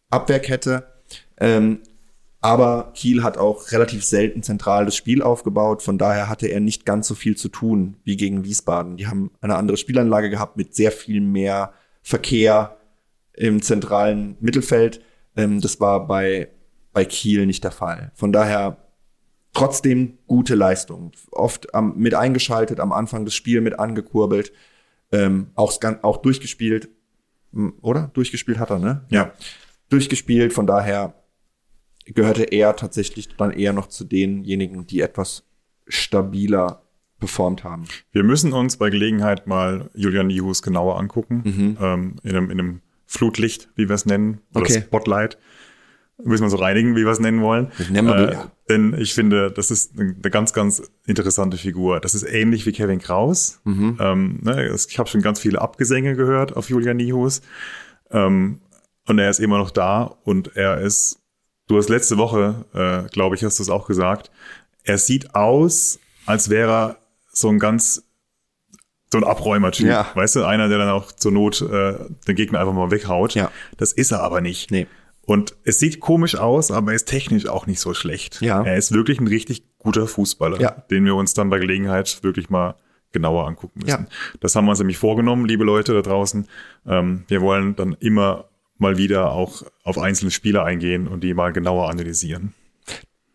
[0.09, 0.87] Abwehrkette.
[1.39, 1.79] Ähm,
[2.39, 5.81] aber Kiel hat auch relativ selten zentral das Spiel aufgebaut.
[5.81, 8.97] Von daher hatte er nicht ganz so viel zu tun wie gegen Wiesbaden.
[8.97, 11.73] Die haben eine andere Spielanlage gehabt mit sehr viel mehr
[12.03, 12.77] Verkehr
[13.33, 15.01] im zentralen Mittelfeld.
[15.35, 16.49] Ähm, das war bei,
[16.93, 18.11] bei Kiel nicht der Fall.
[18.15, 18.77] Von daher
[19.53, 21.11] trotzdem gute Leistung.
[21.31, 24.53] Oft am, mit eingeschaltet, am Anfang des Spiels mit angekurbelt,
[25.11, 25.73] ähm, auch,
[26.03, 26.89] auch durchgespielt.
[27.81, 28.11] Oder?
[28.13, 29.05] Durchgespielt hat er, ne?
[29.09, 29.31] Ja.
[29.89, 31.13] Durchgespielt, von daher
[32.05, 35.43] gehörte er tatsächlich dann eher noch zu denjenigen, die etwas
[35.87, 36.83] stabiler
[37.19, 37.85] performt haben.
[38.11, 41.41] Wir müssen uns bei Gelegenheit mal Julian Nihus genauer angucken.
[41.43, 41.77] Mhm.
[41.81, 44.41] Ähm, in, einem, in einem Flutlicht, wie wir es nennen.
[44.53, 44.81] Oder Okay.
[44.81, 45.37] Spotlight.
[46.23, 47.71] Müssen wir so reinigen, wie wir es nennen wollen.
[47.77, 48.51] Das nennen wir- äh, ja.
[48.69, 51.99] Denn ich finde, das ist eine ganz, ganz interessante Figur.
[51.99, 53.59] Das ist ähnlich wie Kevin Kraus.
[53.63, 53.97] Mhm.
[54.01, 57.41] Ähm, ne, ich habe schon ganz viele Abgesänge gehört auf Julian Nihus.
[58.11, 58.59] Ähm,
[59.07, 61.19] und er ist immer noch da und er ist,
[61.67, 64.31] du hast letzte Woche, äh, glaube ich, hast du es auch gesagt,
[64.83, 66.97] er sieht aus, als wäre er
[67.31, 68.03] so ein ganz,
[69.13, 69.87] so ein Abräumertyp.
[69.87, 70.07] Ja.
[70.15, 71.93] Weißt du, einer, der dann auch zur Not äh,
[72.27, 73.33] den Gegner einfach mal weghaut.
[73.35, 73.49] Ja.
[73.77, 74.71] Das ist er aber nicht.
[74.71, 74.87] Nee.
[75.27, 78.41] Und es sieht komisch aus, aber er ist technisch auch nicht so schlecht.
[78.41, 78.63] Ja.
[78.63, 80.71] Er ist wirklich ein richtig guter Fußballer, Ja.
[80.89, 82.75] den wir uns dann bei Gelegenheit wirklich mal
[83.11, 84.05] genauer angucken müssen.
[84.09, 84.37] Ja.
[84.39, 86.47] Das haben wir uns nämlich vorgenommen, liebe Leute da draußen.
[86.87, 88.45] Ähm, wir wollen dann immer
[88.77, 92.53] mal wieder auch auf einzelne Spieler eingehen und die mal genauer analysieren.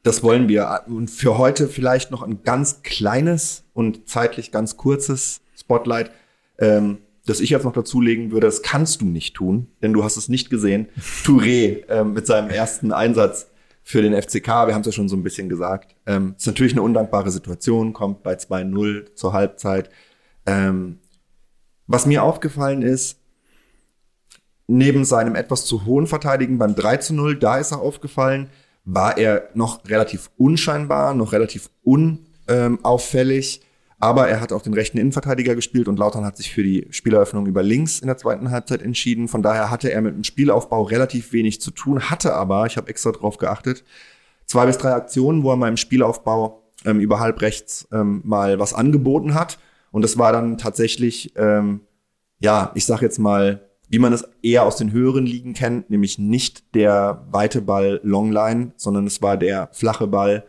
[0.02, 0.84] Das wollen wir.
[0.86, 6.10] Und für heute vielleicht noch ein ganz kleines und zeitlich ganz kurzes Spotlight,
[6.58, 8.46] ähm, das ich jetzt noch dazulegen würde.
[8.46, 10.88] Das kannst du nicht tun, denn du hast es nicht gesehen.
[11.24, 13.48] Touré ähm, mit seinem ersten Einsatz
[13.82, 14.46] für den FCK.
[14.46, 15.94] Wir haben es ja schon so ein bisschen gesagt.
[16.06, 19.90] Ähm, ist natürlich eine undankbare Situation, kommt bei 2-0 zur Halbzeit.
[20.46, 20.98] Ähm,
[21.86, 23.18] was mir aufgefallen ist,
[24.66, 28.48] neben seinem etwas zu hohen Verteidigen beim 3 zu 0, da ist er aufgefallen,
[28.84, 33.62] war er noch relativ unscheinbar, noch relativ unauffällig.
[34.02, 37.46] Aber er hat auch den rechten Innenverteidiger gespielt und Lautern hat sich für die Spieleröffnung
[37.46, 39.28] über links in der zweiten Halbzeit entschieden.
[39.28, 42.88] Von daher hatte er mit dem Spielaufbau relativ wenig zu tun, hatte aber, ich habe
[42.88, 43.84] extra drauf geachtet,
[44.44, 48.74] zwei bis drei Aktionen, wo er im Spielaufbau ähm, über halb rechts ähm, mal was
[48.74, 49.60] angeboten hat.
[49.92, 51.82] Und das war dann tatsächlich, ähm,
[52.40, 56.18] ja, ich sag jetzt mal, wie man es eher aus den höheren Ligen kennt, nämlich
[56.18, 60.44] nicht der weite Ball Longline, sondern es war der flache Ball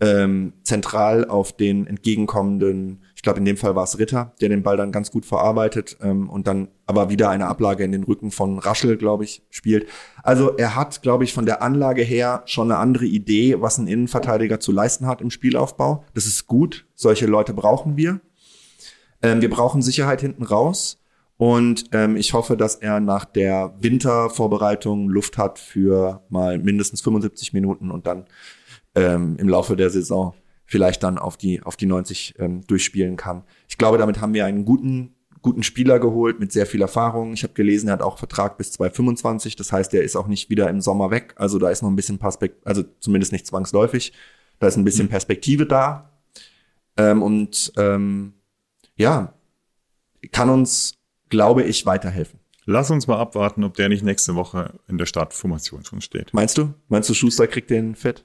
[0.00, 4.62] ähm, zentral auf den entgegenkommenden, ich glaube in dem Fall war es Ritter, der den
[4.62, 8.30] Ball dann ganz gut verarbeitet ähm, und dann aber wieder eine Ablage in den Rücken
[8.30, 9.86] von Raschel, glaube ich, spielt.
[10.22, 13.86] Also er hat, glaube ich, von der Anlage her schon eine andere Idee, was ein
[13.86, 16.04] Innenverteidiger zu leisten hat im Spielaufbau.
[16.12, 18.20] Das ist gut, solche Leute brauchen wir.
[19.22, 21.00] Ähm, wir brauchen Sicherheit hinten raus.
[21.36, 27.52] Und ähm, ich hoffe, dass er nach der Wintervorbereitung Luft hat für mal mindestens 75
[27.52, 28.26] Minuten und dann
[28.94, 30.34] ähm, im Laufe der Saison
[30.66, 33.44] vielleicht dann auf die, auf die 90 ähm, durchspielen kann.
[33.68, 37.34] Ich glaube, damit haben wir einen guten, guten Spieler geholt mit sehr viel Erfahrung.
[37.34, 39.56] Ich habe gelesen, er hat auch Vertrag bis 2025.
[39.56, 41.34] Das heißt, er ist auch nicht wieder im Sommer weg.
[41.36, 44.12] Also da ist noch ein bisschen Perspektive, also zumindest nicht zwangsläufig.
[44.58, 45.10] Da ist ein bisschen mhm.
[45.10, 46.10] Perspektive da.
[46.96, 48.34] Ähm, und ähm,
[48.96, 49.34] ja,
[50.32, 50.94] kann uns
[51.34, 52.38] glaube ich, weiterhelfen.
[52.64, 56.32] Lass uns mal abwarten, ob der nicht nächste Woche in der Startformation schon steht.
[56.32, 56.72] Meinst du?
[56.88, 58.24] Meinst du, Schuster kriegt den fit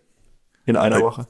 [0.70, 1.28] in einer Woche?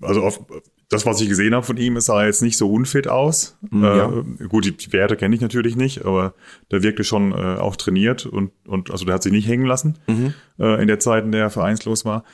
[0.00, 0.40] Also auf,
[0.88, 3.58] das, was ich gesehen habe von ihm, sah jetzt nicht so unfit aus.
[3.70, 4.12] Mhm, ja.
[4.40, 6.34] äh, gut, die Werte kenne ich natürlich nicht, aber
[6.70, 9.98] der wirkte schon äh, auch trainiert und, und also der hat sich nicht hängen lassen
[10.06, 10.34] mhm.
[10.58, 12.24] äh, in der Zeit, in der er vereinslos war.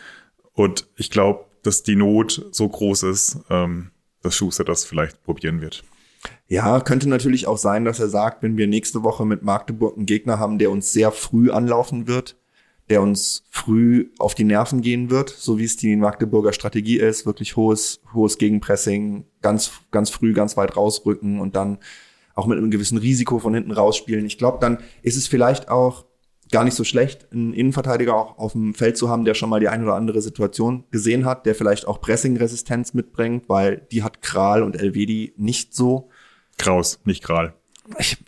[0.52, 3.90] Und ich glaube, dass die Not so groß ist, ähm,
[4.22, 5.82] dass Schuster das vielleicht probieren wird.
[6.46, 10.06] Ja, könnte natürlich auch sein, dass er sagt, wenn wir nächste Woche mit Magdeburg einen
[10.06, 12.36] Gegner haben, der uns sehr früh anlaufen wird,
[12.90, 17.26] der uns früh auf die Nerven gehen wird, so wie es die Magdeburger Strategie ist,
[17.26, 21.78] wirklich hohes, hohes Gegenpressing, ganz, ganz früh, ganz weit rausrücken und dann
[22.34, 24.26] auch mit einem gewissen Risiko von hinten rausspielen.
[24.26, 26.06] Ich glaube, dann ist es vielleicht auch
[26.50, 29.60] gar nicht so schlecht, einen Innenverteidiger auch auf dem Feld zu haben, der schon mal
[29.60, 34.22] die eine oder andere Situation gesehen hat, der vielleicht auch Pressing-Resistenz mitbringt, weil die hat
[34.22, 36.10] Kral und Elvedi nicht so.
[36.58, 37.54] Kraus, nicht Kral.
[37.98, 38.22] Ich,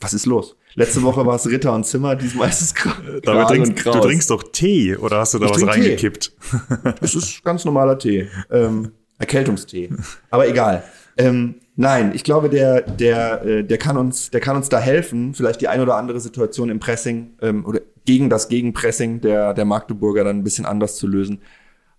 [0.00, 0.56] was ist los?
[0.78, 4.42] Letzte Woche war es Ritter und Zimmer, diesmal ist es Kral trinkst, Du trinkst doch
[4.52, 6.32] Tee oder hast du da ich was reingekippt?
[7.00, 8.28] Es ist ganz normaler Tee.
[8.50, 9.88] Ähm, Erkältungstee.
[10.30, 10.84] Aber egal.
[11.16, 15.32] Ähm, nein, ich glaube, der, der, äh, der, kann uns, der kann uns da helfen,
[15.32, 19.64] vielleicht die ein oder andere Situation im Pressing ähm, oder gegen das Gegenpressing der, der
[19.64, 21.40] Magdeburger dann ein bisschen anders zu lösen,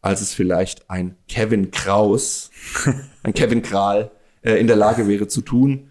[0.01, 2.51] als es vielleicht ein Kevin Kraus,
[3.23, 4.11] ein Kevin Kral
[4.43, 5.89] äh, in der Lage wäre zu tun.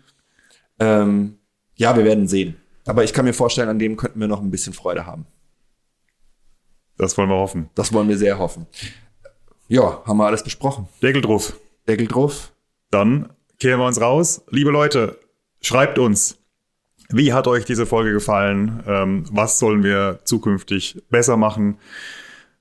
[0.79, 1.39] Ähm,
[1.75, 2.57] ja, wir werden sehen.
[2.87, 5.27] Aber ich kann mir vorstellen, an dem könnten wir noch ein bisschen Freude haben.
[6.97, 7.69] Das wollen wir hoffen.
[7.75, 8.67] Das wollen wir sehr hoffen.
[9.69, 10.89] Ja, haben wir alles besprochen.
[11.03, 11.59] Deckel drauf.
[11.89, 12.53] Deckel drauf.
[12.91, 14.43] Dann kehren wir uns raus.
[14.51, 15.19] Liebe Leute,
[15.61, 16.39] schreibt uns.
[17.11, 18.83] Wie hat euch diese Folge gefallen?
[18.87, 21.79] Ähm, was sollen wir zukünftig besser machen?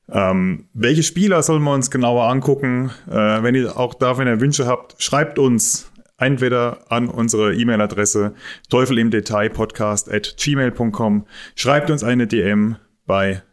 [0.10, 2.92] Ähm, welche Spieler sollen wir uns genauer angucken?
[3.08, 8.34] Äh, wenn ihr auch da, wenn ihr Wünsche habt, schreibt uns entweder an unsere E-Mail-Adresse
[8.70, 11.26] teufel im Detail podcast at gmail.com.
[11.56, 13.44] Schreibt uns eine DM bei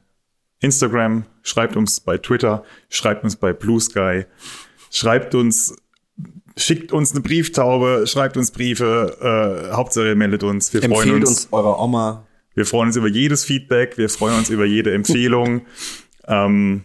[0.60, 4.24] Instagram, schreibt uns bei Twitter, schreibt uns bei Blue Sky,
[4.90, 5.76] schreibt uns,
[6.56, 10.72] schickt uns eine Brieftaube, schreibt uns Briefe, äh, Hauptsache meldet uns.
[10.72, 12.26] Wir Empfehlt freuen uns, uns eurer Oma.
[12.54, 15.62] Wir freuen uns über jedes Feedback, wir freuen uns über jede Empfehlung.
[16.26, 16.84] ähm,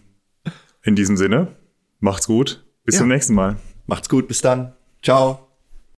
[0.82, 1.56] in diesem Sinne,
[2.00, 2.64] macht's gut.
[2.84, 3.00] Bis ja.
[3.00, 3.56] zum nächsten Mal.
[3.86, 4.72] Macht's gut, bis dann.
[5.02, 5.47] Ciao.